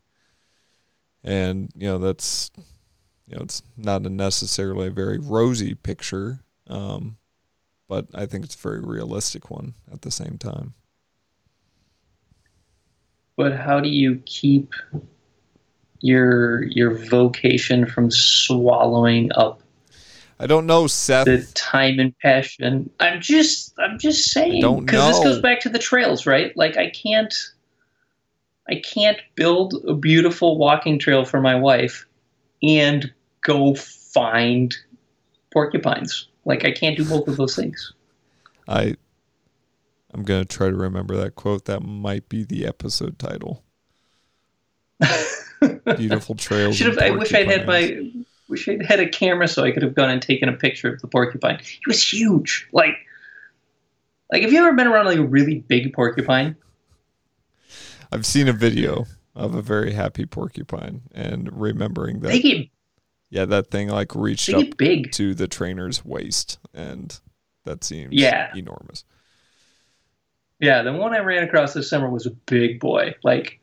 And 1.22 1.70
you 1.76 1.86
know 1.86 1.98
that's 1.98 2.50
you 3.26 3.36
know 3.36 3.42
it's 3.42 3.62
not 3.76 4.06
a 4.06 4.08
necessarily 4.08 4.86
a 4.86 4.90
very 4.90 5.18
rosy 5.18 5.74
picture 5.74 6.40
um, 6.66 7.18
but 7.90 8.06
i 8.14 8.24
think 8.24 8.44
it's 8.44 8.54
a 8.54 8.58
very 8.58 8.80
realistic 8.80 9.50
one 9.50 9.74
at 9.92 10.02
the 10.02 10.10
same 10.10 10.38
time 10.38 10.72
But 13.36 13.56
how 13.56 13.80
do 13.80 13.88
you 13.88 14.22
keep 14.26 14.72
your 16.00 16.62
your 16.64 16.94
vocation 16.94 17.84
from 17.84 18.10
swallowing 18.10 19.30
up 19.34 19.62
i 20.38 20.46
don't 20.46 20.66
know 20.66 20.86
seth 20.86 21.26
the 21.26 21.46
time 21.54 21.98
and 21.98 22.16
passion? 22.20 22.88
I'm 23.00 23.20
just 23.20 23.74
I'm 23.78 23.98
just 23.98 24.30
saying 24.30 24.60
because 24.80 25.08
this 25.08 25.24
goes 25.24 25.40
back 25.40 25.60
to 25.60 25.68
the 25.68 25.78
trails, 25.78 26.24
right? 26.26 26.56
Like 26.56 26.78
I 26.78 26.90
can't 26.90 27.34
I 28.68 28.76
can't 28.76 29.18
build 29.34 29.74
a 29.86 29.94
beautiful 29.94 30.56
walking 30.56 30.98
trail 30.98 31.24
for 31.24 31.40
my 31.40 31.56
wife 31.56 32.06
and 32.62 33.12
go 33.42 33.74
find 33.74 34.74
porcupines. 35.52 36.29
Like 36.50 36.64
I 36.64 36.72
can't 36.72 36.96
do 36.96 37.04
both 37.04 37.28
of 37.28 37.36
those 37.36 37.54
things. 37.54 37.92
I 38.66 38.96
I'm 40.12 40.24
gonna 40.24 40.44
try 40.44 40.68
to 40.68 40.74
remember 40.74 41.16
that 41.16 41.36
quote. 41.36 41.66
That 41.66 41.80
might 41.80 42.28
be 42.28 42.42
the 42.42 42.66
episode 42.66 43.20
title. 43.20 43.62
Beautiful 45.96 46.34
trails. 46.34 46.74
Should 46.74 46.88
have. 46.88 46.98
I 46.98 47.10
wish 47.10 47.32
I'd 47.32 47.46
had 47.46 47.68
my. 47.68 48.10
Wish 48.48 48.68
I'd 48.68 48.84
had 48.84 48.98
a 48.98 49.08
camera 49.08 49.46
so 49.46 49.62
I 49.62 49.70
could 49.70 49.84
have 49.84 49.94
gone 49.94 50.10
and 50.10 50.20
taken 50.20 50.48
a 50.48 50.52
picture 50.52 50.92
of 50.92 51.00
the 51.00 51.06
porcupine. 51.06 51.60
He 51.62 51.78
was 51.86 52.12
huge. 52.12 52.68
Like, 52.72 52.96
like 54.32 54.42
have 54.42 54.52
you 54.52 54.58
ever 54.58 54.72
been 54.72 54.88
around 54.88 55.06
like 55.06 55.18
a 55.18 55.24
really 55.24 55.60
big 55.60 55.92
porcupine? 55.92 56.56
I've 58.10 58.26
seen 58.26 58.48
a 58.48 58.52
video 58.52 59.06
of 59.36 59.54
a 59.54 59.62
very 59.62 59.92
happy 59.92 60.26
porcupine 60.26 61.02
and 61.14 61.48
remembering 61.52 62.18
that. 62.20 62.28
They 62.30 62.40
get 62.40 62.68
yeah, 63.30 63.44
that 63.46 63.70
thing 63.70 63.88
like 63.88 64.14
reached 64.14 64.52
up 64.52 64.76
big. 64.76 65.12
to 65.12 65.34
the 65.34 65.48
trainer's 65.48 66.04
waist, 66.04 66.58
and 66.74 67.18
that 67.64 67.84
seems 67.84 68.12
Yeah. 68.12 68.50
enormous. 68.54 69.04
Yeah, 70.58 70.82
the 70.82 70.92
one 70.92 71.14
I 71.14 71.20
ran 71.20 71.42
across 71.44 71.72
this 71.72 71.88
summer 71.88 72.10
was 72.10 72.26
a 72.26 72.30
big 72.30 72.80
boy. 72.80 73.14
Like, 73.24 73.60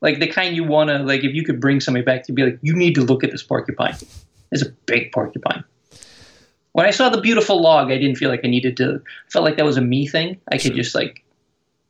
like 0.00 0.18
the 0.18 0.26
kind 0.26 0.56
you 0.56 0.64
want 0.64 0.88
to 0.90 0.98
like. 0.98 1.22
If 1.22 1.32
you 1.34 1.44
could 1.44 1.60
bring 1.60 1.80
somebody 1.80 2.04
back 2.04 2.24
to 2.24 2.32
be 2.32 2.42
like, 2.42 2.58
you 2.62 2.74
need 2.74 2.94
to 2.96 3.02
look 3.02 3.22
at 3.22 3.30
this 3.30 3.42
porcupine. 3.42 3.94
It's 4.52 4.62
a 4.62 4.70
big 4.86 5.12
porcupine. 5.12 5.64
When 6.72 6.86
I 6.86 6.90
saw 6.90 7.08
the 7.08 7.20
beautiful 7.20 7.60
log, 7.62 7.90
I 7.90 7.98
didn't 7.98 8.16
feel 8.16 8.28
like 8.30 8.40
I 8.44 8.48
needed 8.48 8.76
to. 8.78 9.00
I 9.26 9.30
felt 9.30 9.44
like 9.44 9.56
that 9.56 9.64
was 9.64 9.76
a 9.76 9.80
me 9.80 10.06
thing. 10.06 10.38
I 10.48 10.56
could 10.58 10.62
Sure. 10.72 10.74
just 10.76 10.94
like, 10.94 11.24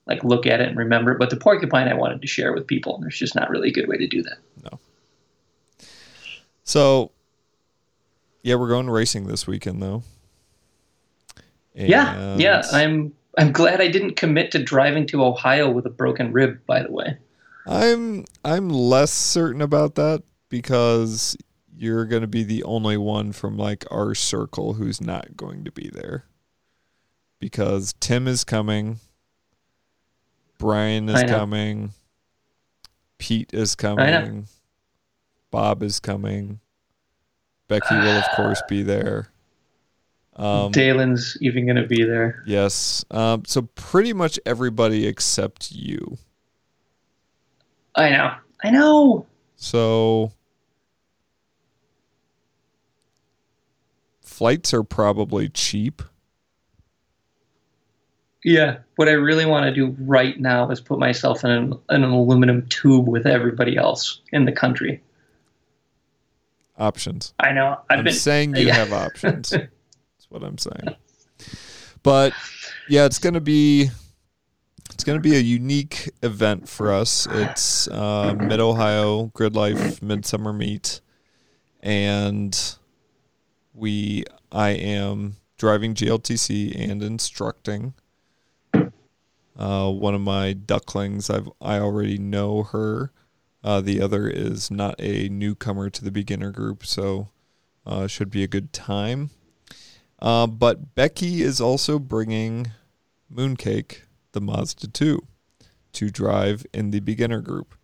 like 0.07 0.23
look 0.23 0.47
at 0.47 0.61
it 0.61 0.69
and 0.69 0.77
remember 0.77 1.11
it. 1.13 1.19
But 1.19 1.31
the 1.31 1.37
porcupine, 1.37 1.89
I 1.89 1.95
wanted 1.95 2.21
to 2.21 2.27
share 2.29 2.53
with 2.53 2.67
people. 2.67 2.95
and 2.95 3.03
There's 3.05 3.19
just 3.19 3.35
not 3.35 3.51
really 3.51 3.69
a 3.71 3.73
good 3.73 3.89
way 3.89 3.97
to 3.97 4.07
do 4.07 4.23
that. 4.23 4.39
So, 6.67 7.13
yeah, 8.43 8.57
we're 8.57 8.69
going 8.69 8.91
racing 8.91 9.29
this 9.29 9.47
weekend 9.47 9.81
though. 9.81 10.03
Yeah, 11.75 12.37
yeah. 12.37 12.63
I'm 12.73 13.15
I'm 13.39 13.53
glad 13.53 13.81
I 13.81 13.89
didn't 13.89 14.17
commit 14.17 14.51
to 14.51 14.63
driving 14.63 15.07
to 15.09 15.25
Ohio 15.25 15.71
with 15.71 15.87
a 15.87 15.91
broken 15.91 16.33
rib. 16.33 16.59
By 16.67 16.83
the 16.83 16.91
way. 16.91 17.17
I'm 17.67 18.25
I'm 18.45 18.69
less 18.69 19.13
certain 19.13 19.63
about 19.63 19.95
that 19.95 20.23
because 20.49 21.37
you're 21.77 22.05
going 22.05 22.23
to 22.23 22.29
be 22.29 22.43
the 22.43 22.65
only 22.65 22.97
one 22.97 23.33
from 23.33 23.57
like 23.57 23.85
our 23.91 24.15
circle 24.15 24.75
who's 24.75 25.01
not 25.01 25.37
going 25.37 25.65
to 25.65 25.71
be 25.71 25.89
there. 25.93 26.25
Because 27.39 27.95
Tim 28.01 28.27
is 28.27 28.43
coming, 28.45 28.99
Brian 30.59 31.09
is 31.09 31.23
coming, 31.25 31.93
Pete 33.19 33.53
is 33.53 33.75
coming, 33.75 34.47
Bob 35.57 35.83
is 35.83 36.01
coming, 36.01 36.61
Becky 37.67 37.95
will 37.95 38.19
of 38.19 38.25
course 38.35 38.61
be 38.69 38.83
there. 38.83 39.31
Um, 40.37 40.71
Dalen's 40.71 41.39
even 41.41 41.65
going 41.65 41.79
to 41.79 41.87
be 41.87 42.05
there. 42.05 42.43
yes, 42.47 43.07
um, 43.11 43.43
so 43.47 43.63
pretty 43.63 44.13
much 44.13 44.39
everybody 44.45 45.07
except 45.07 45.73
you. 45.73 46.19
I 47.95 48.11
know. 48.11 48.35
I 48.63 48.69
know. 48.69 49.25
So 49.57 50.31
flights 54.21 54.75
are 54.75 54.85
probably 54.85 55.49
cheap. 55.49 56.03
Yeah, 58.45 58.81
what 58.97 59.09
I 59.09 59.13
really 59.13 59.47
want 59.47 59.65
to 59.65 59.73
do 59.73 59.97
right 60.01 60.39
now 60.39 60.69
is 60.69 60.83
put 60.83 60.99
myself 60.99 61.45
in 61.45 61.51
an, 61.51 61.73
in 61.89 62.05
an 62.05 62.11
aluminum 62.11 62.67
tube 62.69 63.09
with 63.09 63.27
everybody 63.27 63.79
else 63.79 64.21
in 64.33 64.45
the 64.45 64.53
country. 64.53 65.01
Options. 66.79 67.35
I 67.41 67.53
know. 67.53 67.81
I've 67.89 67.99
I'm 67.99 68.05
been 68.05 68.13
saying 68.13 68.57
you 68.57 68.67
yeah. 68.67 68.75
have 68.75 68.93
options. 68.93 69.51
That's 69.51 69.71
what 70.29 70.43
I'm 70.43 70.59
saying. 70.59 70.97
But 72.03 72.33
yeah, 72.89 73.07
it's 73.07 73.19
gonna 73.19 73.41
be 73.41 73.91
it's 74.93 75.05
gonna 75.05 75.21
be 75.21 75.37
a 75.37 75.41
unique 75.41 76.11
event 76.23 76.69
for 76.69 76.93
us. 76.93 77.27
It's 77.31 77.89
uh, 77.89 78.35
Mid 78.39 78.61
Ohio 78.61 79.27
Grid 79.35 79.57
Life 79.57 80.03
Midsummer 80.03 80.53
Meet, 80.53 81.01
and 81.83 82.77
we 83.75 84.25
I 84.53 84.71
am 84.71 85.37
driving 85.57 85.95
GLTC 85.95 86.91
and 86.91 87.03
instructing. 87.03 87.95
Uh, 89.59 89.91
one 89.91 90.15
of 90.15 90.21
my 90.21 90.53
ducklings, 90.53 91.31
I've 91.31 91.49
I 91.61 91.79
already 91.79 92.19
know 92.19 92.63
her. 92.65 93.11
Uh, 93.67 93.81
the 93.81 94.01
other 94.01 94.29
is 94.29 94.71
not 94.71 94.95
a 95.01 95.29
newcomer 95.29 95.91
to 95.91 96.05
the 96.05 96.13
beginner 96.13 96.53
group, 96.53 96.87
so 96.87 97.31
uh, 97.85 98.07
should 98.07 98.31
be 98.31 98.45
a 98.45 98.47
good 98.47 98.73
time. 98.73 99.31
Uh, 100.23 100.47
but 100.47 100.95
Becky 100.95 101.43
is 101.43 101.61
also 101.61 101.99
bringing 101.99 102.71
Mooncake, 103.33 104.03
the 104.31 104.41
Mazda 104.41 104.87
2, 104.87 105.21
to 105.95 106.11
drive 106.11 106.65
in 106.73 106.93
the 106.93 107.01
beginner 107.01 107.41
group. 107.41 107.75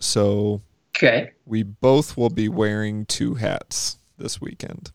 So 0.00 0.60
okay. 0.96 1.30
we 1.46 1.62
both 1.62 2.16
will 2.16 2.30
be 2.30 2.48
wearing 2.48 3.06
two 3.06 3.34
hats 3.34 3.98
this 4.18 4.40
weekend. 4.40 4.90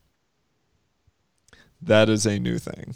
That 1.80 2.10
is 2.10 2.26
a 2.26 2.38
new 2.38 2.58
thing. 2.58 2.94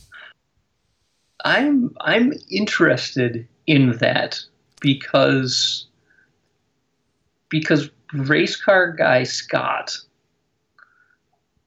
I'm 1.46 1.96
I'm 2.02 2.34
interested 2.50 3.48
in 3.66 3.96
that 3.98 4.38
because 4.82 5.86
because 7.54 7.88
race 8.12 8.56
car 8.56 8.90
guy 8.90 9.22
Scott 9.22 9.96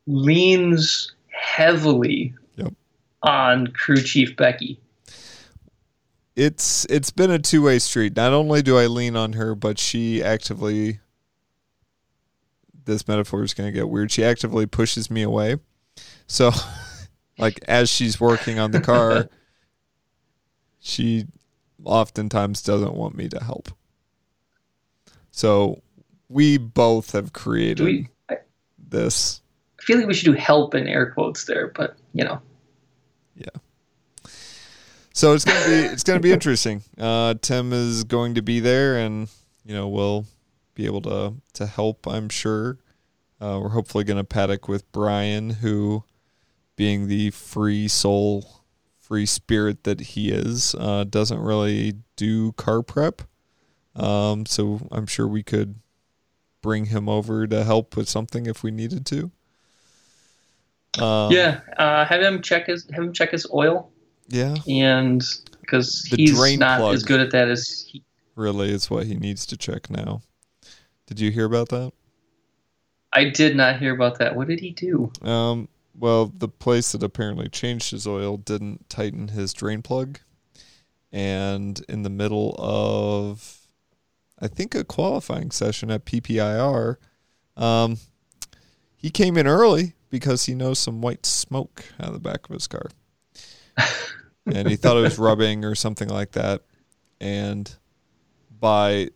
leans 0.06 1.14
heavily 1.30 2.34
Yep. 2.58 2.74
on 3.24 3.68
crew 3.68 4.02
chief 4.02 4.36
Becky. 4.36 4.82
It's 6.36 6.86
it's 6.90 7.10
been 7.10 7.32
a 7.32 7.40
two 7.40 7.62
way 7.62 7.80
street. 7.80 8.18
Not 8.18 8.34
only 8.34 8.62
do 8.62 8.78
I 8.78 8.88
lean 8.88 9.16
on 9.16 9.34
her, 9.34 9.56
but 9.56 9.80
she 9.80 10.22
actively 10.22 11.00
this 12.84 13.08
metaphor 13.08 13.44
is 13.44 13.54
gonna 13.54 13.72
get 13.72 13.88
weird. 13.88 14.12
She 14.12 14.26
actively 14.26 14.66
pushes 14.66 15.10
me 15.10 15.22
away. 15.22 15.56
So 16.28 16.52
like 17.38 17.62
as 17.66 17.90
she's 17.90 18.20
working 18.20 18.60
on 18.60 18.72
the 18.72 18.82
car, 18.82 19.30
she 20.80 21.28
oftentimes 21.86 22.62
doesn't 22.62 22.94
want 22.94 23.16
me 23.16 23.30
to 23.30 23.42
help. 23.42 23.70
So 25.38 25.84
we 26.30 26.58
both 26.58 27.12
have 27.12 27.32
created 27.32 27.86
we 27.86 28.08
I 28.28 28.38
this 28.90 29.44
feel 29.78 30.00
like 30.00 30.08
we 30.08 30.16
should 30.16 30.26
do 30.26 30.34
help 30.34 30.74
in 30.74 30.88
air 30.88 31.12
quotes 31.12 31.46
there, 31.46 31.68
but 31.68 31.96
you 32.14 32.24
know. 32.24 32.42
Yeah. 33.36 34.32
So 35.14 35.34
it's 35.34 35.46
gonna 35.46 35.64
be 35.68 35.76
it's 35.76 36.04
gonna 36.04 36.20
be 36.20 36.32
interesting. 36.32 36.82
Uh, 36.98 37.36
Tim 37.40 37.72
is 37.72 38.04
going 38.04 38.34
to 38.34 38.42
be 38.42 38.60
there, 38.60 38.98
and 38.98 39.30
you 39.64 39.76
know 39.76 39.88
we'll 39.88 40.26
be 40.74 40.88
able 40.88 41.04
to 41.04 41.36
to 41.54 41.68
help. 41.68 42.08
I'm 42.08 42.30
sure. 42.30 42.80
Uh, 43.40 43.60
we're 43.62 43.70
hopefully 43.70 44.04
gonna 44.04 44.24
paddock 44.24 44.68
with 44.68 44.92
Brian, 44.92 45.52
who, 45.52 46.04
being 46.76 47.08
the 47.08 47.30
free 47.30 47.88
soul, 47.88 48.64
free 48.98 49.28
spirit 49.28 49.84
that 49.84 50.00
he 50.00 50.32
is, 50.32 50.74
uh, 50.80 51.04
doesn't 51.04 51.40
really 51.40 51.94
do 52.16 52.54
car 52.54 52.82
prep. 52.82 53.22
Um, 53.98 54.46
so 54.46 54.88
I'm 54.92 55.08
sure 55.08 55.28
we 55.28 55.44
could 55.44 55.76
bring 56.62 56.86
him 56.86 57.10
over 57.10 57.48
to 57.48 57.64
help 57.64 57.96
with 57.96 58.08
something 58.08 58.46
if 58.46 58.64
we 58.64 58.72
needed 58.72 59.06
to. 59.08 59.32
Um, 61.02 61.32
yeah, 61.32 61.62
uh, 61.78 62.06
have 62.06 62.22
him 62.22 62.42
check 62.42 62.68
his 62.68 62.88
have 62.92 63.04
him 63.04 63.14
check 63.14 63.32
his 63.32 63.46
oil 63.54 63.92
yeah. 64.30 64.56
and 64.68 65.24
because 65.62 66.04
he's 66.06 66.58
not 66.58 66.94
as 66.94 67.04
good 67.04 67.20
at 67.20 67.32
that 67.32 67.50
as 67.50 67.88
he, 67.88 68.04
really 68.36 68.72
is 68.72 68.90
what 68.90 69.06
he 69.06 69.16
needs 69.16 69.46
to 69.48 69.58
check 69.58 69.90
now. 69.90 70.22
Did 71.08 71.20
you 71.20 71.32
hear 71.32 71.46
about 71.46 71.70
that? 71.70 71.92
I 73.14 73.26
did 73.26 73.56
not 73.56 73.80
hear 73.80 73.94
about 73.94 74.20
that. 74.20 74.36
What 74.36 74.48
did 74.48 74.60
he 74.60 74.72
do? 74.72 75.12
Um, 75.22 75.70
well, 75.98 76.28
the 76.28 76.48
place 76.50 76.92
that 76.92 77.02
apparently 77.02 77.50
changed 77.50 77.92
his 77.92 78.06
oil 78.06 78.38
didn't 78.38 78.90
tighten 78.90 79.30
his 79.30 79.54
drain 79.54 79.82
plug. 79.82 80.20
And 81.12 81.84
in 81.88 82.04
the 82.04 82.10
middle 82.10 82.54
of, 82.60 83.67
I 84.40 84.48
think, 84.48 84.76
a 84.76 84.84
qualifying 84.84 85.52
session 85.52 85.90
at 85.92 86.06
PPIR, 86.06 86.98
um, 87.56 87.98
he 88.96 89.10
came 89.10 89.38
in 89.38 89.48
early 89.48 89.94
because 90.10 90.46
he 90.46 90.56
knows 90.56 90.80
some 90.80 91.02
white 91.02 91.26
smoke 91.26 91.86
out 92.00 92.10
of 92.10 92.14
the 92.14 92.20
back 92.20 92.48
of 92.48 92.54
his 92.54 92.68
car. 92.68 92.90
and 94.46 94.68
he 94.68 94.76
thought 94.76 94.98
it 94.98 95.02
was 95.02 95.20
rubbing 95.20 95.66
or 95.66 95.76
something 95.76 96.08
like 96.08 96.32
that. 96.34 96.64
And 97.20 97.74
by 98.60 99.10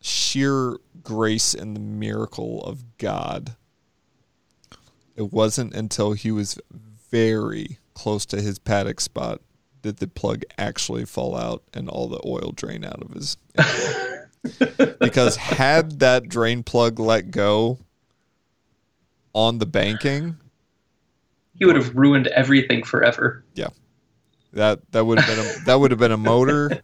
sheer 0.00 0.78
grace 1.02 1.54
and 1.54 1.76
the 1.76 1.80
miracle 1.80 2.62
of 2.64 2.98
God, 2.98 3.56
it 5.16 5.32
wasn't 5.32 5.74
until 5.74 6.12
he 6.12 6.30
was 6.30 6.58
very 7.10 7.78
close 7.94 8.24
to 8.26 8.40
his 8.40 8.58
paddock 8.58 9.00
spot 9.00 9.40
did 9.82 9.98
the 9.98 10.06
plug 10.06 10.42
actually 10.56 11.04
fall 11.04 11.36
out 11.36 11.62
and 11.74 11.88
all 11.88 12.08
the 12.08 12.20
oil 12.24 12.52
drain 12.54 12.84
out 12.84 13.02
of 13.02 13.12
his 13.12 13.36
because 15.00 15.36
had 15.36 15.98
that 16.00 16.28
drain 16.28 16.62
plug 16.62 16.98
let 16.98 17.30
go 17.30 17.78
on 19.34 19.58
the 19.58 19.66
banking, 19.66 20.36
he 21.54 21.64
would 21.64 21.76
have 21.76 21.94
ruined 21.94 22.26
everything 22.28 22.82
forever. 22.82 23.44
Yeah, 23.54 23.68
that 24.52 24.80
that 24.92 25.04
would 25.04 25.18
have 25.18 25.36
been 25.36 25.46
a, 25.46 25.64
that 25.64 25.80
would 25.80 25.90
have 25.90 26.00
been 26.00 26.12
a 26.12 26.16
motor 26.16 26.82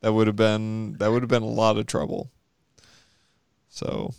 that 0.00 0.12
would 0.12 0.26
have 0.26 0.36
been 0.36 0.94
that 0.98 1.10
would 1.10 1.22
have 1.22 1.28
been 1.28 1.42
a 1.42 1.46
lot 1.46 1.78
of 1.78 1.86
trouble. 1.86 2.30
So, 3.68 4.14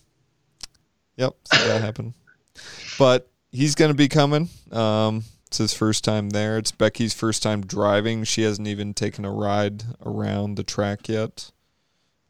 yep, 1.16 1.36
so 1.46 1.68
that 1.68 1.82
happened. 1.82 2.14
But 3.00 3.30
he's 3.52 3.76
going 3.76 3.90
to 3.90 3.96
be 3.96 4.08
coming. 4.08 4.50
Um, 4.72 5.24
it's 5.48 5.58
his 5.58 5.74
first 5.74 6.04
time 6.04 6.30
there. 6.32 6.58
It's 6.58 6.72
Becky's 6.72 7.14
first 7.14 7.42
time 7.42 7.66
driving. 7.66 8.24
She 8.24 8.44
hasn't 8.44 8.68
even 8.68 8.94
taken 8.94 9.26
a 9.26 9.32
ride 9.32 9.84
around 10.06 10.56
the 10.56 10.64
track 10.64 11.08
yet. 11.10 11.52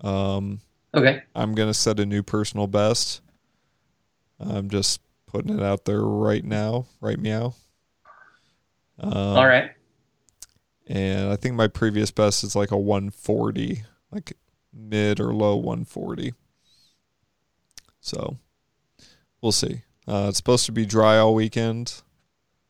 Um, 0.02 0.62
Okay. 0.96 1.22
I'm 1.36 1.54
going 1.54 1.70
to 1.70 1.74
set 1.74 2.00
a 2.00 2.06
new 2.06 2.24
personal 2.24 2.66
best. 2.66 3.22
I'm 4.40 4.70
just 4.70 5.02
putting 5.28 5.58
it 5.58 5.62
out 5.62 5.86
there 5.86 6.02
right 6.02 6.44
now. 6.44 6.86
Right 7.02 7.20
meow. 7.20 7.54
Um, 9.00 9.14
All 9.14 9.46
right. 9.46 9.72
and 10.88 11.30
I 11.30 11.36
think 11.36 11.56
my 11.56 11.68
previous 11.68 12.10
best 12.10 12.44
is 12.44 12.56
like 12.56 12.72
a 12.72 12.78
140, 12.78 13.84
like 14.12 14.34
mid 14.74 15.20
or 15.20 15.34
low 15.34 15.56
140. 15.56 16.34
So 18.00 18.38
we'll 19.42 19.52
see. 19.52 19.82
Uh, 20.08 20.28
it's 20.30 20.38
supposed 20.38 20.66
to 20.68 20.72
be 20.72 20.86
dry 20.86 21.18
all 21.18 21.36
weekend. 21.36 22.02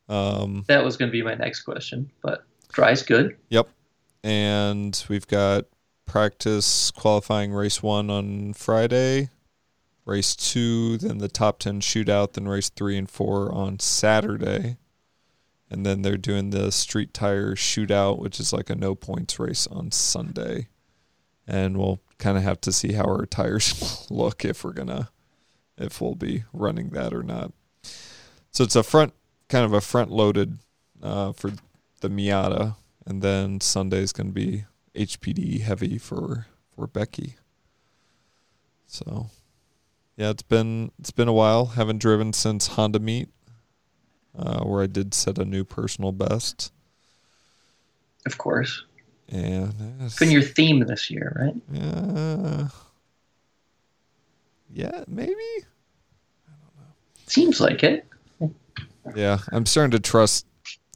Um, 0.08 0.64
That 0.68 0.84
was 0.84 0.96
going 0.96 1.08
to 1.10 1.12
be 1.12 1.22
my 1.22 1.34
next 1.34 1.62
question, 1.62 2.10
but 2.22 2.44
dry's 2.72 3.02
good. 3.02 3.36
yep. 3.48 3.68
And 4.24 5.02
we've 5.08 5.26
got 5.26 5.66
practice 6.06 6.90
qualifying 6.90 7.52
race 7.52 7.82
one 7.82 8.10
on 8.10 8.52
Friday, 8.54 9.28
race 10.04 10.34
two, 10.34 10.98
then 10.98 11.18
the 11.18 11.28
top 11.28 11.58
10 11.60 11.80
shootout, 11.80 12.32
then 12.32 12.48
race 12.48 12.68
three 12.70 12.96
and 12.96 13.08
four 13.08 13.52
on 13.52 13.78
Saturday. 13.78 14.76
And 15.70 15.84
then 15.84 16.00
they're 16.02 16.16
doing 16.16 16.50
the 16.50 16.72
street 16.72 17.12
tire 17.12 17.54
shootout, 17.54 18.18
which 18.18 18.40
is 18.40 18.52
like 18.52 18.70
a 18.70 18.74
no 18.74 18.94
points 18.94 19.38
race 19.38 19.66
on 19.66 19.92
Sunday. 19.92 20.68
And 21.46 21.76
we'll 21.76 22.00
kind 22.18 22.36
of 22.38 22.42
have 22.42 22.60
to 22.62 22.72
see 22.72 22.92
how 22.92 23.04
our 23.04 23.26
tires 23.26 24.06
look 24.10 24.44
if 24.44 24.64
we're 24.64 24.72
going 24.72 24.88
to, 24.88 25.08
if 25.76 26.00
we'll 26.00 26.14
be 26.14 26.44
running 26.52 26.88
that 26.90 27.12
or 27.12 27.22
not. 27.22 27.52
So 28.50 28.64
it's 28.64 28.76
a 28.76 28.82
front, 28.82 29.12
kind 29.48 29.64
of 29.64 29.72
a 29.72 29.80
front 29.80 30.10
loaded 30.10 30.58
uh, 31.02 31.32
for 31.32 31.52
the 32.00 32.08
Miata. 32.08 32.76
And 33.06 33.22
then 33.22 33.60
Sunday's 33.60 34.12
going 34.12 34.26
to 34.28 34.32
be 34.32 34.64
HPD 34.94 35.60
heavy 35.62 35.96
for, 35.98 36.46
for 36.74 36.86
Becky. 36.86 37.36
So 38.86 39.30
yeah, 40.16 40.30
it's 40.30 40.42
been, 40.42 40.90
it's 40.98 41.10
been 41.10 41.28
a 41.28 41.32
while. 41.32 41.66
Haven't 41.66 41.98
driven 41.98 42.32
since 42.32 42.68
Honda 42.68 42.98
meet 42.98 43.28
uh, 44.38 44.62
where 44.64 44.82
I 44.82 44.86
did 44.86 45.14
set 45.14 45.38
a 45.38 45.44
new 45.44 45.64
personal 45.64 46.12
best. 46.12 46.72
Of 48.26 48.36
course. 48.38 48.84
And 49.30 49.74
It's 50.00 50.18
been 50.18 50.30
your 50.30 50.42
theme 50.42 50.80
this 50.80 51.10
year, 51.10 51.36
right? 51.38 51.54
yeah, 51.70 52.68
yeah, 54.72 55.04
maybe. 55.06 55.32
I 55.32 56.50
don't 56.50 56.76
know. 56.76 56.92
Seems 57.26 57.60
like 57.60 57.82
it. 57.82 58.06
Yeah, 59.14 59.38
I'm 59.52 59.66
starting 59.66 59.92
to 59.92 60.00
trust 60.00 60.46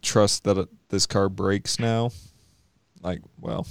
trust 0.02 0.44
that 0.44 0.58
it, 0.58 0.68
this 0.88 1.06
car 1.06 1.28
breaks 1.28 1.78
now. 1.78 2.10
Like, 3.02 3.20
well, 3.40 3.66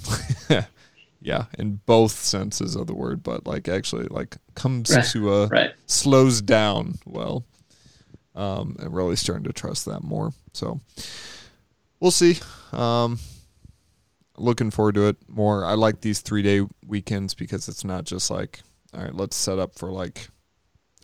yeah, 1.22 1.46
in 1.58 1.80
both 1.86 2.12
senses 2.14 2.76
of 2.76 2.88
the 2.88 2.96
word, 2.96 3.24
but 3.24 3.46
like 3.46 3.68
actually, 3.68 4.08
like 4.08 4.38
comes 4.56 4.90
Right, 4.92 5.06
to 5.06 5.34
a 5.34 5.48
Right. 5.48 5.72
slows 5.88 6.42
down 6.42 6.96
well. 7.06 7.46
Um, 8.34 8.78
and 8.80 8.94
really 8.94 9.18
starting 9.18 9.44
to 9.44 9.52
trust 9.54 9.86
that 9.86 10.04
more. 10.04 10.32
So 10.54 10.80
we'll 12.00 12.12
see. 12.12 12.40
Um, 12.72 13.20
looking 14.38 14.72
forward 14.72 14.96
to 14.96 15.08
it 15.08 15.18
more. 15.28 15.66
I 15.66 15.74
like 15.74 16.00
these 16.00 16.22
three 16.22 16.42
day 16.42 16.66
weekends 16.88 17.34
because 17.34 17.68
it's 17.68 17.84
not 17.84 18.06
just 18.06 18.32
like, 18.32 18.62
all 18.94 19.02
right, 19.04 19.14
let's 19.14 19.36
set 19.36 19.60
up 19.60 19.76
for 19.78 19.92
like 19.92 20.30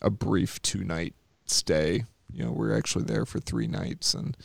a 0.02 0.10
brief 0.10 0.62
two 0.62 0.86
night 0.86 1.16
stay. 1.48 2.06
You 2.32 2.46
know, 2.46 2.52
we're 2.52 2.78
actually 2.78 3.06
there 3.06 3.26
for 3.26 3.40
three 3.40 3.68
nights 3.68 4.14
and 4.14 4.36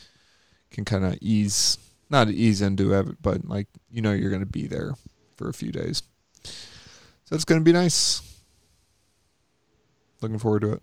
can 0.70 0.84
kind 0.84 1.04
of 1.04 1.18
ease, 1.20 1.78
not 2.10 2.28
ease 2.28 2.62
into 2.62 2.94
it, 2.94 3.22
but 3.22 3.46
like, 3.48 3.68
you 3.90 4.00
know, 4.02 4.12
you're 4.12 4.30
going 4.30 4.40
to 4.40 4.46
be 4.46 4.66
there 4.66 4.94
for 5.36 5.48
a 5.48 5.54
few 5.54 5.72
days. 5.72 6.02
So 6.44 7.34
it's 7.34 7.44
going 7.44 7.60
to 7.60 7.64
be 7.64 7.72
nice. 7.72 8.22
Looking 10.20 10.38
forward 10.38 10.62
to 10.62 10.72
it. 10.72 10.82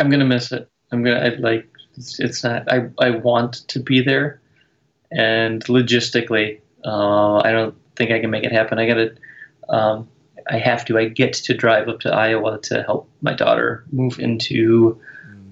I'm 0.00 0.10
gonna 0.10 0.24
miss 0.24 0.52
it. 0.52 0.68
I'm 0.90 1.04
gonna. 1.04 1.24
I'd 1.24 1.40
like. 1.40 1.68
It's, 1.96 2.18
it's 2.18 2.42
not. 2.42 2.72
I. 2.72 2.88
I 2.98 3.10
want 3.10 3.68
to 3.68 3.80
be 3.80 4.00
there, 4.00 4.40
and 5.12 5.62
logistically, 5.66 6.60
uh, 6.84 7.38
I 7.38 7.52
don't 7.52 7.74
think 7.96 8.10
I 8.10 8.20
can 8.20 8.30
make 8.30 8.44
it 8.44 8.52
happen. 8.52 8.78
I 8.78 8.86
gotta. 8.86 9.14
Um, 9.68 10.08
I 10.48 10.58
have 10.58 10.86
to. 10.86 10.98
I 10.98 11.08
get 11.08 11.34
to 11.34 11.54
drive 11.54 11.88
up 11.88 12.00
to 12.00 12.14
Iowa 12.14 12.58
to 12.62 12.82
help 12.82 13.10
my 13.20 13.34
daughter 13.34 13.84
move 13.92 14.18
into 14.18 14.98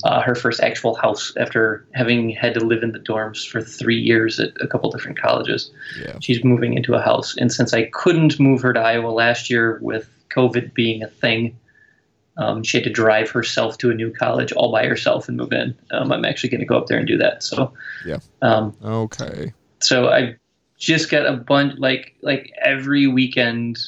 uh, 0.04 0.20
her 0.20 0.34
first 0.34 0.60
actual 0.60 0.94
house 0.94 1.32
after 1.36 1.86
having 1.94 2.30
had 2.30 2.54
to 2.54 2.60
live 2.60 2.82
in 2.82 2.92
the 2.92 2.98
dorms 2.98 3.46
for 3.46 3.60
three 3.60 3.98
years 3.98 4.38
at 4.38 4.50
a 4.60 4.66
couple 4.66 4.90
different 4.90 5.18
colleges. 5.18 5.70
Yeah. 6.00 6.16
She's 6.20 6.44
moving 6.44 6.74
into 6.74 6.94
a 6.94 7.00
house, 7.00 7.36
and 7.36 7.52
since 7.52 7.74
I 7.74 7.86
couldn't 7.86 8.38
move 8.38 8.62
her 8.62 8.72
to 8.72 8.80
Iowa 8.80 9.08
last 9.10 9.50
year 9.50 9.78
with 9.82 10.08
COVID 10.30 10.74
being 10.74 11.02
a 11.02 11.08
thing, 11.08 11.58
um, 12.36 12.62
she 12.62 12.76
had 12.76 12.84
to 12.84 12.90
drive 12.90 13.30
herself 13.30 13.78
to 13.78 13.90
a 13.90 13.94
new 13.94 14.12
college 14.12 14.52
all 14.52 14.70
by 14.70 14.86
herself 14.86 15.28
and 15.28 15.36
move 15.36 15.52
in. 15.52 15.76
Um, 15.90 16.12
I'm 16.12 16.24
actually 16.24 16.50
going 16.50 16.60
to 16.60 16.66
go 16.66 16.76
up 16.78 16.86
there 16.86 16.98
and 16.98 17.06
do 17.06 17.18
that. 17.18 17.42
So, 17.42 17.72
Yeah. 18.06 18.18
Um, 18.42 18.76
Okay. 18.84 19.52
so 19.80 20.08
I 20.08 20.36
just 20.78 21.10
got 21.10 21.26
a 21.26 21.36
bunch 21.36 21.74
like 21.78 22.14
like 22.22 22.52
every 22.62 23.08
weekend, 23.08 23.80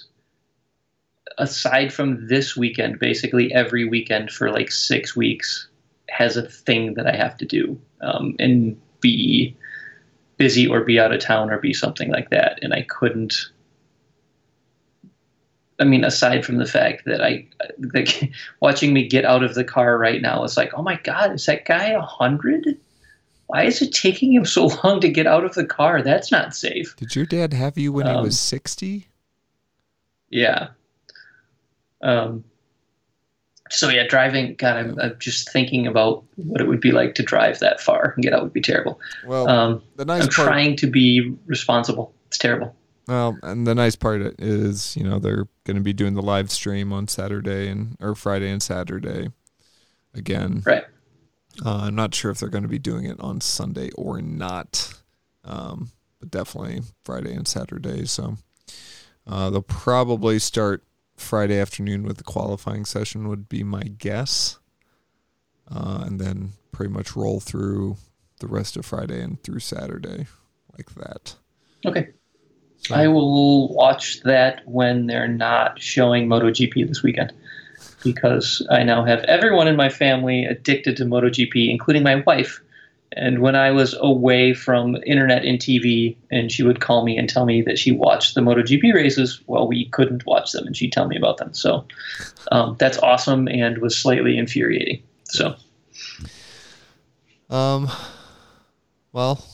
aside 1.39 1.93
from 1.93 2.27
this 2.27 2.57
weekend, 2.57 2.99
basically 2.99 3.55
every 3.55 3.89
weekend 3.89 4.33
for 4.33 4.51
like 4.51 4.73
six 4.73 5.15
weeks 5.15 5.69
has 6.11 6.37
a 6.37 6.49
thing 6.49 6.95
that 6.95 7.07
I 7.07 7.17
have 7.17 7.37
to 7.39 7.45
do 7.47 7.81
um, 8.01 8.35
and 8.39 8.81
be 9.01 9.57
busy 10.37 10.67
or 10.67 10.81
be 10.83 10.99
out 10.99 11.13
of 11.13 11.21
town 11.21 11.51
or 11.51 11.59
be 11.59 11.73
something 11.73 12.11
like 12.11 12.31
that. 12.31 12.59
And 12.63 12.73
I 12.75 12.83
couldn't. 12.83 13.35
I 15.79 15.85
mean, 15.85 16.05
aside 16.05 16.45
from 16.45 16.59
the 16.59 16.67
fact 16.67 17.05
that 17.07 17.23
I, 17.23 17.47
like, 17.95 18.31
watching 18.61 18.93
me 18.93 19.09
get 19.09 19.25
out 19.25 19.43
of 19.43 19.55
the 19.55 19.65
car 19.65 19.97
right 19.97 20.21
now, 20.21 20.45
it's 20.45 20.57
like, 20.57 20.73
oh 20.75 20.83
my 20.83 20.97
god, 21.05 21.33
is 21.33 21.47
that 21.47 21.65
guy 21.65 21.89
a 21.89 22.01
hundred? 22.01 22.79
Why 23.47 23.65
is 23.65 23.83
it 23.83 23.93
taking 23.93 24.33
him 24.33 24.45
so 24.45 24.67
long 24.85 25.01
to 25.01 25.09
get 25.09 25.27
out 25.27 25.45
of 25.45 25.55
the 25.55 25.65
car? 25.65 26.03
That's 26.03 26.31
not 26.31 26.55
safe. 26.55 26.95
Did 26.97 27.17
your 27.17 27.27
dad 27.27 27.53
have 27.53 27.77
you 27.79 27.93
when 27.93 28.07
he 28.07 28.13
Um, 28.13 28.23
was 28.23 28.39
60? 28.39 29.09
Yeah. 30.29 30.69
Um. 32.03 32.45
So 33.71 33.89
yeah, 33.89 34.07
driving. 34.07 34.57
God, 34.57 34.77
I'm, 34.77 34.99
I'm 35.01 35.17
just 35.19 35.51
thinking 35.53 35.87
about 35.87 36.25
what 36.37 36.61
it 36.61 36.67
would 36.67 36.81
be 36.81 36.91
like 36.93 37.15
to 37.15 37.23
drive 37.23 37.61
that 37.61 37.81
far 37.81 38.13
and 38.15 38.23
get 38.23 38.33
out 38.33 38.43
would 38.43 38.53
be 38.53 38.61
terrible. 38.61 39.01
Well, 39.27 39.49
Um, 39.49 39.83
the 39.97 40.05
nice 40.05 40.23
I'm 40.25 40.29
part 40.29 40.49
trying 40.49 40.77
to 40.77 40.87
be 40.87 41.35
responsible. 41.47 42.13
It's 42.27 42.39
terrible. 42.39 42.75
Well, 43.07 43.39
and 43.43 43.67
the 43.67 43.75
nice 43.75 43.97
part 43.97 44.21
is, 44.41 44.97
you 44.97 45.05
know, 45.05 45.19
they're 45.19 45.49
going 45.65 45.77
to 45.77 45.83
be 45.83 45.93
doing 45.93 46.15
the 46.15 46.23
live 46.23 46.51
stream 46.51 46.93
on 46.93 47.09
Saturday 47.09 47.69
and 47.69 47.97
or 48.01 48.15
Friday 48.15 48.51
and 48.51 48.63
Saturday 48.63 49.31
again. 50.15 50.63
Right. 50.65 50.85
Uh, 51.65 51.79
I'm 51.83 51.95
not 51.95 52.15
sure 52.15 52.31
if 52.31 52.39
they're 52.39 52.49
going 52.49 52.63
to 52.63 52.69
be 52.69 52.79
doing 52.79 53.05
it 53.05 53.19
on 53.21 53.41
Sunday 53.41 53.91
or 53.97 54.21
not, 54.21 54.95
um, 55.45 55.91
but 56.19 56.31
definitely 56.31 56.83
Friday 57.05 57.35
and 57.35 57.49
Saturday. 57.49 58.07
So 58.07 58.37
uh, 59.27 59.51
they'll 59.51 59.63
probably 59.63 60.39
start 60.39 60.85
Friday 61.21 61.59
afternoon 61.59 62.03
with 62.03 62.17
the 62.17 62.25
qualifying 62.25 62.85
session, 62.85 63.29
would 63.29 63.49
be 63.49 63.63
my 63.63 63.83
guess, 63.83 64.59
uh, 65.71 66.03
and 66.07 66.21
then 66.21 66.51
pretty 66.73 66.93
much 66.93 67.15
roll 67.15 67.41
through 67.41 67.97
the 68.41 68.47
rest 68.47 68.77
of 68.77 68.87
Friday 68.87 69.23
and 69.23 69.43
through 69.43 69.61
Saturday 69.61 70.27
like 70.77 70.95
that. 70.97 71.37
Okay. 71.85 72.09
So- 72.79 72.95
I 72.95 73.09
will 73.09 73.73
watch 73.75 74.23
that 74.23 74.63
when 74.67 75.07
they're 75.07 75.29
not 75.29 75.81
showing 75.81 76.27
MotoGP 76.27 76.89
this 76.89 77.03
weekend, 77.03 77.33
because 78.03 78.67
I 78.71 78.83
now 78.83 79.05
have 79.05 79.21
everyone 79.25 79.69
in 79.69 79.77
my 79.77 79.91
family 79.91 80.47
addicted 80.47 80.97
to 80.97 81.05
MotoGP, 81.05 81.71
including 81.71 82.03
my 82.03 82.17
wife. 82.27 82.61
And 83.17 83.41
when 83.41 83.57
I 83.57 83.73
was 83.73 83.97
away 84.01 84.55
from 84.55 84.97
internet 85.05 85.45
and 85.45 85.59
TV, 85.59 86.17
and 86.31 86.53
she 86.53 86.63
would 86.63 86.81
call 86.81 87.05
me 87.05 87.19
and 87.19 87.29
tell 87.29 87.45
me 87.45 87.61
that 87.63 87.79
she 87.79 87.91
watched 87.91 88.35
the 88.37 88.41
MotoGP 88.41 88.95
races, 88.95 89.41
well, 89.47 89.67
we 89.67 89.87
couldn't 89.87 90.27
watch 90.27 90.53
them, 90.53 90.67
and 90.67 90.77
she'd 90.77 90.93
tell 90.93 91.09
me 91.09 91.17
about 91.17 91.39
them. 91.39 91.53
So 91.53 91.87
um, 92.53 92.77
that's 92.79 92.99
awesome 92.99 93.49
and 93.49 93.79
was 93.79 93.97
slightly 93.97 94.39
infuriating. 94.39 95.03
So 95.25 95.57
Um, 97.49 97.89
well, 99.13 99.45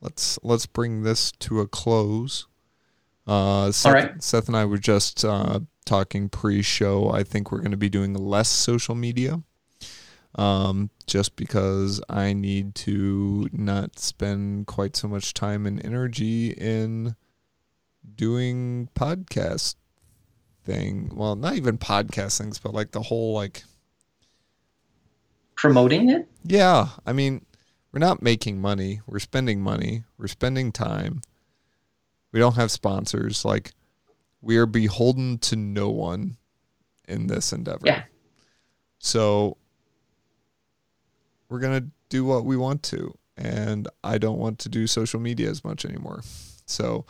let's 0.00 0.38
let's 0.42 0.66
bring 0.66 1.02
this 1.02 1.30
to 1.40 1.60
a 1.60 1.68
close. 1.68 2.46
Uh, 3.26 3.70
Seth, 3.70 3.86
All 3.86 3.92
right. 3.92 4.22
Seth 4.22 4.48
and 4.48 4.56
I 4.56 4.64
were 4.64 4.78
just 4.78 5.24
uh, 5.24 5.60
talking 5.84 6.28
pre-show. 6.28 7.10
I 7.10 7.22
think 7.22 7.52
we're 7.52 7.58
going 7.58 7.70
to 7.70 7.76
be 7.76 7.88
doing 7.88 8.14
less 8.14 8.48
social 8.48 8.94
media, 8.94 9.42
um, 10.34 10.90
just 11.06 11.36
because 11.36 12.00
I 12.08 12.32
need 12.32 12.74
to 12.76 13.48
not 13.52 13.98
spend 13.98 14.66
quite 14.66 14.96
so 14.96 15.08
much 15.08 15.34
time 15.34 15.66
and 15.66 15.84
energy 15.84 16.50
in 16.50 17.16
doing 18.14 18.88
podcast 18.94 19.76
thing. 20.64 21.10
Well, 21.14 21.36
not 21.36 21.54
even 21.56 21.78
podcast 21.78 22.38
things, 22.38 22.58
but 22.58 22.72
like 22.74 22.92
the 22.92 23.02
whole 23.02 23.34
like 23.34 23.64
Promoting 25.54 26.08
it? 26.10 26.28
yeah, 26.44 26.88
I 27.06 27.12
mean, 27.12 27.44
we're 27.92 28.00
not 28.00 28.22
making 28.22 28.60
money. 28.60 29.00
We're 29.06 29.20
spending 29.20 29.60
money. 29.60 30.02
We're 30.18 30.26
spending 30.26 30.72
time. 30.72 31.20
We 32.32 32.40
don't 32.40 32.56
have 32.56 32.70
sponsors. 32.70 33.44
Like, 33.44 33.72
we 34.40 34.56
are 34.56 34.66
beholden 34.66 35.38
to 35.38 35.56
no 35.56 35.90
one 35.90 36.36
in 37.06 37.26
this 37.28 37.52
endeavor. 37.52 37.82
Yeah. 37.84 38.02
So, 38.98 39.56
we're 41.52 41.60
going 41.60 41.80
to 41.80 41.90
do 42.08 42.24
what 42.24 42.44
we 42.44 42.56
want 42.56 42.82
to. 42.84 43.14
And 43.36 43.88
I 44.02 44.18
don't 44.18 44.38
want 44.38 44.58
to 44.60 44.68
do 44.68 44.86
social 44.86 45.20
media 45.20 45.48
as 45.50 45.64
much 45.64 45.84
anymore. 45.84 46.22
So, 46.66 47.06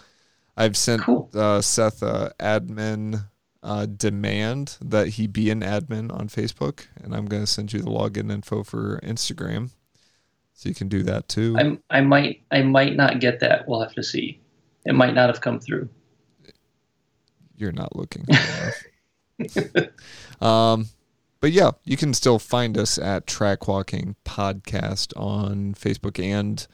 I've 0.56 0.76
sent 0.76 1.02
Cool. 1.02 1.30
uh, 1.34 1.60
Seth 1.60 2.02
a 2.02 2.32
admin 2.38 3.28
uh, 3.62 3.86
demand 3.86 4.76
that 4.82 5.08
he 5.08 5.26
be 5.26 5.50
an 5.50 5.60
admin 5.60 6.12
on 6.12 6.28
Facebook, 6.28 6.86
and 7.02 7.14
I'm 7.14 7.26
going 7.26 7.42
to 7.42 7.46
send 7.46 7.72
you 7.72 7.80
the 7.80 7.90
login 7.90 8.30
info 8.30 8.62
for 8.62 9.00
Instagram, 9.02 9.70
so 10.52 10.68
you 10.68 10.74
can 10.74 10.88
do 10.88 11.02
that 11.04 11.28
too. 11.28 11.56
I'm, 11.58 11.82
I 11.88 12.00
might 12.02 12.42
I 12.50 12.62
might 12.62 12.96
not 12.96 13.20
get 13.20 13.40
that. 13.40 13.66
We'll 13.66 13.80
have 13.80 13.94
to 13.94 14.02
see. 14.02 14.40
It 14.84 14.94
might 14.94 15.14
not 15.14 15.28
have 15.28 15.40
come 15.40 15.58
through. 15.58 15.88
You're 17.56 17.72
not 17.72 17.94
looking. 17.96 18.26
um, 20.40 20.86
but 21.42 21.50
yeah, 21.50 21.72
you 21.82 21.96
can 21.96 22.14
still 22.14 22.38
find 22.38 22.78
us 22.78 22.98
at 22.98 23.26
Track 23.26 23.66
Walking 23.66 24.14
Podcast 24.24 25.12
on 25.20 25.74
Facebook 25.74 26.22
and 26.22 26.64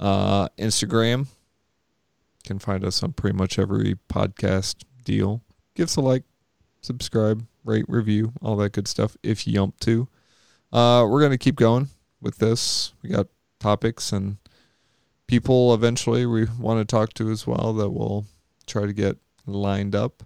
uh, 0.00 0.48
Instagram. 0.58 1.18
You 1.18 2.46
can 2.46 2.58
find 2.58 2.82
us 2.82 3.02
on 3.02 3.12
pretty 3.12 3.36
much 3.36 3.58
every 3.58 3.98
podcast 4.08 4.84
deal. 5.04 5.42
Give 5.74 5.84
us 5.84 5.96
a 5.96 6.00
like, 6.00 6.24
subscribe, 6.80 7.46
rate, 7.62 7.84
review, 7.88 8.32
all 8.40 8.56
that 8.56 8.72
good 8.72 8.88
stuff 8.88 9.18
if 9.22 9.46
you 9.46 9.52
yump 9.52 9.78
to. 9.80 10.08
Uh, 10.72 11.06
we're 11.06 11.20
going 11.20 11.30
to 11.32 11.36
keep 11.36 11.56
going 11.56 11.90
with 12.22 12.38
this. 12.38 12.94
We 13.02 13.10
got 13.10 13.26
topics 13.58 14.12
and 14.12 14.38
people 15.26 15.74
eventually 15.74 16.24
we 16.24 16.46
want 16.58 16.80
to 16.80 16.90
talk 16.90 17.12
to 17.14 17.30
as 17.30 17.46
well 17.46 17.74
that 17.74 17.90
we'll 17.90 18.24
try 18.66 18.86
to 18.86 18.94
get 18.94 19.18
lined 19.44 19.94
up. 19.94 20.22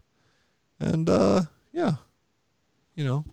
And 0.78 1.10
uh, 1.10 1.42
yeah, 1.72 1.94
you 2.94 3.04
know, 3.04 3.24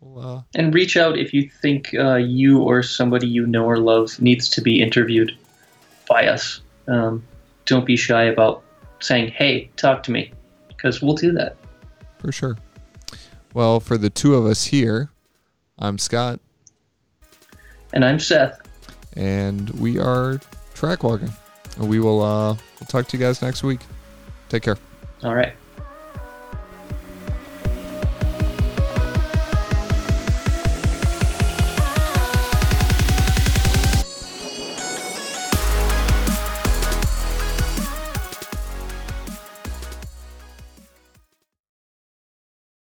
we'll, 0.00 0.26
uh, 0.38 0.42
And 0.54 0.74
reach 0.74 0.96
out 0.96 1.18
if 1.18 1.32
you 1.32 1.48
think 1.62 1.94
uh, 1.94 2.14
you 2.16 2.60
or 2.62 2.82
somebody 2.82 3.26
you 3.26 3.46
know 3.46 3.64
or 3.64 3.78
love 3.78 4.20
needs 4.20 4.48
to 4.50 4.60
be 4.60 4.80
interviewed 4.82 5.32
by 6.08 6.26
us. 6.26 6.60
Um, 6.86 7.22
don't 7.66 7.84
be 7.84 7.96
shy 7.96 8.24
about 8.24 8.62
saying, 9.00 9.28
"Hey, 9.32 9.70
talk 9.76 10.02
to 10.04 10.10
me," 10.10 10.32
because 10.68 11.02
we'll 11.02 11.14
do 11.16 11.32
that. 11.32 11.56
for 12.18 12.32
sure. 12.32 12.56
Well, 13.54 13.80
for 13.80 13.96
the 13.98 14.10
two 14.10 14.34
of 14.34 14.44
us 14.46 14.64
here, 14.64 15.10
I'm 15.78 15.98
Scott, 15.98 16.40
And 17.92 18.04
I'm 18.04 18.18
Seth. 18.18 18.60
and 19.14 19.70
we 19.70 19.98
are 19.98 20.40
track 20.74 21.02
walking. 21.02 21.32
We 21.78 22.00
will 22.00 22.22
uh, 22.22 22.54
we'll 22.54 22.86
talk 22.88 23.06
to 23.08 23.16
you 23.16 23.22
guys 23.24 23.40
next 23.42 23.62
week. 23.62 23.80
Take 24.48 24.62
care. 24.62 24.76
All 25.22 25.34
right. 25.34 25.54